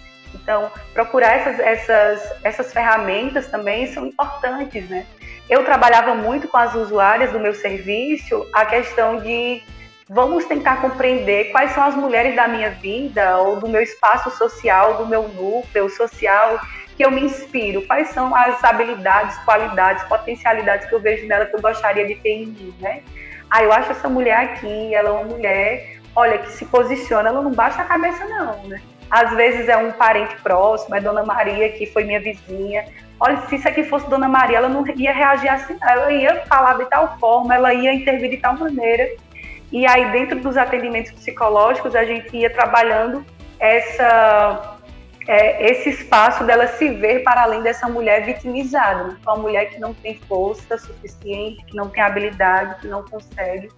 Então, 0.41 0.71
procurar 0.93 1.33
essas, 1.35 1.59
essas, 1.59 2.33
essas 2.43 2.73
ferramentas 2.73 3.47
também 3.47 3.87
são 3.87 4.05
importantes, 4.05 4.89
né? 4.89 5.05
Eu 5.49 5.63
trabalhava 5.63 6.13
muito 6.13 6.47
com 6.47 6.57
as 6.57 6.75
usuárias 6.75 7.31
do 7.31 7.39
meu 7.39 7.53
serviço 7.53 8.45
a 8.53 8.65
questão 8.65 9.19
de 9.19 9.63
vamos 10.09 10.45
tentar 10.45 10.81
compreender 10.81 11.51
quais 11.51 11.71
são 11.71 11.83
as 11.83 11.95
mulheres 11.95 12.35
da 12.35 12.47
minha 12.47 12.71
vida 12.71 13.37
ou 13.37 13.59
do 13.59 13.67
meu 13.67 13.81
espaço 13.81 14.29
social, 14.37 14.95
do 14.95 15.05
meu 15.05 15.27
núcleo 15.29 15.89
social 15.89 16.59
que 16.95 17.05
eu 17.05 17.11
me 17.11 17.21
inspiro, 17.21 17.85
quais 17.85 18.09
são 18.09 18.35
as 18.35 18.63
habilidades, 18.63 19.37
qualidades, 19.45 20.03
potencialidades 20.05 20.89
que 20.89 20.95
eu 20.95 20.99
vejo 20.99 21.27
nela 21.27 21.45
que 21.45 21.55
eu 21.55 21.61
gostaria 21.61 22.07
de 22.07 22.15
ter 22.15 22.29
em 22.29 22.47
mim, 22.47 22.73
né? 22.79 23.03
Ah, 23.49 23.63
eu 23.63 23.71
acho 23.71 23.91
essa 23.91 24.09
mulher 24.09 24.37
aqui, 24.37 24.95
ela 24.95 25.09
é 25.09 25.11
uma 25.11 25.23
mulher, 25.23 25.99
olha, 26.15 26.39
que 26.39 26.51
se 26.51 26.65
posiciona, 26.65 27.29
ela 27.29 27.41
não 27.41 27.51
baixa 27.51 27.83
a 27.83 27.85
cabeça 27.85 28.25
não, 28.25 28.63
né? 28.63 28.81
Às 29.09 29.31
vezes 29.35 29.69
é 29.69 29.77
um 29.77 29.91
parente 29.91 30.35
próximo, 30.41 30.95
é 30.95 31.01
Dona 31.01 31.23
Maria, 31.23 31.71
que 31.71 31.85
foi 31.85 32.03
minha 32.03 32.19
vizinha. 32.19 32.85
Olha, 33.19 33.37
se 33.47 33.55
isso 33.55 33.67
aqui 33.67 33.83
fosse 33.83 34.09
Dona 34.09 34.27
Maria, 34.27 34.57
ela 34.57 34.69
não 34.69 34.85
ia 34.95 35.13
reagir 35.13 35.49
assim, 35.49 35.77
ela 35.81 36.11
ia 36.11 36.45
falar 36.45 36.77
de 36.77 36.85
tal 36.85 37.17
forma, 37.17 37.55
ela 37.55 37.73
ia 37.73 37.93
intervir 37.93 38.29
de 38.29 38.37
tal 38.37 38.57
maneira. 38.57 39.09
E 39.71 39.85
aí, 39.85 40.11
dentro 40.11 40.39
dos 40.39 40.55
atendimentos 40.55 41.11
psicológicos, 41.11 41.95
a 41.95 42.05
gente 42.05 42.35
ia 42.35 42.49
trabalhando 42.49 43.25
essa, 43.59 44.77
é, 45.27 45.71
esse 45.71 45.89
espaço 45.89 46.43
dela 46.43 46.67
se 46.67 46.89
ver 46.89 47.23
para 47.23 47.43
além 47.43 47.61
dessa 47.61 47.87
mulher 47.87 48.23
vitimizada, 48.23 49.03
né? 49.05 49.17
uma 49.23 49.35
mulher 49.35 49.69
que 49.69 49.79
não 49.79 49.93
tem 49.93 50.15
força 50.27 50.77
suficiente, 50.77 51.65
que 51.65 51.75
não 51.75 51.89
tem 51.89 52.03
habilidade, 52.03 52.81
que 52.81 52.87
não 52.87 53.03
consegue. 53.03 53.69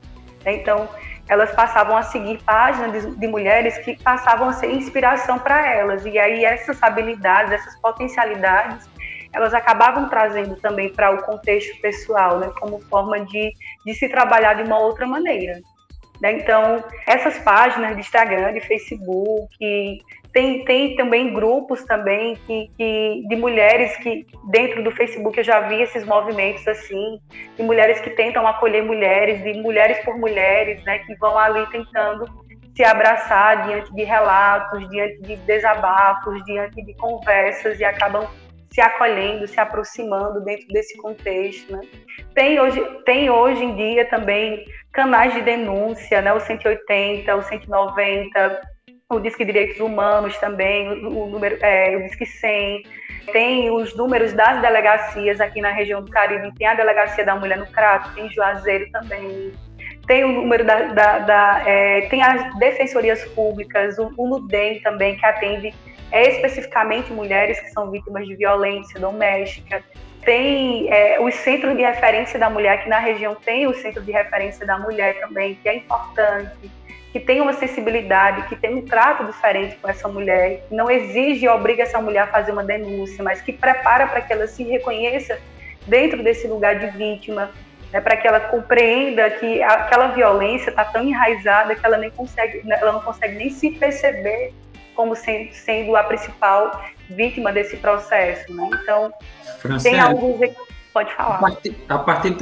Então, 0.46 0.88
elas 1.30 1.52
passavam 1.52 1.96
a 1.96 2.02
seguir 2.02 2.42
páginas 2.44 3.06
de, 3.06 3.16
de 3.16 3.28
mulheres 3.28 3.78
que 3.78 3.96
passavam 4.02 4.50
a 4.50 4.54
ser 4.54 4.72
inspiração 4.72 5.38
para 5.38 5.66
elas. 5.66 6.04
E 6.06 6.18
aí 6.18 6.44
essas 6.44 6.82
habilidades, 6.82 7.54
essas 7.54 7.80
potencialidades, 7.80 8.90
elas 9.32 9.54
acabavam 9.54 10.10
trazendo 10.10 10.56
também 10.56 10.90
para 10.90 11.12
o 11.12 11.22
contexto 11.22 11.80
pessoal, 11.82 12.40
né, 12.40 12.52
como 12.60 12.80
forma 12.82 13.24
de, 13.26 13.54
de 13.86 13.94
se 13.94 14.10
trabalhar 14.10 14.56
de 14.56 14.64
uma 14.64 14.80
outra 14.80 15.06
maneira. 15.06 15.62
Né? 16.20 16.34
Então, 16.34 16.84
essas 17.06 17.38
páginas 17.40 17.94
de 17.94 18.02
Instagram, 18.02 18.54
de 18.54 18.62
Facebook, 18.62 20.00
tem, 20.34 20.64
tem 20.66 20.96
também 20.96 21.34
grupos 21.34 21.84
também 21.86 22.36
que, 22.46 22.70
que, 22.78 23.24
de 23.28 23.36
mulheres 23.36 23.96
que 23.98 24.26
dentro 24.52 24.84
do 24.84 24.92
Facebook 24.92 25.38
eu 25.38 25.44
já 25.44 25.62
vi 25.62 25.82
esses 25.82 26.06
movimentos 26.06 26.68
assim, 26.68 27.20
de 27.56 27.64
mulheres 27.64 28.00
que 28.00 28.12
tentam 28.12 28.48
acolher 28.48 28.84
mulheres, 28.84 29.42
de 29.44 29.54
mulheres 29.62 29.98
por 30.06 30.18
mulheres, 30.18 30.84
né, 30.84 31.00
que 31.00 31.16
vão 31.16 31.38
ali 31.38 31.66
tentando 31.72 32.26
se 32.76 32.84
abraçar 32.84 33.68
diante 33.68 33.94
de 33.94 34.04
relatos, 34.04 34.88
diante 34.90 35.22
de 35.22 35.36
desabafos, 35.38 36.44
diante 36.46 36.82
de 36.82 36.94
conversas 36.94 37.80
e 37.80 37.84
acabam 37.84 38.28
se 38.72 38.80
acolhendo, 38.80 39.48
se 39.48 39.60
aproximando 39.60 40.42
dentro 40.46 40.68
desse 40.68 40.96
contexto. 40.98 41.74
Né? 41.74 41.82
Tem, 42.34 42.60
hoje, 42.60 42.80
tem 43.04 43.30
hoje 43.30 43.64
em 43.64 43.76
dia 43.76 44.06
também 44.06 44.64
canais 44.94 45.34
de 45.34 45.42
denúncia, 45.42 46.22
né? 46.22 46.32
o 46.32 46.40
180, 46.40 47.36
o 47.36 47.42
190, 47.42 48.62
o 49.12 49.20
Disque 49.20 49.44
Direitos 49.44 49.80
Humanos 49.80 50.38
também, 50.38 50.88
o, 50.88 51.24
o, 51.24 51.28
número, 51.28 51.58
é, 51.62 51.98
o 51.98 52.04
Disque 52.04 52.28
100, 52.28 52.84
tem 53.32 53.72
os 53.72 53.96
números 53.96 54.34
das 54.34 54.62
delegacias 54.62 55.42
aqui 55.42 55.60
na 55.62 55.72
região 55.72 56.04
do 56.04 56.12
Caribe, 56.12 56.54
tem 56.56 56.68
a 56.68 56.76
Delegacia 56.76 57.26
da 57.26 57.36
Mulher 57.36 57.58
no 57.58 57.66
Crato, 57.66 58.14
tem 58.14 58.30
Juazeiro 58.30 58.88
também, 58.92 59.52
tem 60.06 60.24
o 60.24 60.32
número 60.32 60.64
da, 60.64 60.94
da, 60.94 61.20
da 61.20 61.64
é, 61.66 62.02
tem 62.02 62.22
as 62.22 62.56
defensorias 62.60 63.26
públicas, 63.30 63.98
o, 63.98 64.14
o 64.16 64.28
NUDEM 64.28 64.80
também, 64.82 65.16
que 65.18 65.26
atende 65.26 65.74
é, 66.12 66.30
especificamente 66.30 67.12
mulheres 67.12 67.60
que 67.60 67.72
são 67.72 67.90
vítimas 67.90 68.28
de 68.28 68.36
violência 68.36 69.00
doméstica. 69.00 69.84
Tem 70.24 70.88
é, 70.94 71.20
os 71.20 71.34
centros 71.34 71.76
de 71.76 71.82
referência 71.82 72.38
da 72.38 72.48
mulher, 72.48 72.74
aqui 72.74 72.88
na 72.88 73.00
região 73.00 73.34
tem 73.34 73.66
o 73.66 73.74
centro 73.74 74.04
de 74.04 74.12
referência 74.12 74.68
da 74.68 74.78
mulher 74.78 75.20
também, 75.20 75.56
que 75.56 75.68
é 75.68 75.78
importante, 75.78 76.70
que 77.12 77.20
tem 77.20 77.42
uma 77.42 77.54
sensibilidade, 77.54 78.48
que 78.48 78.56
tem 78.56 78.76
um 78.76 78.86
trato 78.86 79.26
diferente 79.26 79.76
com 79.78 79.90
essa 79.90 80.08
mulher, 80.08 80.66
que 80.68 80.76
não 80.76 80.90
exige 80.90 81.46
e 81.46 81.50
obriga 81.50 81.84
essa 81.84 82.00
mulher 82.00 82.24
a 82.24 82.28
fazer 82.28 82.52
uma 82.52 82.64
denúncia, 82.64 83.24
mas 83.24 83.42
que 83.42 83.52
prepara 83.52 84.08
para 84.08 84.22
que 84.22 84.32
ela 84.32 84.48
se 84.48 84.64
reconheça 84.64 85.40
dentro 85.88 86.22
desse 86.22 86.48
lugar 86.48 86.78
de 86.78 86.88
vítima, 86.98 87.50
né, 87.92 88.00
para 88.00 88.16
que 88.16 88.28
ela 88.28 88.40
compreenda 88.40 89.28
que 89.32 89.62
aquela 89.64 90.10
violência 90.10 90.70
está 90.70 90.86
tão 90.86 91.04
enraizada 91.04 91.76
que 91.76 91.84
ela 91.84 91.98
nem 91.98 92.12
consegue, 92.12 92.62
né, 92.64 92.78
ela 92.80 92.92
não 92.92 93.02
consegue 93.02 93.36
nem 93.36 93.50
se 93.50 93.72
perceber 93.72 94.54
como 94.96 95.16
sendo, 95.16 95.96
a 95.96 96.04
principal 96.04 96.84
vítima 97.10 97.52
desse 97.52 97.78
processo, 97.78 98.54
né? 98.54 98.70
Então, 98.74 99.12
Francine, 99.60 99.96
tem 99.96 100.00
alguns 100.00 100.38
pode 100.94 101.14
falar. 101.16 101.36
A 101.36 101.40
partir, 101.40 101.76
a 101.88 101.98
partir 101.98 102.38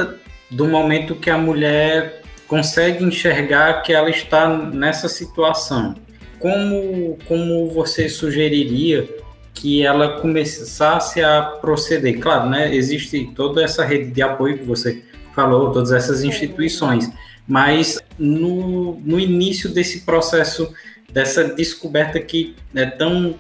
do 0.49 0.65
momento 0.65 1.15
que 1.15 1.29
a 1.29 1.37
mulher 1.37 2.23
consegue 2.47 3.03
enxergar 3.03 3.81
que 3.81 3.93
ela 3.93 4.09
está 4.09 4.47
nessa 4.47 5.07
situação, 5.09 5.95
como 6.39 7.17
como 7.27 7.69
você 7.69 8.07
sugeriria 8.07 9.07
que 9.53 9.83
ela 9.83 10.19
começasse 10.19 11.21
a 11.23 11.41
proceder? 11.41 12.19
Claro, 12.19 12.49
né? 12.49 12.73
Existe 12.73 13.31
toda 13.35 13.63
essa 13.63 13.83
rede 13.83 14.11
de 14.11 14.21
apoio 14.21 14.59
que 14.59 14.63
você 14.63 15.03
falou, 15.33 15.71
todas 15.71 15.91
essas 15.91 16.23
instituições. 16.23 17.11
Mas 17.47 17.99
no, 18.19 18.99
no 18.99 19.19
início 19.19 19.69
desse 19.69 20.01
processo, 20.01 20.73
dessa 21.11 21.43
descoberta 21.43 22.19
que 22.19 22.55
é 22.75 22.85
tão 22.85 23.35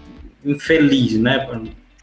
infeliz, 0.45 1.13
né, 1.13 1.45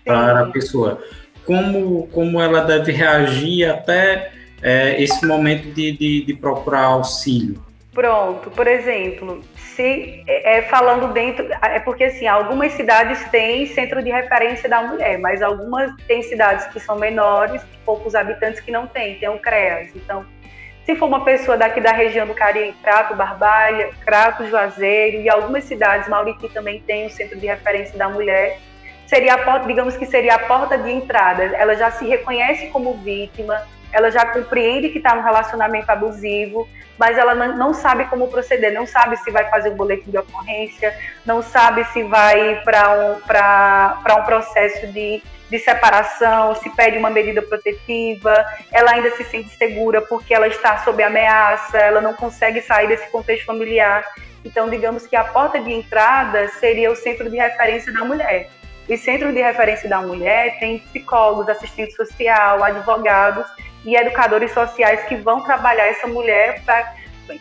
para 0.04 0.40
a 0.40 0.46
pessoa, 0.46 1.02
como, 1.46 2.06
como 2.08 2.40
ela 2.40 2.60
deve 2.60 2.92
reagir 2.92 3.70
até 3.70 4.32
é, 4.64 5.00
esse 5.00 5.26
momento 5.26 5.68
de, 5.74 5.92
de, 5.92 6.24
de 6.24 6.34
procurar 6.34 6.84
auxílio? 6.84 7.62
Pronto, 7.92 8.50
por 8.50 8.66
exemplo, 8.66 9.40
se 9.56 10.24
é, 10.26 10.58
é, 10.58 10.62
falando 10.62 11.12
dentro, 11.12 11.46
é 11.62 11.78
porque 11.78 12.04
assim, 12.04 12.26
algumas 12.26 12.72
cidades 12.72 13.22
têm 13.30 13.66
centro 13.66 14.02
de 14.02 14.10
referência 14.10 14.68
da 14.68 14.82
mulher, 14.82 15.18
mas 15.18 15.42
algumas 15.42 15.94
têm 16.08 16.22
cidades 16.22 16.66
que 16.68 16.80
são 16.80 16.98
menores, 16.98 17.62
poucos 17.84 18.14
habitantes 18.14 18.60
que 18.60 18.72
não 18.72 18.86
têm, 18.86 19.16
tem 19.16 19.28
o 19.28 19.38
CREAS. 19.38 19.90
Então, 19.94 20.24
se 20.84 20.96
for 20.96 21.06
uma 21.06 21.24
pessoa 21.24 21.56
daqui 21.56 21.80
da 21.80 21.92
região 21.92 22.26
do 22.26 22.34
Cariri, 22.34 22.74
Crato, 22.82 23.14
Barbalha, 23.14 23.90
Crato, 24.04 24.46
Juazeiro 24.46 25.18
e 25.22 25.28
algumas 25.28 25.64
cidades, 25.64 26.08
Mauriti 26.08 26.48
também 26.48 26.80
tem 26.80 27.06
um 27.06 27.10
centro 27.10 27.38
de 27.38 27.46
referência 27.46 27.96
da 27.96 28.08
mulher, 28.08 28.58
seria 29.06 29.34
a 29.34 29.38
porta, 29.38 29.66
digamos 29.66 29.96
que 29.96 30.04
seria 30.04 30.34
a 30.34 30.38
porta 30.40 30.76
de 30.76 30.90
entrada. 30.90 31.44
Ela 31.44 31.74
já 31.74 31.90
se 31.90 32.06
reconhece 32.06 32.66
como 32.68 32.94
vítima, 32.94 33.62
ela 33.94 34.10
já 34.10 34.26
compreende 34.26 34.88
que 34.88 34.98
está 34.98 35.14
num 35.14 35.22
relacionamento 35.22 35.88
abusivo, 35.88 36.68
mas 36.98 37.16
ela 37.16 37.32
não, 37.34 37.72
sabe 37.72 38.06
como 38.06 38.26
proceder, 38.26 38.72
não 38.72 38.86
sabe 38.86 39.16
se 39.18 39.30
vai 39.30 39.48
fazer 39.48 39.70
um 39.70 39.76
boletim 39.76 40.10
de 40.10 40.18
ocorrência, 40.18 40.92
não 41.24 41.40
sabe 41.40 41.84
se 41.92 42.02
vai 42.02 42.60
para 42.64 42.90
um, 42.90 44.18
um 44.18 44.24
processo 44.24 44.88
de, 44.88 45.22
de 45.48 45.58
separação, 45.60 46.56
se 46.56 46.68
pede 46.70 46.98
uma 46.98 47.08
medida 47.08 47.40
protetiva, 47.40 48.44
ela 48.72 48.90
ainda 48.90 49.12
se 49.12 49.22
sente 49.22 49.50
segura 49.56 50.02
porque 50.02 50.34
ela 50.34 50.48
está 50.48 50.78
sob 50.78 51.00
ameaça, 51.00 51.78
ela 51.78 52.00
não 52.00 52.14
consegue 52.14 52.60
sair 52.62 52.88
desse 52.88 53.08
contexto 53.12 53.46
familiar. 53.46 54.04
Então, 54.44 54.68
digamos 54.68 55.06
que 55.06 55.14
a 55.14 55.22
porta 55.22 55.60
de 55.60 55.72
entrada 55.72 56.48
seria 56.48 56.90
o 56.90 56.96
centro 56.96 57.30
de 57.30 57.36
referência 57.36 57.92
da 57.92 58.04
mulher. 58.04 58.50
O 58.88 58.96
centro 58.98 59.32
de 59.32 59.40
referência 59.40 59.88
da 59.88 60.02
mulher 60.02 60.58
tem 60.58 60.80
psicólogos, 60.80 61.48
assistente 61.48 61.94
social, 61.94 62.62
advogados 62.62 63.46
e 63.84 63.96
educadores 63.96 64.52
sociais 64.52 65.04
que 65.04 65.16
vão 65.16 65.42
trabalhar 65.42 65.86
essa 65.86 66.06
mulher 66.06 66.62
para 66.64 66.94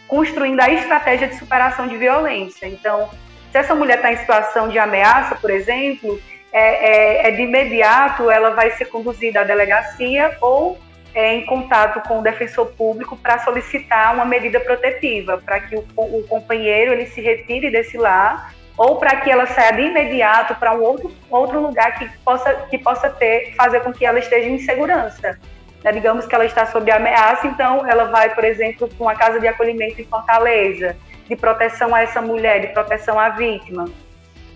construindo 0.08 0.60
a 0.62 0.70
estratégia 0.70 1.28
de 1.28 1.36
superação 1.36 1.88
de 1.88 1.98
violência. 1.98 2.66
Então, 2.68 3.10
se 3.52 3.58
essa 3.58 3.76
mulher 3.76 3.98
está 3.98 4.12
em 4.12 4.18
situação 4.18 4.68
de 4.68 4.80
ameaça, 4.80 5.36
por 5.36 5.50
exemplo, 5.50 6.20
é, 6.52 7.26
é, 7.26 7.28
é, 7.28 7.32
de 7.32 7.42
imediato 7.42 8.30
ela 8.30 8.52
vai 8.52 8.72
ser 8.72 8.86
conduzida 8.86 9.42
à 9.42 9.44
delegacia 9.44 10.38
ou 10.40 10.80
é, 11.14 11.36
em 11.36 11.46
contato 11.46 12.08
com 12.08 12.20
o 12.20 12.22
defensor 12.22 12.68
público 12.74 13.16
para 13.18 13.40
solicitar 13.40 14.14
uma 14.14 14.26
medida 14.26 14.60
protetiva, 14.60 15.42
para 15.44 15.60
que 15.60 15.76
o, 15.76 15.84
o, 15.96 16.24
companheiro 16.28 16.94
ele 16.94 17.06
se 17.08 17.22
retire 17.22 17.70
desse 17.70 17.98
lar 17.98 18.54
ou 18.78 18.98
para 18.98 19.18
que 19.18 19.30
ela 19.30 19.46
saia 19.46 19.74
de 19.74 19.82
imediato 19.82 20.56
para 20.56 20.74
um 20.74 20.82
outro, 20.82 21.12
outro 21.30 21.60
lugar 21.62 21.98
que 22.00 22.10
possa, 22.20 22.54
que 22.70 22.78
possa 22.78 23.10
ter, 23.10 23.54
fazer 23.56 23.82
com 23.82 23.94
que 23.94 24.06
ela 24.06 24.18
esteja 24.18 24.50
em 24.50 24.58
segurança. 24.60 25.40
Né? 25.84 25.92
Digamos 25.92 26.26
que 26.26 26.34
ela 26.34 26.46
está 26.46 26.66
sob 26.66 26.90
ameaça, 26.90 27.48
então 27.48 27.88
ela 27.88 28.06
vai, 28.06 28.34
por 28.34 28.44
exemplo, 28.44 28.88
para 28.88 29.04
uma 29.04 29.16
casa 29.16 29.40
de 29.40 29.48
acolhimento 29.48 30.00
em 30.02 30.06
Fortaleza, 30.06 30.96
de 31.28 31.36
proteção 31.36 31.94
a 31.94 32.02
essa 32.02 32.22
mulher, 32.22 32.62
de 32.62 32.68
proteção 32.68 33.20
à 33.20 33.30
vítima, 33.30 33.86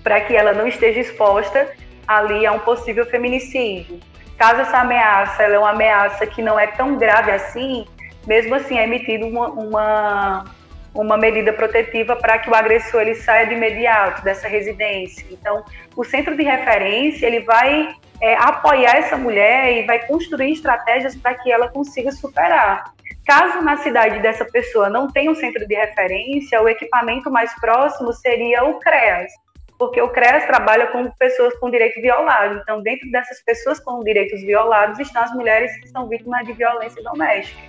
para 0.03 0.21
que 0.21 0.35
ela 0.35 0.53
não 0.53 0.67
esteja 0.67 0.99
exposta 0.99 1.69
ali 2.07 2.45
a 2.45 2.51
um 2.51 2.59
possível 2.59 3.05
feminicídio. 3.05 3.99
Caso 4.37 4.61
essa 4.61 4.79
ameaça 4.79 5.43
é 5.43 5.59
uma 5.59 5.71
ameaça 5.71 6.25
que 6.25 6.41
não 6.41 6.59
é 6.59 6.67
tão 6.67 6.95
grave 6.95 7.31
assim, 7.31 7.85
mesmo 8.25 8.55
assim 8.55 8.77
é 8.77 8.83
emitida 8.83 9.25
uma, 9.25 9.47
uma, 9.49 10.45
uma 10.93 11.17
medida 11.17 11.51
protetiva 11.51 12.15
para 12.15 12.37
que 12.37 12.49
o 12.49 12.55
agressor 12.55 13.01
ele 13.01 13.15
saia 13.15 13.47
de 13.47 13.55
imediato 13.55 14.23
dessa 14.23 14.47
residência. 14.47 15.25
Então, 15.31 15.63
o 15.95 16.03
centro 16.03 16.37
de 16.37 16.43
referência 16.43 17.25
ele 17.25 17.39
vai 17.39 17.95
é, 18.21 18.35
apoiar 18.35 18.97
essa 18.97 19.17
mulher 19.17 19.77
e 19.77 19.85
vai 19.85 20.05
construir 20.05 20.51
estratégias 20.51 21.15
para 21.15 21.35
que 21.35 21.51
ela 21.51 21.67
consiga 21.67 22.11
superar. 22.11 22.91
Caso 23.25 23.61
na 23.61 23.77
cidade 23.77 24.19
dessa 24.19 24.45
pessoa 24.45 24.89
não 24.89 25.07
tenha 25.07 25.29
um 25.29 25.35
centro 25.35 25.67
de 25.67 25.75
referência, 25.75 26.61
o 26.61 26.69
equipamento 26.69 27.29
mais 27.29 27.53
próximo 27.59 28.13
seria 28.13 28.63
o 28.63 28.79
CREAS, 28.79 29.31
porque 29.77 30.01
o 30.01 30.09
CREAS 30.09 30.45
trabalha 30.45 30.87
com 30.87 31.11
pessoas 31.11 31.53
com 31.59 31.69
direito 31.69 32.01
violado. 32.01 32.59
Então, 32.61 32.81
dentro 32.81 33.09
dessas 33.11 33.43
pessoas 33.43 33.79
com 33.79 34.03
direitos 34.03 34.41
violados 34.41 34.97
estão 34.99 35.23
as 35.23 35.33
mulheres 35.33 35.75
que 35.81 35.89
são 35.89 36.07
vítimas 36.07 36.45
de 36.45 36.53
violência 36.53 37.03
doméstica, 37.03 37.61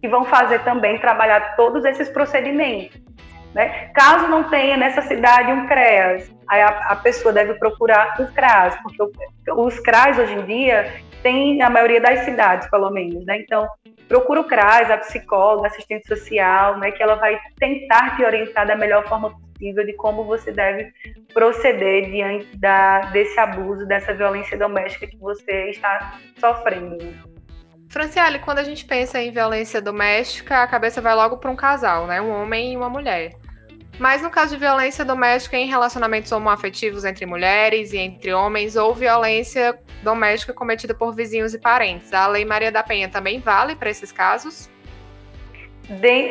que 0.00 0.08
vão 0.08 0.24
fazer 0.24 0.62
também 0.64 0.98
trabalhar 0.98 1.54
todos 1.56 1.84
esses 1.84 2.08
procedimentos. 2.08 3.00
Né? 3.56 3.88
Caso 3.94 4.28
não 4.28 4.44
tenha 4.50 4.76
nessa 4.76 5.00
cidade 5.00 5.50
um 5.50 5.66
CREAS, 5.66 6.30
aí 6.46 6.60
a, 6.60 6.68
a 6.90 6.96
pessoa 6.96 7.32
deve 7.32 7.54
procurar 7.54 8.14
o 8.20 8.26
CRAS, 8.34 8.76
porque 8.82 9.02
os 9.50 9.80
CRAS 9.80 10.18
hoje 10.18 10.34
em 10.34 10.44
dia 10.44 10.92
tem 11.22 11.62
a 11.62 11.70
maioria 11.70 11.98
das 11.98 12.20
cidades, 12.26 12.68
pelo 12.68 12.90
menos, 12.90 13.24
né? 13.24 13.40
Então, 13.40 13.66
procura 14.08 14.42
o 14.42 14.44
CRAS, 14.44 14.90
a 14.90 14.98
psicóloga, 14.98 15.68
assistente 15.68 16.06
social, 16.06 16.78
né? 16.78 16.90
Que 16.90 17.02
ela 17.02 17.14
vai 17.14 17.40
tentar 17.58 18.14
te 18.16 18.24
orientar 18.26 18.66
da 18.66 18.76
melhor 18.76 19.08
forma 19.08 19.30
possível 19.30 19.86
de 19.86 19.94
como 19.94 20.24
você 20.24 20.52
deve 20.52 20.92
proceder 21.32 22.10
diante 22.10 22.54
da, 22.58 23.00
desse 23.06 23.40
abuso, 23.40 23.86
dessa 23.86 24.12
violência 24.12 24.58
doméstica 24.58 25.06
que 25.06 25.16
você 25.16 25.70
está 25.70 26.18
sofrendo. 26.38 26.98
Franciele, 27.88 28.38
quando 28.40 28.58
a 28.58 28.64
gente 28.64 28.84
pensa 28.84 29.18
em 29.18 29.30
violência 29.30 29.80
doméstica, 29.80 30.62
a 30.62 30.66
cabeça 30.66 31.00
vai 31.00 31.14
logo 31.14 31.38
para 31.38 31.50
um 31.50 31.56
casal, 31.56 32.06
né? 32.06 32.20
Um 32.20 32.30
homem 32.30 32.74
e 32.74 32.76
uma 32.76 32.90
mulher. 32.90 33.45
Mas 33.98 34.20
no 34.20 34.30
caso 34.30 34.54
de 34.54 34.60
violência 34.60 35.04
doméstica 35.04 35.56
em 35.56 35.66
relacionamentos 35.66 36.30
homoafetivos 36.30 37.04
entre 37.04 37.24
mulheres 37.24 37.92
e 37.92 37.98
entre 37.98 38.32
homens, 38.32 38.76
ou 38.76 38.94
violência 38.94 39.78
doméstica 40.02 40.52
cometida 40.52 40.94
por 40.94 41.14
vizinhos 41.14 41.54
e 41.54 41.58
parentes, 41.58 42.12
a 42.12 42.26
Lei 42.26 42.44
Maria 42.44 42.70
da 42.70 42.82
Penha 42.82 43.08
também 43.08 43.40
vale 43.40 43.74
para 43.74 43.88
esses 43.88 44.12
casos? 44.12 44.70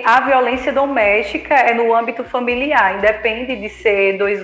A 0.04 0.22
violência 0.22 0.72
doméstica 0.72 1.56
é 1.56 1.74
no 1.74 1.96
âmbito 1.96 2.24
familiar, 2.26 2.98
independe 2.98 3.56
de 3.56 3.70
ser 3.70 4.18
dois, 4.18 4.42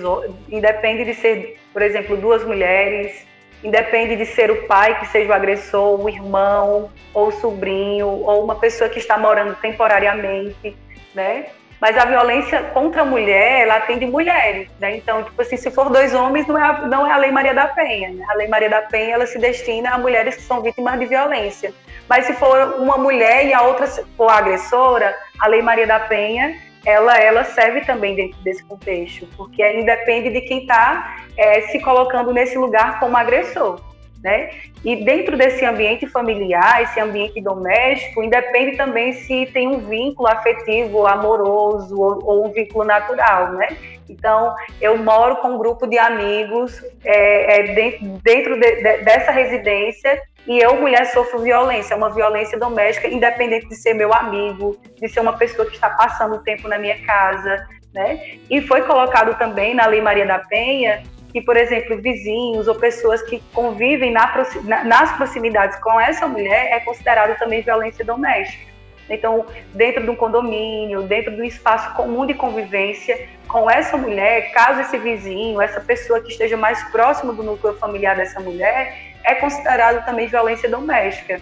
independe 0.48 1.04
de 1.04 1.14
ser, 1.14 1.60
por 1.72 1.82
exemplo, 1.82 2.16
duas 2.16 2.44
mulheres, 2.44 3.24
independe 3.62 4.16
de 4.16 4.26
ser 4.26 4.50
o 4.50 4.66
pai 4.66 4.98
que 4.98 5.06
seja 5.06 5.30
o 5.30 5.34
agressor, 5.34 6.02
o 6.02 6.08
irmão, 6.08 6.90
ou 7.14 7.28
o 7.28 7.32
sobrinho, 7.32 8.08
ou 8.08 8.42
uma 8.42 8.56
pessoa 8.56 8.88
que 8.88 8.98
está 8.98 9.16
morando 9.18 9.54
temporariamente, 9.56 10.74
né? 11.14 11.46
Mas 11.82 11.98
a 11.98 12.04
violência 12.04 12.62
contra 12.72 13.02
a 13.02 13.04
mulher, 13.04 13.62
ela 13.62 13.78
atende 13.78 14.06
mulheres, 14.06 14.68
né? 14.78 14.98
Então, 14.98 15.24
tipo 15.24 15.42
assim, 15.42 15.56
se 15.56 15.68
for 15.68 15.90
dois 15.90 16.14
homens, 16.14 16.46
não 16.46 16.56
é 16.56 16.62
a, 16.62 16.72
não 16.86 17.04
é 17.04 17.10
a 17.10 17.16
Lei 17.16 17.32
Maria 17.32 17.52
da 17.52 17.66
Penha. 17.66 18.10
Né? 18.10 18.24
A 18.28 18.34
Lei 18.34 18.46
Maria 18.46 18.70
da 18.70 18.82
Penha, 18.82 19.14
ela 19.14 19.26
se 19.26 19.36
destina 19.36 19.90
a 19.90 19.98
mulheres 19.98 20.36
que 20.36 20.42
são 20.42 20.62
vítimas 20.62 21.00
de 21.00 21.06
violência. 21.06 21.74
Mas 22.08 22.26
se 22.26 22.34
for 22.34 22.76
uma 22.78 22.96
mulher 22.96 23.46
e 23.46 23.52
a 23.52 23.62
outra 23.62 23.88
for 24.16 24.30
agressora, 24.30 25.12
a 25.40 25.48
Lei 25.48 25.60
Maria 25.60 25.88
da 25.88 25.98
Penha, 25.98 26.56
ela, 26.86 27.18
ela 27.18 27.42
serve 27.42 27.80
também 27.80 28.14
dentro 28.14 28.40
desse 28.42 28.62
contexto, 28.62 29.26
porque 29.36 29.60
aí 29.60 29.84
depende 29.84 30.30
de 30.30 30.40
quem 30.42 30.60
está 30.60 31.16
é, 31.36 31.62
se 31.62 31.80
colocando 31.80 32.32
nesse 32.32 32.56
lugar 32.56 33.00
como 33.00 33.16
agressor 33.16 33.80
né? 34.22 34.50
E 34.84 35.04
dentro 35.04 35.36
desse 35.36 35.64
ambiente 35.64 36.06
familiar, 36.06 36.82
esse 36.82 37.00
ambiente 37.00 37.40
doméstico, 37.40 38.22
independe 38.22 38.76
também 38.76 39.12
se 39.12 39.46
tem 39.46 39.68
um 39.68 39.78
vínculo 39.80 40.28
afetivo, 40.28 41.06
amoroso 41.06 41.98
ou, 42.00 42.24
ou 42.24 42.46
um 42.46 42.52
vínculo 42.52 42.84
natural, 42.84 43.52
né? 43.52 43.68
Então, 44.08 44.54
eu 44.80 44.96
moro 44.98 45.36
com 45.36 45.48
um 45.48 45.58
grupo 45.58 45.86
de 45.86 45.98
amigos 45.98 46.82
é, 47.04 47.60
é, 47.60 47.74
dentro, 47.74 48.06
dentro 48.22 48.60
de, 48.60 48.76
de, 48.76 48.98
dessa 48.98 49.32
residência 49.32 50.20
e 50.46 50.58
eu, 50.58 50.80
mulher, 50.80 51.06
sofro 51.06 51.40
violência, 51.40 51.96
uma 51.96 52.10
violência 52.10 52.58
doméstica, 52.58 53.08
independente 53.08 53.68
de 53.68 53.76
ser 53.76 53.94
meu 53.94 54.12
amigo, 54.12 54.76
de 55.00 55.08
ser 55.08 55.20
uma 55.20 55.32
pessoa 55.34 55.66
que 55.66 55.74
está 55.74 55.90
passando 55.90 56.42
tempo 56.42 56.68
na 56.68 56.78
minha 56.78 57.00
casa, 57.04 57.66
né? 57.94 58.38
E 58.50 58.60
foi 58.60 58.82
colocado 58.82 59.36
também 59.38 59.74
na 59.74 59.86
Lei 59.86 60.00
Maria 60.00 60.26
da 60.26 60.40
Penha 60.40 61.02
que, 61.32 61.40
por 61.40 61.56
exemplo, 61.56 62.00
vizinhos 62.00 62.68
ou 62.68 62.74
pessoas 62.74 63.22
que 63.22 63.42
convivem 63.52 64.12
na, 64.12 64.84
nas 64.84 65.16
proximidades 65.16 65.78
com 65.80 65.98
essa 65.98 66.28
mulher 66.28 66.72
é 66.72 66.80
considerado 66.80 67.38
também 67.38 67.62
violência 67.62 68.04
doméstica. 68.04 68.72
Então, 69.08 69.44
dentro 69.74 70.02
de 70.02 70.10
um 70.10 70.16
condomínio, 70.16 71.02
dentro 71.02 71.34
de 71.34 71.40
um 71.40 71.44
espaço 71.44 71.94
comum 71.94 72.24
de 72.24 72.34
convivência 72.34 73.28
com 73.48 73.70
essa 73.70 73.96
mulher, 73.96 74.52
caso 74.52 74.80
esse 74.80 74.96
vizinho, 74.96 75.60
essa 75.60 75.80
pessoa 75.80 76.20
que 76.20 76.30
esteja 76.30 76.56
mais 76.56 76.82
próximo 76.90 77.32
do 77.32 77.42
núcleo 77.42 77.74
familiar 77.74 78.16
dessa 78.16 78.40
mulher, 78.40 78.96
é 79.24 79.34
considerado 79.34 80.04
também 80.04 80.28
violência 80.28 80.68
doméstica. 80.68 81.40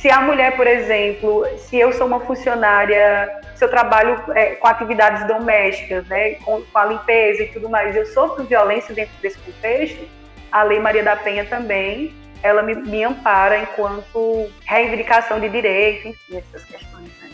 Se 0.00 0.10
a 0.10 0.22
mulher, 0.22 0.56
por 0.56 0.66
exemplo, 0.66 1.46
se 1.58 1.76
eu 1.78 1.92
sou 1.92 2.06
uma 2.06 2.20
funcionária, 2.20 3.38
se 3.54 3.62
eu 3.62 3.68
trabalho 3.68 4.18
é, 4.34 4.54
com 4.54 4.66
atividades 4.66 5.26
domésticas, 5.26 6.06
né, 6.06 6.36
com, 6.36 6.62
com, 6.62 6.78
a 6.78 6.86
limpeza 6.86 7.42
e 7.42 7.48
tudo 7.48 7.68
mais, 7.68 7.94
eu 7.94 8.06
sofro 8.06 8.44
violência 8.44 8.94
dentro 8.94 9.12
desse 9.20 9.36
contexto, 9.40 10.08
a 10.50 10.62
Lei 10.62 10.80
Maria 10.80 11.02
da 11.02 11.16
Penha 11.16 11.44
também, 11.44 12.14
ela 12.42 12.62
me, 12.62 12.74
me 12.76 13.04
ampara 13.04 13.58
enquanto 13.58 14.50
reivindicação 14.64 15.38
de 15.38 15.50
direito, 15.50 16.08
enfim, 16.08 16.38
essas 16.38 16.64
questões. 16.64 17.10
Né? 17.20 17.30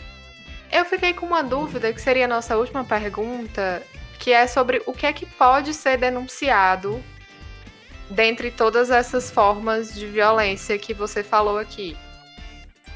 Eu 0.69 0.83
fiquei 0.83 1.13
com 1.13 1.25
uma 1.25 1.41
dúvida, 1.41 1.93
que 1.93 2.01
seria 2.01 2.25
a 2.25 2.27
nossa 2.27 2.57
última 2.57 2.83
pergunta, 2.83 3.81
que 4.19 4.33
é 4.33 4.45
sobre 4.45 4.81
o 4.85 4.91
que 4.91 5.05
é 5.05 5.13
que 5.13 5.25
pode 5.25 5.73
ser 5.73 5.95
denunciado 5.95 7.01
dentre 8.09 8.51
todas 8.51 8.91
essas 8.91 9.31
formas 9.31 9.95
de 9.95 10.05
violência 10.05 10.77
que 10.77 10.93
você 10.93 11.23
falou 11.23 11.57
aqui 11.57 11.95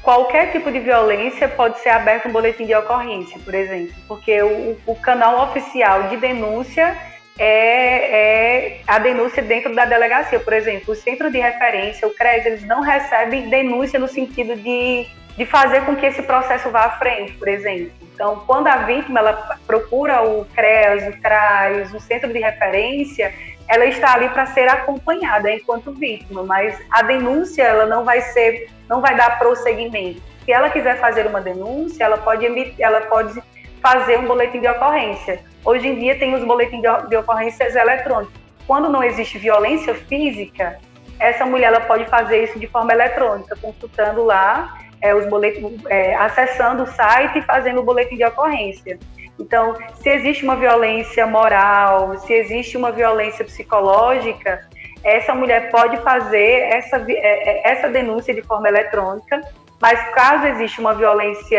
qualquer 0.02 0.52
tipo 0.52 0.70
de 0.70 0.80
violência 0.80 1.48
pode 1.48 1.78
ser 1.80 1.90
aberto 1.90 2.28
um 2.28 2.32
boletim 2.32 2.66
de 2.66 2.74
ocorrência, 2.74 3.38
por 3.44 3.54
exemplo, 3.54 3.94
porque 4.08 4.42
o, 4.42 4.76
o 4.86 4.94
canal 4.96 5.48
oficial 5.48 6.08
de 6.08 6.16
denúncia 6.16 6.96
é, 7.38 7.46
é, 7.46 8.80
a 8.86 8.98
denúncia 8.98 9.42
dentro 9.42 9.74
da 9.74 9.84
delegacia. 9.84 10.38
Por 10.38 10.52
exemplo, 10.52 10.92
o 10.92 10.96
centro 10.96 11.30
de 11.30 11.38
referência, 11.38 12.06
o 12.06 12.14
CRES, 12.14 12.46
eles 12.46 12.64
não 12.64 12.82
recebem 12.82 13.48
denúncia 13.48 13.98
no 13.98 14.08
sentido 14.08 14.54
de, 14.56 15.06
de 15.36 15.46
fazer 15.46 15.84
com 15.84 15.96
que 15.96 16.06
esse 16.06 16.22
processo 16.22 16.70
vá 16.70 16.84
à 16.84 16.90
frente, 16.98 17.32
por 17.32 17.48
exemplo. 17.48 17.92
Então, 18.14 18.44
quando 18.46 18.66
a 18.66 18.76
vítima 18.76 19.20
ela 19.20 19.58
procura 19.66 20.22
o 20.22 20.44
CRES, 20.54 21.08
o 21.08 21.20
CRAS, 21.20 21.94
o 21.94 22.00
centro 22.00 22.32
de 22.32 22.38
referência, 22.38 23.32
ela 23.72 23.86
está 23.86 24.14
ali 24.14 24.28
para 24.28 24.44
ser 24.46 24.68
acompanhada 24.68 25.50
enquanto 25.50 25.92
vítima, 25.92 26.42
mas 26.42 26.78
a 26.90 27.02
denúncia 27.02 27.62
ela 27.62 27.86
não 27.86 28.04
vai 28.04 28.20
ser 28.20 28.68
não 28.88 29.00
vai 29.00 29.16
dar 29.16 29.38
prosseguimento. 29.38 30.20
Se 30.44 30.52
ela 30.52 30.68
quiser 30.68 30.98
fazer 30.98 31.26
uma 31.26 31.40
denúncia, 31.40 32.04
ela 32.04 32.18
pode, 32.18 32.74
ela 32.78 33.00
pode 33.02 33.42
fazer 33.80 34.18
um 34.18 34.26
boletim 34.26 34.60
de 34.60 34.68
ocorrência. 34.68 35.42
Hoje 35.64 35.88
em 35.88 35.98
dia 35.98 36.18
tem 36.18 36.34
os 36.34 36.44
boletins 36.44 36.82
de, 36.82 37.08
de 37.08 37.16
ocorrências 37.16 37.74
eletrônicos. 37.74 38.34
Quando 38.66 38.90
não 38.90 39.02
existe 39.02 39.38
violência 39.38 39.94
física, 39.94 40.78
essa 41.18 41.46
mulher 41.46 41.68
ela 41.68 41.80
pode 41.80 42.04
fazer 42.06 42.44
isso 42.44 42.58
de 42.58 42.66
forma 42.66 42.92
eletrônica, 42.92 43.56
consultando 43.56 44.24
lá 44.24 44.76
é, 45.00 45.14
os 45.14 45.26
boletins, 45.26 45.80
é, 45.88 46.14
acessando 46.16 46.82
o 46.82 46.86
site 46.86 47.38
e 47.38 47.42
fazendo 47.42 47.80
o 47.80 47.84
boletim 47.84 48.16
de 48.16 48.24
ocorrência. 48.24 48.98
Então, 49.38 49.76
se 49.96 50.08
existe 50.08 50.44
uma 50.44 50.56
violência 50.56 51.26
moral, 51.26 52.18
se 52.18 52.32
existe 52.32 52.76
uma 52.76 52.92
violência 52.92 53.44
psicológica, 53.44 54.68
essa 55.02 55.34
mulher 55.34 55.70
pode 55.70 55.96
fazer 55.98 56.62
essa, 56.70 56.96
é, 57.08 57.68
é, 57.68 57.72
essa 57.72 57.88
denúncia 57.88 58.32
de 58.32 58.42
forma 58.42 58.68
eletrônica, 58.68 59.40
mas 59.80 60.00
caso 60.14 60.46
exista 60.46 60.80
uma 60.80 60.94
violência 60.94 61.58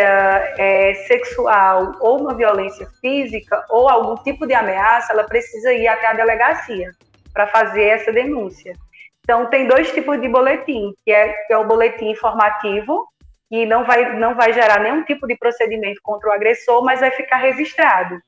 é, 0.57 0.93
sexual 1.07 1.97
ou 1.99 2.21
uma 2.21 2.33
violência 2.33 2.87
física 3.01 3.65
ou 3.69 3.89
algum 3.89 4.15
tipo 4.23 4.47
de 4.47 4.53
ameaça, 4.53 5.11
ela 5.11 5.25
precisa 5.25 5.73
ir 5.73 5.87
até 5.87 6.07
a 6.07 6.13
delegacia 6.13 6.91
para 7.33 7.47
fazer 7.47 7.83
essa 7.83 8.13
denúncia. 8.13 8.73
Então, 9.23 9.49
tem 9.49 9.67
dois 9.67 9.91
tipos 9.91 10.19
de 10.21 10.27
boletim, 10.27 10.93
que 11.03 11.11
é, 11.11 11.29
que 11.29 11.53
é 11.53 11.57
o 11.57 11.65
boletim 11.65 12.11
informativo, 12.11 13.07
que 13.53 13.67
não 13.67 13.85
vai, 13.85 14.17
não 14.17 14.33
vai 14.33 14.51
gerar 14.51 14.79
nenhum 14.79 15.03
tipo 15.03 15.27
de 15.27 15.37
procedimento 15.37 16.01
contra 16.01 16.27
o 16.27 16.31
agressor, 16.33 16.83
mas 16.83 17.01
vai 17.01 17.11
ficar 17.11 17.37
registrado. 17.37 18.19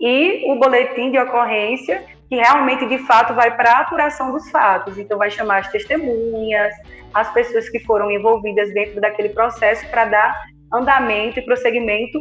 E 0.00 0.44
o 0.52 0.54
boletim 0.54 1.10
de 1.10 1.18
ocorrência, 1.18 2.04
que 2.28 2.36
realmente, 2.36 2.86
de 2.86 2.98
fato, 2.98 3.34
vai 3.34 3.56
para 3.56 3.72
a 3.72 3.80
apuração 3.80 4.30
dos 4.30 4.48
fatos. 4.52 4.96
Então, 4.96 5.18
vai 5.18 5.32
chamar 5.32 5.62
as 5.62 5.72
testemunhas, 5.72 6.72
as 7.12 7.28
pessoas 7.32 7.68
que 7.68 7.80
foram 7.80 8.08
envolvidas 8.08 8.72
dentro 8.72 9.00
daquele 9.00 9.30
processo 9.30 9.84
para 9.90 10.04
dar 10.04 10.44
andamento 10.72 11.40
e 11.40 11.42
prosseguimento 11.42 12.20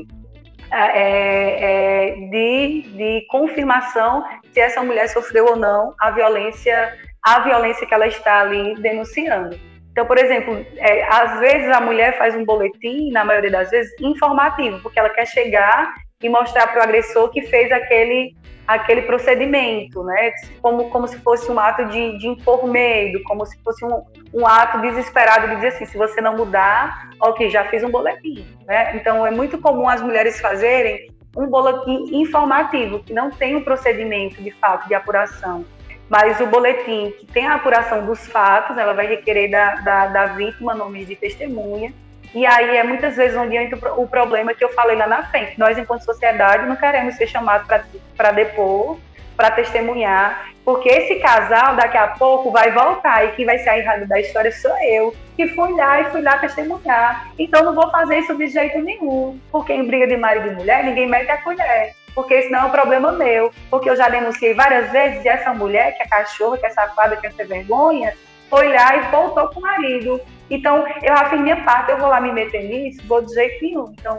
é, 0.71 2.09
é, 2.09 2.15
de, 2.15 2.81
de 2.89 3.27
confirmação 3.29 4.25
se 4.51 4.59
essa 4.59 4.81
mulher 4.81 5.07
sofreu 5.09 5.45
ou 5.45 5.55
não 5.55 5.93
a 5.99 6.09
violência, 6.09 6.97
a 7.21 7.39
violência 7.41 7.85
que 7.85 7.93
ela 7.93 8.07
está 8.07 8.39
ali 8.41 8.73
denunciando. 8.81 9.76
Então, 9.97 10.05
por 10.05 10.19
exemplo, 10.19 10.63
é, 10.77 11.03
às 11.11 11.39
vezes 11.39 11.67
a 11.69 11.81
mulher 11.81 12.19
faz 12.19 12.35
um 12.35 12.45
boletim, 12.45 13.09
na 13.09 13.25
maioria 13.25 13.49
das 13.49 13.71
vezes, 13.71 13.91
informativo, 13.99 14.79
porque 14.83 14.99
ela 14.99 15.09
quer 15.09 15.25
chegar 15.25 15.91
e 16.21 16.29
mostrar 16.29 16.67
para 16.67 16.81
o 16.81 16.83
agressor 16.83 17.31
que 17.31 17.41
fez 17.41 17.71
aquele 17.71 18.35
aquele 18.67 19.01
procedimento, 19.01 20.03
né? 20.03 20.33
Como, 20.61 20.91
como 20.91 21.07
se 21.07 21.17
fosse 21.21 21.51
um 21.51 21.59
ato 21.59 21.85
de, 21.85 22.15
de 22.19 22.27
impor 22.27 22.67
medo, 22.67 23.23
como 23.23 23.43
se 23.43 23.57
fosse 23.63 23.83
um, 23.83 24.03
um 24.35 24.45
ato 24.45 24.81
desesperado 24.81 25.47
de 25.47 25.55
dizer 25.55 25.69
assim, 25.69 25.85
se 25.85 25.97
você 25.97 26.21
não 26.21 26.37
mudar, 26.37 27.09
ok, 27.19 27.49
já 27.49 27.63
fiz 27.63 27.83
um 27.83 27.89
boletim, 27.89 28.45
né? 28.67 28.95
Então 28.95 29.25
é 29.25 29.31
muito 29.31 29.57
comum 29.57 29.89
as 29.89 29.99
mulheres 29.99 30.39
fazerem 30.39 31.09
um 31.35 31.47
boletim 31.47 32.21
informativo, 32.21 32.99
que 32.99 33.13
não 33.13 33.31
tem 33.31 33.55
um 33.55 33.63
procedimento 33.63 34.43
de 34.43 34.51
fato 34.51 34.87
de 34.87 34.93
apuração. 34.93 35.65
Mas 36.09 36.39
o 36.39 36.47
boletim 36.47 37.13
que 37.19 37.25
tem 37.25 37.45
a 37.45 37.55
apuração 37.55 38.05
dos 38.05 38.25
fatos, 38.27 38.77
ela 38.77 38.93
vai 38.93 39.07
requerer 39.07 39.49
da, 39.49 39.75
da, 39.75 40.07
da 40.07 40.25
vítima 40.27 40.73
nomes 40.73 41.07
de 41.07 41.15
testemunha, 41.15 41.93
e 42.33 42.45
aí 42.45 42.77
é 42.77 42.83
muitas 42.83 43.15
vezes 43.15 43.37
onde 43.37 43.55
entra 43.55 43.93
o 43.93 44.07
problema 44.07 44.53
que 44.53 44.63
eu 44.63 44.73
falei 44.73 44.95
lá 44.95 45.07
na 45.07 45.23
frente. 45.23 45.57
Nós, 45.57 45.77
enquanto 45.77 46.03
sociedade, 46.03 46.67
não 46.67 46.75
queremos 46.75 47.15
ser 47.15 47.27
chamados 47.27 47.67
para 48.15 48.31
depor, 48.31 48.97
para 49.35 49.51
testemunhar, 49.51 50.49
porque 50.65 50.89
esse 50.89 51.15
casal 51.15 51.75
daqui 51.75 51.95
a 51.95 52.07
pouco 52.07 52.51
vai 52.51 52.71
voltar 52.71 53.23
e 53.23 53.31
quem 53.33 53.45
vai 53.45 53.59
ser 53.59 53.69
a 53.69 53.77
errada 53.77 54.05
da 54.05 54.19
história 54.19 54.51
sou 54.51 54.75
eu, 54.83 55.15
que 55.35 55.47
fui 55.49 55.71
lá 55.73 56.01
e 56.01 56.05
fui 56.05 56.21
lá 56.21 56.39
testemunhar. 56.39 57.31
Então 57.37 57.63
não 57.63 57.75
vou 57.75 57.89
fazer 57.91 58.17
isso 58.17 58.35
de 58.35 58.47
jeito 58.47 58.79
nenhum, 58.79 59.39
porque 59.51 59.71
em 59.71 59.85
briga 59.85 60.07
de 60.07 60.17
marido 60.17 60.47
e 60.47 60.55
mulher 60.55 60.83
ninguém 60.83 61.07
mete 61.07 61.29
a 61.29 61.37
colher, 61.37 61.93
porque 62.17 62.35
isso 62.35 62.49
não 62.49 62.61
é 62.61 62.63
um 62.63 62.71
problema 62.71 63.11
meu, 63.11 63.51
porque 63.69 63.87
eu 63.87 63.95
já 63.95 64.09
denunciei 64.09 64.55
várias 64.55 64.91
vezes 64.91 65.23
e 65.23 65.27
essa 65.27 65.53
mulher, 65.53 65.95
que 65.95 66.01
é 66.01 66.07
cachorra, 66.07 66.57
que 66.57 66.65
é 66.65 66.69
safada, 66.71 67.15
que 67.15 67.27
é 67.27 67.29
sem 67.29 67.45
vergonha, 67.45 68.11
foi 68.49 68.73
lá 68.73 68.95
e 68.95 69.11
voltou 69.11 69.47
com 69.49 69.59
o 69.59 69.61
marido. 69.61 70.19
Então, 70.49 70.83
eu 71.03 71.15
fiz 71.29 71.39
minha 71.39 71.63
parte, 71.63 71.91
eu 71.91 71.99
vou 71.99 72.09
lá 72.09 72.19
me 72.19 72.31
meter 72.31 72.63
nisso? 72.63 73.05
Vou 73.05 73.21
de 73.21 73.31
jeito 73.31 73.63
nenhum. 73.63 73.93
Então, 73.99 74.17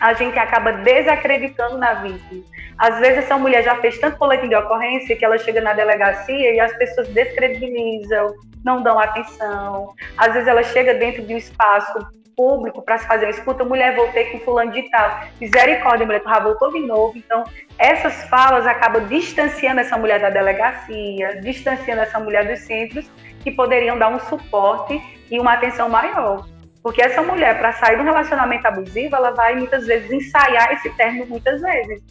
a 0.00 0.12
gente 0.12 0.36
acaba 0.40 0.72
desacreditando 0.72 1.78
na 1.78 1.94
vítima. 1.94 2.42
Às 2.76 2.98
vezes, 2.98 3.18
essa 3.18 3.38
mulher 3.38 3.62
já 3.62 3.76
fez 3.76 3.96
tanto 4.00 4.18
boletim 4.18 4.48
de 4.48 4.56
ocorrência 4.56 5.14
que 5.14 5.24
ela 5.24 5.38
chega 5.38 5.60
na 5.60 5.72
delegacia 5.72 6.52
e 6.52 6.58
as 6.58 6.76
pessoas 6.78 7.06
descredibilizam, 7.10 8.34
não 8.64 8.82
dão 8.82 8.98
atenção. 8.98 9.94
Às 10.18 10.32
vezes, 10.32 10.48
ela 10.48 10.64
chega 10.64 10.94
dentro 10.94 11.22
de 11.22 11.32
um 11.32 11.38
espaço 11.38 12.04
público 12.36 12.82
para 12.82 12.98
se 12.98 13.06
fazer 13.06 13.26
uma 13.26 13.30
escuta, 13.30 13.64
mulher, 13.64 13.94
voltei 13.96 14.26
com 14.26 14.38
fulano 14.40 14.72
de 14.72 14.88
tal. 14.90 15.20
Misericórdia, 15.40 16.06
mulher, 16.06 16.20
tu 16.20 16.28
já 16.28 16.38
voltou 16.38 16.72
de 16.72 16.80
novo. 16.80 17.16
Então, 17.16 17.44
essas 17.78 18.24
falas 18.28 18.66
acabam 18.66 19.06
distanciando 19.06 19.80
essa 19.80 19.96
mulher 19.96 20.20
da 20.20 20.30
delegacia, 20.30 21.40
distanciando 21.40 22.02
essa 22.02 22.18
mulher 22.18 22.46
dos 22.46 22.60
centros 22.60 23.10
que 23.42 23.50
poderiam 23.50 23.98
dar 23.98 24.08
um 24.08 24.20
suporte 24.20 25.00
e 25.30 25.38
uma 25.38 25.54
atenção 25.54 25.88
maior. 25.88 26.46
Porque 26.82 27.02
essa 27.02 27.22
mulher, 27.22 27.58
para 27.58 27.72
sair 27.72 27.96
de 27.96 28.02
um 28.02 28.06
relacionamento 28.06 28.66
abusivo, 28.66 29.14
ela 29.14 29.32
vai 29.32 29.54
muitas 29.54 29.86
vezes 29.86 30.10
ensaiar 30.10 30.72
esse 30.72 30.88
término 30.90 31.26
muitas 31.26 31.60
vezes. 31.60 32.02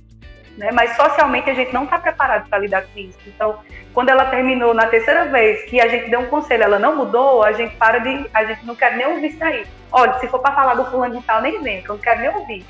Né? 0.60 0.72
Mas 0.74 0.94
socialmente 0.98 1.50
a 1.50 1.54
gente 1.54 1.74
não 1.74 1.86
está 1.86 1.98
preparado 1.98 2.50
para 2.50 2.60
lidar 2.60 2.82
com 2.82 3.00
isso. 3.00 3.18
Então, 3.26 3.60
quando 3.94 4.10
ela 4.10 4.26
terminou 4.26 4.74
na 4.74 4.88
terceira 4.88 5.24
vez, 5.26 5.64
que 5.64 5.80
a 5.80 5.88
gente 5.88 6.10
deu 6.10 6.20
um 6.20 6.26
conselho, 6.26 6.64
ela 6.64 6.78
não 6.78 6.98
mudou, 6.98 7.42
a 7.42 7.54
gente 7.54 7.78
para 7.78 8.00
de. 8.00 8.30
A 8.34 8.44
gente 8.44 8.66
não 8.66 8.76
quer 8.76 8.98
nem 8.98 9.08
ouvir 9.08 9.42
aí. 9.42 9.66
Olha, 9.90 10.20
se 10.20 10.28
for 10.28 10.40
para 10.40 10.54
falar 10.54 10.74
do 10.74 10.86
fulano 10.92 11.18
de 11.18 11.26
tal, 11.26 11.42
nem 11.42 11.64
vem, 11.64 11.82
que 11.82 11.90
eu 11.90 11.96
não 11.96 12.02
quero 12.02 12.20
nem 12.20 12.30
ouvir. 12.30 12.66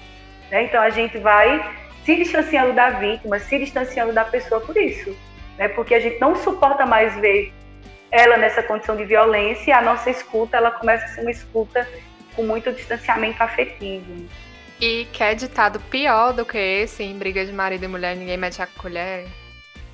Né? 0.52 0.66
Então 0.66 0.80
a 0.80 0.92
gente 0.92 1.18
vai 1.18 1.68
se 2.06 2.16
distanciando 2.16 2.74
da 2.74 2.92
vítima, 2.92 3.40
se 3.40 3.58
distanciando 3.58 4.14
da 4.14 4.24
pessoa 4.24 4.62
por 4.62 4.78
isso. 4.78 5.18
Né? 5.58 5.68
Porque 5.70 5.96
a 5.96 6.00
gente 6.00 6.20
não 6.20 6.36
suporta 6.36 6.86
mais 6.86 7.16
ver 7.16 7.52
ela 8.12 8.38
nessa 8.38 8.62
condição 8.62 8.96
de 8.96 9.04
violência 9.04 9.72
e 9.72 9.74
a 9.74 9.82
nossa 9.82 10.12
escuta 10.12 10.58
ela 10.58 10.70
começa 10.70 11.06
a 11.06 11.08
ser 11.08 11.22
uma 11.22 11.32
escuta 11.32 11.88
com 12.36 12.44
muito 12.44 12.72
distanciamento 12.72 13.42
afetivo. 13.42 14.28
E 14.82 15.06
quer 15.12 15.36
ditado 15.36 15.80
pior 15.90 16.32
do 16.32 16.46
que 16.46 16.58
esse 16.58 17.04
em 17.04 17.18
briga 17.18 17.46
de 17.46 17.52
marido 17.52 17.84
e 17.84 17.88
mulher, 17.88 18.16
ninguém 18.16 18.38
mete 18.38 18.62
a 18.62 18.68
colher? 18.68 19.28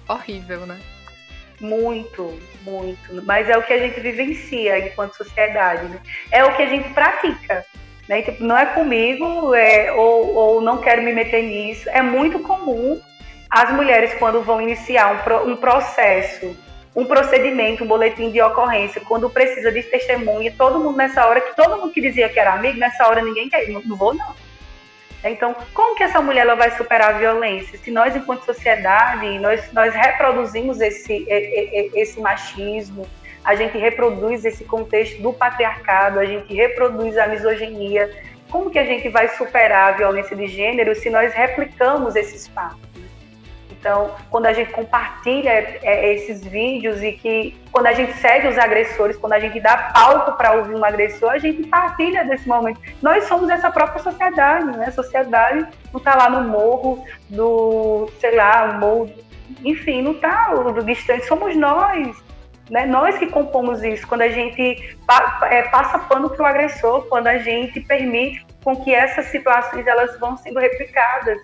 Horrível, 0.08 0.68
né? 0.68 0.80
Muito, 1.60 2.40
muito. 2.62 3.24
Mas 3.24 3.50
é 3.50 3.58
o 3.58 3.64
que 3.64 3.74
a 3.74 3.80
gente 3.80 4.00
vivencia 4.00 4.78
enquanto 4.78 5.16
sociedade, 5.16 5.86
né? 5.88 6.00
É 6.32 6.44
o 6.44 6.56
que 6.56 6.62
a 6.62 6.68
gente 6.68 6.90
pratica. 6.94 7.66
Né? 8.08 8.22
Tipo, 8.22 8.44
não 8.44 8.56
é 8.56 8.68
comigo, 8.68 9.56
é, 9.56 9.92
ou, 9.94 10.36
ou 10.36 10.62
não 10.62 10.78
quero 10.78 11.02
me 11.02 11.14
meter 11.14 11.42
nisso. 11.42 11.90
É 11.90 12.04
muito 12.04 12.40
comum 12.40 13.02
as 13.50 13.72
mulheres, 13.72 14.14
quando 14.20 14.44
vão 14.44 14.62
iniciar 14.62 15.16
um, 15.16 15.18
pro, 15.20 15.50
um 15.50 15.56
processo 15.58 16.56
um 16.96 17.04
procedimento, 17.04 17.84
um 17.84 17.88
boletim 17.88 18.32
de 18.32 18.42
ocorrência, 18.42 19.02
quando 19.02 19.30
precisa 19.30 19.70
de 19.70 19.84
testemunha, 19.84 20.54
todo 20.58 20.80
mundo 20.80 20.96
nessa 20.96 21.26
hora, 21.28 21.42
que 21.42 21.54
todo 21.54 21.78
mundo 21.78 21.92
que 21.92 22.00
dizia 22.00 22.30
que 22.30 22.40
era 22.40 22.54
amigo, 22.54 22.80
nessa 22.80 23.06
hora 23.06 23.22
ninguém 23.22 23.50
quer, 23.50 23.68
não, 23.68 23.82
não 23.82 23.98
vou 23.98 24.14
não. 24.14 24.34
Então, 25.32 25.56
como 25.74 25.96
que 25.96 26.04
essa 26.04 26.22
mulher 26.22 26.42
ela 26.42 26.56
vai 26.56 26.72
superar 26.72 27.16
a 27.16 27.18
violência? 27.18 27.78
Se 27.78 27.90
nós, 27.90 28.16
enquanto 28.16 28.46
sociedade, 28.46 29.40
nós, 29.40 29.72
nós 29.74 29.94
reproduzimos 29.94 30.80
esse, 30.80 31.26
esse 31.28 32.20
machismo, 32.20 33.08
a 33.44 33.56
gente 33.56 33.78
reproduz 33.78 34.46
esse 34.46 34.64
contexto 34.64 35.22
do 35.22 35.34
patriarcado, 35.34 36.20
a 36.20 36.26
gente 36.26 36.54
reproduz 36.54 37.18
a 37.18 37.28
misoginia, 37.28 38.10
como 38.50 38.70
que 38.70 38.80
a 38.80 38.86
gente 38.86 39.10
vai 39.10 39.28
superar 39.30 39.94
a 39.94 39.98
violência 39.98 40.36
de 40.36 40.48
gênero 40.48 40.96
se 40.96 41.10
nós 41.10 41.34
replicamos 41.34 42.16
esse 42.16 42.36
espaço? 42.36 42.95
Então, 43.86 44.16
quando 44.32 44.48
a 44.48 44.54
gente 44.54 44.72
compartilha 44.72 45.48
é, 45.48 45.80
é, 45.84 46.14
esses 46.16 46.44
vídeos 46.44 47.04
e 47.04 47.12
que 47.12 47.56
quando 47.72 47.86
a 47.86 47.94
gente 47.94 48.14
segue 48.14 48.48
os 48.48 48.58
agressores, 48.58 49.16
quando 49.16 49.34
a 49.34 49.40
gente 49.40 49.60
dá 49.60 49.78
palco 49.94 50.32
para 50.32 50.54
ouvir 50.54 50.74
um 50.74 50.84
agressor, 50.84 51.30
a 51.30 51.38
gente 51.38 51.68
partilha 51.68 52.26
desse 52.26 52.48
momento. 52.48 52.82
Nós 53.00 53.26
somos 53.26 53.48
essa 53.48 53.70
própria 53.70 54.02
sociedade, 54.02 54.76
né? 54.76 54.88
A 54.88 54.92
sociedade 54.92 55.68
não 55.94 56.00
está 56.00 56.16
lá 56.16 56.32
no 56.32 56.50
morro 56.50 57.06
do, 57.30 58.10
sei 58.20 58.36
lá, 58.36 58.74
morro, 58.80 59.08
enfim, 59.64 60.02
não 60.02 60.14
está 60.14 60.52
distante, 60.84 61.28
somos 61.28 61.56
nós. 61.56 62.26
Né? 62.72 62.88
Nós 62.88 63.20
que 63.20 63.28
compomos 63.28 63.84
isso, 63.84 64.08
quando 64.08 64.22
a 64.22 64.30
gente 64.30 64.98
é, 65.44 65.62
passa 65.62 66.00
pano 66.00 66.32
para 66.32 66.42
o 66.42 66.46
agressor, 66.48 67.06
quando 67.08 67.28
a 67.28 67.38
gente 67.38 67.82
permite 67.82 68.44
com 68.64 68.84
que 68.84 68.96
essas 68.96 69.28
situações 69.28 69.86
elas 69.86 70.20
vão 70.20 70.36
sendo 70.38 70.60
replicadas 70.60 71.38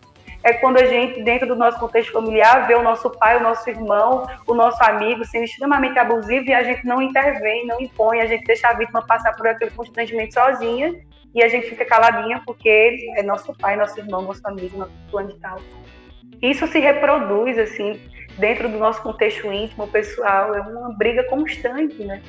é 0.43 0.53
quando 0.53 0.77
a 0.77 0.85
gente, 0.85 1.21
dentro 1.21 1.47
do 1.47 1.55
nosso 1.55 1.79
contexto 1.79 2.11
familiar, 2.11 2.67
vê 2.67 2.75
o 2.75 2.81
nosso 2.81 3.09
pai, 3.11 3.37
o 3.37 3.43
nosso 3.43 3.69
irmão, 3.69 4.27
o 4.47 4.53
nosso 4.53 4.83
amigo 4.83 5.23
sendo 5.25 5.45
extremamente 5.45 5.99
abusivo 5.99 6.45
e 6.47 6.53
a 6.53 6.63
gente 6.63 6.85
não 6.85 7.01
intervém, 7.01 7.67
não 7.67 7.79
impõe, 7.79 8.21
a 8.21 8.25
gente 8.25 8.45
deixa 8.45 8.67
a 8.69 8.73
vítima 8.73 9.05
passar 9.05 9.35
por 9.35 9.47
aquele 9.47 9.71
constrangimento 9.71 10.33
sozinha 10.33 10.95
e 11.33 11.43
a 11.43 11.47
gente 11.47 11.69
fica 11.69 11.85
caladinha 11.85 12.41
porque 12.45 12.97
é 13.15 13.23
nosso 13.23 13.53
pai, 13.55 13.75
nosso 13.75 13.99
irmão, 13.99 14.21
nosso 14.21 14.41
amigo, 14.45 14.77
nosso 14.77 14.91
plano 15.09 15.29
de 15.29 15.39
tal. 15.39 15.59
Isso 16.41 16.65
se 16.67 16.79
reproduz, 16.79 17.57
assim, 17.59 18.01
dentro 18.37 18.67
do 18.67 18.79
nosso 18.79 19.01
contexto 19.01 19.51
íntimo, 19.51 19.87
pessoal, 19.87 20.55
é 20.55 20.61
uma 20.61 20.91
briga 20.97 21.23
constante, 21.25 22.03
né? 22.03 22.21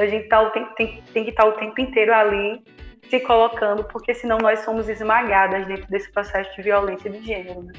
A 0.00 0.06
gente 0.06 0.28
tá, 0.28 0.48
tem, 0.50 0.66
tem, 0.76 1.02
tem 1.12 1.24
que 1.24 1.30
estar 1.30 1.44
tá 1.44 1.48
o 1.48 1.52
tempo 1.52 1.80
inteiro 1.80 2.12
ali 2.12 2.62
se 3.08 3.20
colocando, 3.20 3.84
porque 3.84 4.14
senão 4.14 4.38
nós 4.38 4.60
somos 4.60 4.88
esmagadas 4.88 5.66
dentro 5.66 5.88
desse 5.90 6.10
processo 6.12 6.54
de 6.56 6.62
violência 6.62 7.10
de 7.10 7.22
gênero. 7.24 7.62
Né? 7.62 7.72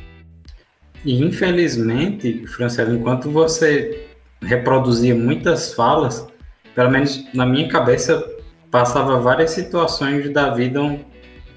E 1.03 1.23
infelizmente, 1.23 2.45
Francela, 2.47 2.93
enquanto 2.93 3.31
você 3.31 4.07
reproduzia 4.41 5.15
muitas 5.15 5.73
falas, 5.73 6.27
pelo 6.75 6.91
menos 6.91 7.33
na 7.33 7.45
minha 7.45 7.67
cabeça 7.67 8.23
passava 8.69 9.19
várias 9.19 9.51
situações 9.51 10.29
da 10.31 10.49
vida 10.49 10.79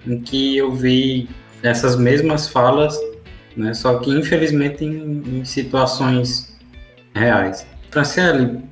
em 0.06 0.20
que 0.20 0.56
eu 0.56 0.72
vi 0.72 1.28
essas 1.62 1.96
mesmas 1.96 2.48
falas, 2.48 2.98
né, 3.56 3.72
só 3.72 3.98
que 3.98 4.10
infelizmente 4.10 4.84
em, 4.84 5.40
em 5.40 5.44
situações 5.44 6.58
reais. 7.14 7.66
Franciele, 7.90 8.62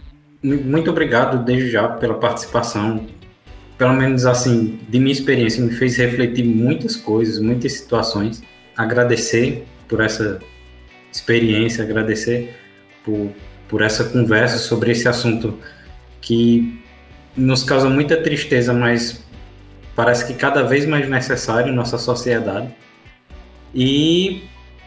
muito 0.43 0.91
obrigado 0.91 1.45
desde 1.45 1.71
já 1.71 1.89
pela 1.89 2.15
participação, 2.15 3.07
pelo 3.79 3.95
menos 3.95 4.27
assim, 4.27 4.79
de 4.89 4.99
minha 4.99 5.13
experiência, 5.13 5.63
me 5.63 5.73
fez 5.73 5.97
refletir 5.97 6.45
muitas 6.45 6.97
coisas, 6.97 7.39
muitas 7.39 7.73
situações. 7.75 8.43
Agradecer 8.77 9.65
por 9.89 10.01
essa 10.01 10.41
experiência, 11.13 11.85
agradecer 11.85 12.57
por, 13.05 13.31
por 13.69 13.83
essa 13.83 14.05
conversa 14.05 14.59
sobre 14.59 14.91
esse 14.93 15.09
assunto 15.09 15.59
que 16.21 16.81
nos 17.37 17.63
causa 17.63 17.89
muita 17.89 18.17
tristeza, 18.17 18.73
mas 18.73 19.25
parece 19.95 20.27
que 20.27 20.35
cada 20.35 20.63
vez 20.63 20.87
mais 20.87 21.09
necessário 21.09 21.73
em 21.73 21.75
nossa 21.75 21.99
sociedade. 21.99 22.69
E 23.75 24.45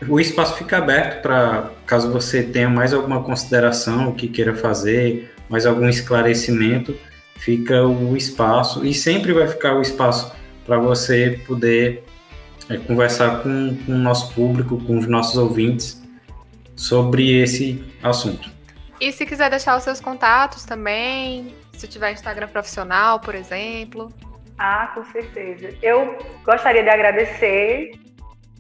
o 0.07 0.19
espaço 0.19 0.55
fica 0.57 0.77
aberto 0.77 1.21
para 1.21 1.71
caso 1.85 2.11
você 2.11 2.43
tenha 2.43 2.69
mais 2.69 2.93
alguma 2.93 3.23
consideração, 3.23 4.13
que 4.13 4.27
queira 4.27 4.55
fazer, 4.55 5.34
mais 5.49 5.65
algum 5.65 5.87
esclarecimento 5.87 6.97
fica 7.37 7.83
o 7.83 8.15
espaço 8.15 8.85
e 8.85 8.93
sempre 8.93 9.33
vai 9.33 9.47
ficar 9.47 9.75
o 9.75 9.81
espaço 9.81 10.33
para 10.65 10.77
você 10.77 11.41
poder 11.45 12.03
é, 12.69 12.77
conversar 12.77 13.43
com, 13.43 13.77
com 13.85 13.91
o 13.91 13.97
nosso 13.97 14.33
público, 14.33 14.83
com 14.83 14.97
os 14.97 15.07
nossos 15.07 15.37
ouvintes 15.37 16.01
sobre 16.75 17.39
esse 17.41 17.83
assunto. 18.01 18.49
E 18.99 19.11
se 19.11 19.25
quiser 19.25 19.49
deixar 19.49 19.77
os 19.77 19.83
seus 19.83 19.99
contatos 19.99 20.65
também, 20.65 21.53
se 21.73 21.87
tiver 21.87 22.11
Instagram 22.11 22.47
profissional, 22.47 23.19
por 23.19 23.35
exemplo. 23.35 24.11
Ah, 24.57 24.91
com 24.95 25.03
certeza. 25.05 25.69
Eu 25.81 26.17
gostaria 26.43 26.81
de 26.81 26.89
agradecer, 26.89 27.91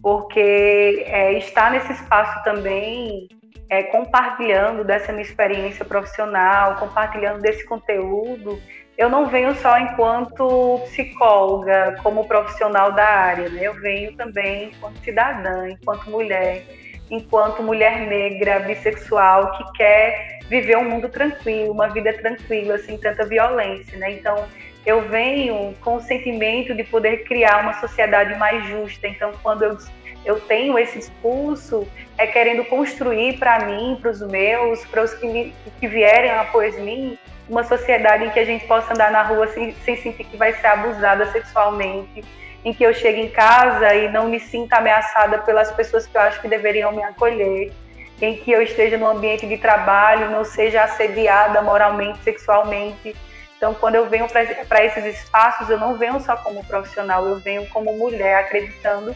porque 0.01 1.03
é, 1.07 1.37
estar 1.37 1.71
nesse 1.71 1.93
espaço 1.93 2.43
também 2.43 3.29
é, 3.69 3.83
compartilhando 3.83 4.83
dessa 4.83 5.11
minha 5.11 5.23
experiência 5.23 5.83
profissional, 5.83 6.75
compartilhando 6.75 7.41
desse 7.41 7.65
conteúdo, 7.65 8.61
eu 8.97 9.09
não 9.09 9.27
venho 9.27 9.53
só 9.55 9.77
enquanto 9.77 10.79
psicóloga, 10.85 11.97
como 12.01 12.27
profissional 12.27 12.93
da 12.93 13.05
área, 13.05 13.49
né? 13.49 13.63
eu 13.63 13.73
venho 13.73 14.15
também 14.15 14.69
enquanto 14.69 15.03
cidadã, 15.03 15.67
enquanto 15.69 16.09
mulher, 16.09 16.63
enquanto 17.09 17.61
mulher 17.61 18.07
negra, 18.07 18.59
bissexual, 18.59 19.51
que 19.57 19.63
quer 19.73 20.39
viver 20.47 20.77
um 20.77 20.89
mundo 20.89 21.09
tranquilo, 21.09 21.71
uma 21.71 21.89
vida 21.89 22.13
tranquila, 22.13 22.77
sem 22.77 22.97
tanta 22.97 23.25
violência. 23.25 23.97
Né? 23.97 24.13
Então, 24.13 24.47
eu 24.85 25.07
venho 25.09 25.73
com 25.81 25.95
o 25.95 26.01
sentimento 26.01 26.73
de 26.73 26.83
poder 26.83 27.23
criar 27.23 27.61
uma 27.61 27.73
sociedade 27.79 28.35
mais 28.37 28.67
justa. 28.67 29.07
Então, 29.07 29.31
quando 29.41 29.63
eu 29.63 29.77
eu 30.25 30.39
tenho 30.41 30.77
esse 30.77 30.97
discurso 30.97 31.87
é 32.17 32.25
querendo 32.25 32.65
construir 32.65 33.37
para 33.37 33.65
mim, 33.65 33.97
para 34.01 34.09
os 34.09 34.21
meus, 34.21 34.83
para 34.85 35.03
os 35.03 35.13
que, 35.13 35.53
que 35.79 35.87
vierem 35.87 36.31
após 36.31 36.77
mim, 36.79 37.17
uma 37.47 37.63
sociedade 37.63 38.25
em 38.25 38.29
que 38.31 38.39
a 38.39 38.45
gente 38.45 38.65
possa 38.65 38.93
andar 38.93 39.11
na 39.11 39.21
rua 39.21 39.47
sem, 39.47 39.73
sem 39.85 39.95
sentir 39.97 40.23
que 40.23 40.35
vai 40.35 40.53
ser 40.53 40.67
abusada 40.67 41.31
sexualmente, 41.31 42.23
em 42.63 42.73
que 42.73 42.83
eu 42.83 42.93
chegue 42.93 43.21
em 43.21 43.29
casa 43.29 43.93
e 43.93 44.11
não 44.11 44.27
me 44.27 44.39
sinta 44.39 44.77
ameaçada 44.77 45.37
pelas 45.39 45.71
pessoas 45.71 46.07
que 46.07 46.17
eu 46.17 46.21
acho 46.21 46.41
que 46.41 46.47
deveriam 46.47 46.91
me 46.91 47.03
acolher, 47.03 47.71
em 48.19 48.35
que 48.37 48.51
eu 48.51 48.63
esteja 48.63 48.97
no 48.97 49.07
ambiente 49.07 49.45
de 49.45 49.57
trabalho, 49.57 50.31
não 50.31 50.43
seja 50.43 50.83
assediada 50.83 51.61
moralmente, 51.61 52.17
sexualmente. 52.23 53.15
Então, 53.57 53.73
quando 53.73 53.95
eu 53.95 54.09
venho 54.09 54.27
para 54.27 54.85
esses 54.85 55.05
espaços, 55.05 55.69
eu 55.69 55.79
não 55.79 55.97
venho 55.97 56.19
só 56.19 56.35
como 56.37 56.65
profissional, 56.65 57.25
eu 57.25 57.39
venho 57.39 57.67
como 57.69 57.97
mulher, 57.97 58.39
acreditando 58.39 59.15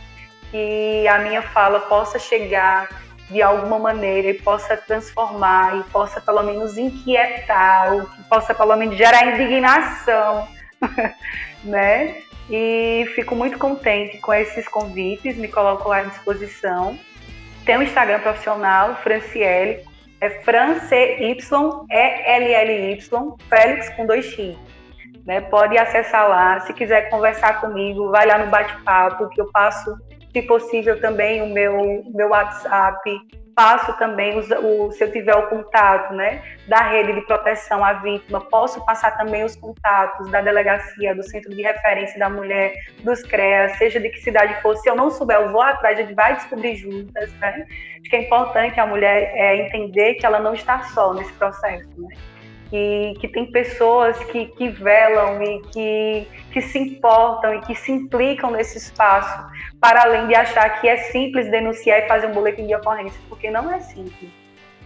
que 0.50 1.08
a 1.08 1.20
minha 1.20 1.42
fala 1.42 1.82
possa 1.82 2.18
chegar 2.18 2.90
de 3.30 3.42
alguma 3.42 3.78
maneira 3.78 4.30
e 4.30 4.34
possa 4.34 4.76
transformar 4.76 5.78
e 5.78 5.84
possa 5.92 6.20
pelo 6.20 6.42
menos 6.42 6.78
inquietar, 6.78 7.94
ou 7.94 8.06
que 8.06 8.24
possa 8.24 8.56
pelo 8.56 8.76
menos 8.76 8.98
gerar 8.98 9.28
indignação, 9.28 10.48
né? 11.64 12.24
E 12.50 13.08
fico 13.14 13.36
muito 13.36 13.60
contente 13.60 14.18
com 14.18 14.34
esses 14.34 14.68
convites, 14.68 15.38
me 15.38 15.48
coloco 15.48 15.92
à 15.92 16.02
disposição. 16.02 16.98
Tem 17.64 17.78
um 17.78 17.84
Instagram 17.84 18.20
profissional, 18.22 18.96
Franciele, 19.04 19.86
é 20.22 20.30
France 20.42 20.94
Y 20.96 21.86
E 21.92 22.36
L 22.36 22.54
L 22.54 22.92
Y, 22.94 23.36
Félix 23.50 23.90
com 23.92 24.06
dois 24.06 24.26
X. 24.26 24.58
né? 25.26 25.42
Pode 25.42 25.78
acessar 25.78 26.28
lá. 26.28 26.60
Se 26.62 26.74
quiser 26.74 27.10
conversar 27.10 27.62
comigo, 27.62 28.10
vai 28.10 28.26
lá 28.26 28.38
no 28.40 28.48
bate-papo, 28.48 29.30
que 29.30 29.40
eu 29.40 29.52
passo, 29.52 29.96
se 30.32 30.42
possível, 30.44 31.00
também 31.00 31.42
o 31.42 31.48
meu, 31.48 32.04
meu 32.14 32.30
WhatsApp. 32.30 33.20
Passo 33.56 33.92
também, 33.98 34.38
os, 34.38 34.50
o, 34.52 34.90
se 34.94 35.04
eu 35.04 35.12
tiver 35.12 35.36
o 35.36 35.48
contato 35.48 36.14
né, 36.14 36.42
da 36.68 36.78
rede 36.78 37.12
de 37.12 37.22
proteção 37.26 37.84
à 37.84 37.92
vítima, 37.94 38.40
posso 38.40 38.84
passar 38.86 39.18
também 39.18 39.44
os 39.44 39.54
contatos 39.58 40.32
da 40.32 40.40
delegacia, 40.40 41.14
do 41.14 41.24
Centro 41.24 41.54
de 41.54 41.62
Referência 41.62 42.18
da 42.18 42.30
Mulher, 42.30 42.74
dos 43.04 43.22
CREAS, 43.24 43.78
seja 43.78 44.00
de 44.00 44.10
que 44.12 44.22
cidade 44.22 44.62
for. 44.62 44.78
Se 44.78 44.90
eu 44.90 44.96
não 44.96 45.12
souber, 45.12 45.42
eu 45.42 45.52
vou 45.52 45.62
atrás, 45.62 46.00
a 46.00 46.02
gente 46.04 46.14
vai 46.14 46.36
descobrir 46.36 46.78
juntas. 46.78 47.34
Né? 47.34 47.68
Acho 48.00 48.10
que 48.10 48.16
é 48.16 48.22
importante 48.22 48.80
a 48.80 48.86
mulher 48.86 49.34
é, 49.36 49.58
entender 49.58 50.14
que 50.14 50.26
ela 50.26 50.40
não 50.40 50.54
está 50.54 50.84
só 50.84 51.14
nesse 51.14 51.34
processo. 51.34 51.90
Né? 51.98 52.16
Que, 52.70 53.16
que 53.20 53.28
tem 53.28 53.52
pessoas 53.52 54.18
que, 54.26 54.46
que 54.46 54.70
velam 54.70 55.42
e 55.42 55.62
que, 55.72 56.28
que 56.52 56.62
se 56.62 56.78
importam 56.78 57.56
e 57.56 57.62
que 57.62 57.76
se 57.76 57.92
implicam 57.92 58.52
nesse 58.52 58.78
espaço, 58.78 59.48
para 59.80 60.04
além 60.04 60.28
de 60.28 60.36
achar 60.36 60.80
que 60.80 60.88
é 60.88 60.98
simples 60.98 61.50
denunciar 61.50 62.00
e 62.00 62.08
fazer 62.08 62.28
um 62.28 62.34
boletim 62.34 62.68
de 62.68 62.76
ocorrência, 62.76 63.20
porque 63.28 63.50
não 63.50 63.72
é 63.74 63.80
simples. 63.80 64.30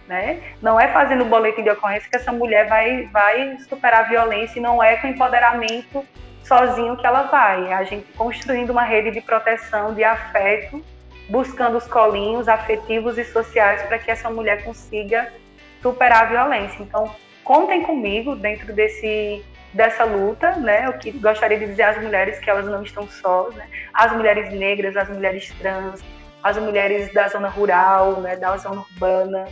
Né? 0.08 0.42
Não 0.60 0.78
é 0.78 0.88
fazendo 0.88 1.24
boletim 1.24 1.62
de 1.62 1.70
ocorrência 1.70 2.08
que 2.10 2.16
essa 2.16 2.32
mulher 2.32 2.68
vai, 2.68 3.06
vai 3.06 3.56
superar 3.68 4.04
a 4.04 4.08
violência 4.08 4.58
e 4.58 4.62
não 4.62 4.82
é 4.82 4.96
com 4.96 5.06
empoderamento 5.06 6.04
sozinho 6.42 6.96
que 6.96 7.06
ela 7.06 7.22
vai. 7.22 7.68
É 7.68 7.74
a 7.74 7.84
gente 7.84 8.06
construindo 8.12 8.70
uma 8.70 8.82
rede 8.82 9.10
de 9.10 9.20
proteção, 9.20 9.94
de 9.94 10.04
afeto, 10.04 10.84
buscando 11.28 11.78
os 11.78 11.86
colinhos 11.86 12.48
afetivos 12.48 13.16
e 13.16 13.24
sociais 13.24 13.82
para 13.84 13.98
que 13.98 14.10
essa 14.10 14.28
mulher 14.28 14.62
consiga 14.62 15.32
superar 15.80 16.24
a 16.24 16.26
violência. 16.26 16.82
Então, 16.82 17.14
contem 17.44 17.82
comigo 17.82 18.34
dentro 18.34 18.72
desse 18.72 19.44
dessa 19.72 20.04
luta, 20.04 20.52
né? 20.56 20.86
Eu 20.86 20.92
que 20.94 21.10
gostaria 21.10 21.58
de 21.58 21.66
dizer 21.66 21.82
às 21.82 22.02
mulheres 22.02 22.38
que 22.38 22.48
elas 22.48 22.64
não 22.66 22.82
estão 22.82 23.08
sós, 23.08 23.54
né? 23.56 23.68
As 23.92 24.12
mulheres 24.12 24.52
negras, 24.52 24.96
as 24.96 25.08
mulheres 25.08 25.52
trans, 25.58 26.00
as 26.42 26.56
mulheres 26.56 27.12
da 27.12 27.28
zona 27.28 27.48
rural, 27.48 28.20
né? 28.20 28.36
Da 28.36 28.56
zona 28.56 28.82
urbana, 28.82 29.46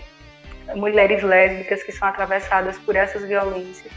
mulheres 0.76 1.22
lésbicas 1.22 1.82
que 1.82 1.90
são 1.90 2.06
atravessadas 2.08 2.78
por 2.78 2.94
essas 2.94 3.24
violências. 3.24 3.92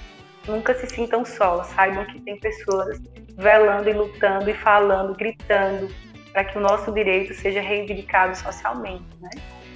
Nunca 0.47 0.73
se 0.73 0.87
sintam 0.87 1.23
sós, 1.23 1.67
saibam 1.67 2.05
que 2.05 2.19
tem 2.21 2.39
pessoas 2.39 2.99
velando 3.37 3.89
e 3.89 3.93
lutando 3.93 4.49
e 4.49 4.53
falando, 4.53 5.15
gritando 5.15 5.89
para 6.31 6.43
que 6.43 6.57
o 6.57 6.61
nosso 6.61 6.91
direito 6.91 7.33
seja 7.33 7.61
reivindicado 7.61 8.35
socialmente, 8.35 9.05
né? 9.21 9.29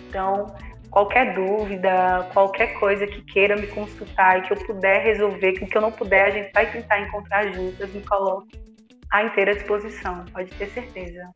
Então, 0.08 0.54
qualquer 0.90 1.34
dúvida, 1.34 2.28
qualquer 2.34 2.80
coisa 2.80 3.06
que 3.06 3.22
queira 3.22 3.56
me 3.56 3.68
consultar 3.68 4.40
e 4.40 4.42
que 4.42 4.54
eu 4.54 4.58
puder 4.58 5.04
resolver, 5.04 5.54
que 5.54 5.64
o 5.64 5.68
que 5.68 5.78
eu 5.78 5.82
não 5.82 5.92
puder, 5.92 6.26
a 6.26 6.32
gente 6.32 6.52
vai 6.52 6.70
tentar 6.72 7.00
encontrar 7.02 7.52
juntas, 7.52 7.92
me 7.94 8.02
coloque 8.02 8.60
à 9.12 9.24
inteira 9.24 9.54
disposição, 9.54 10.26
pode 10.34 10.50
ter 10.52 10.68
certeza. 10.68 11.30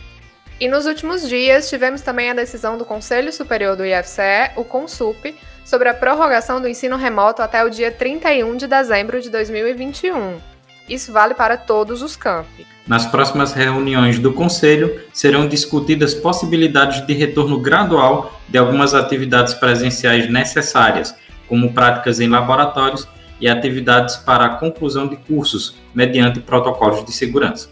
E 0.59 0.69
nos 0.69 0.87
últimos 0.87 1.29
dias, 1.29 1.69
tivemos 1.69 2.01
também 2.01 2.31
a 2.31 2.35
decisão 2.35 2.79
do 2.79 2.87
Conselho 2.87 3.31
Superior 3.31 3.77
do 3.77 3.85
IFCE, 3.85 4.53
o 4.57 4.65
CONSUP, 4.65 5.35
sobre 5.67 5.91
a 5.91 5.95
prorrogação 5.95 6.63
do 6.63 6.69
ensino 6.69 6.97
remoto 6.97 7.43
até 7.43 7.63
o 7.63 7.69
dia 7.69 7.93
31 7.93 8.57
de 8.57 8.67
dezembro 8.67 9.21
de 9.21 9.29
2021. 9.29 10.52
Isso 10.89 11.13
vale 11.13 11.35
para 11.35 11.57
todos 11.57 12.03
os 12.03 12.17
campi. 12.17 12.67
Nas 12.87 13.07
próximas 13.07 13.53
reuniões 13.53 14.19
do 14.19 14.33
Conselho, 14.33 15.01
serão 15.13 15.47
discutidas 15.47 16.15
possibilidades 16.15 17.07
de 17.07 17.13
retorno 17.15 17.61
gradual 17.61 18.41
de 18.49 18.59
algumas 18.59 18.93
atividades 18.93 19.55
presenciais 19.55 20.31
necessárias, 20.31 21.15
como 21.49 21.73
práticas 21.73 22.19
em 22.19 22.29
laboratórios 22.29 23.07
e 23.41 23.49
atividades 23.49 24.17
para 24.17 24.47
a 24.47 24.55
conclusão 24.57 25.07
de 25.07 25.17
cursos, 25.17 25.77
mediante 25.95 26.41
protocolos 26.41 27.05
de 27.05 27.13
segurança. 27.13 27.71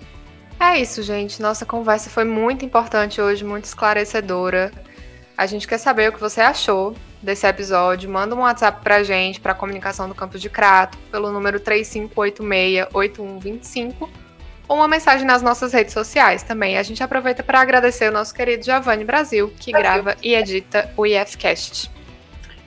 É 0.58 0.78
isso, 0.78 1.02
gente. 1.02 1.40
Nossa 1.40 1.64
conversa 1.64 2.10
foi 2.10 2.24
muito 2.24 2.64
importante 2.64 3.20
hoje, 3.20 3.44
muito 3.44 3.64
esclarecedora. 3.64 4.70
A 5.40 5.46
gente 5.46 5.66
quer 5.66 5.78
saber 5.78 6.10
o 6.10 6.12
que 6.12 6.20
você 6.20 6.42
achou 6.42 6.94
desse 7.22 7.46
episódio. 7.46 8.10
Manda 8.10 8.34
um 8.34 8.40
WhatsApp 8.40 8.84
pra 8.84 9.02
gente, 9.02 9.40
pra 9.40 9.54
comunicação 9.54 10.06
do 10.06 10.14
Campus 10.14 10.38
de 10.38 10.50
Crato, 10.50 10.98
pelo 11.10 11.32
número 11.32 11.58
3586-8125 11.60 14.06
ou 14.68 14.76
uma 14.76 14.86
mensagem 14.86 15.26
nas 15.26 15.40
nossas 15.40 15.72
redes 15.72 15.94
sociais 15.94 16.42
também. 16.42 16.76
A 16.76 16.82
gente 16.82 17.02
aproveita 17.02 17.42
para 17.42 17.58
agradecer 17.58 18.10
o 18.10 18.12
nosso 18.12 18.34
querido 18.34 18.62
Giovanni 18.62 19.02
Brasil, 19.02 19.50
que 19.58 19.72
grava 19.72 20.14
e 20.22 20.34
edita 20.34 20.92
o 20.94 21.06
IFCast. 21.06 21.90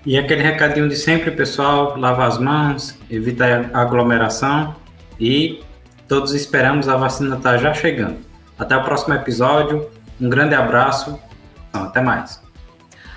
E 0.03 0.17
aquele 0.17 0.41
recadinho 0.41 0.89
de 0.89 0.95
sempre, 0.95 1.29
pessoal, 1.29 1.95
lava 1.95 2.25
as 2.25 2.39
mãos, 2.39 2.97
evita 3.07 3.69
aglomeração 3.71 4.75
e 5.19 5.61
todos 6.07 6.33
esperamos 6.33 6.89
a 6.89 6.97
vacina 6.97 7.35
estar 7.35 7.51
tá 7.51 7.57
já 7.59 7.71
chegando. 7.71 8.17
Até 8.57 8.75
o 8.75 8.83
próximo 8.83 9.13
episódio, 9.13 9.91
um 10.19 10.27
grande 10.27 10.55
abraço, 10.55 11.19
até 11.71 12.01
mais. 12.01 12.41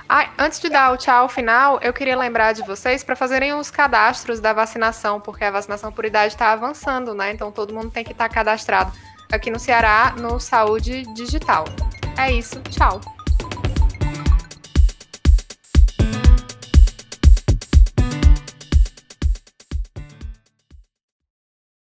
Ah, 0.09 0.31
antes 0.39 0.61
de 0.61 0.69
dar 0.69 0.93
o 0.93 0.97
tchau 0.97 1.29
final, 1.29 1.81
eu 1.83 1.93
queria 1.93 2.17
lembrar 2.17 2.53
de 2.53 2.63
vocês 2.63 3.03
para 3.03 3.17
fazerem 3.17 3.55
os 3.55 3.71
cadastros 3.71 4.39
da 4.39 4.53
vacinação, 4.53 5.21
porque 5.21 5.45
a 5.45 5.51
vacinação 5.51 5.91
por 5.91 6.05
idade 6.05 6.35
está 6.35 6.53
avançando, 6.53 7.13
né? 7.13 7.33
Então 7.33 7.51
todo 7.51 7.75
mundo 7.75 7.91
tem 7.91 8.05
que 8.05 8.13
estar 8.13 8.29
tá 8.29 8.35
cadastrado 8.35 8.93
aqui 9.31 9.51
no 9.51 9.59
Ceará 9.59 10.15
no 10.17 10.39
Saúde 10.39 11.03
Digital. 11.15 11.65
É 12.17 12.31
isso, 12.31 12.61
tchau. 12.71 13.01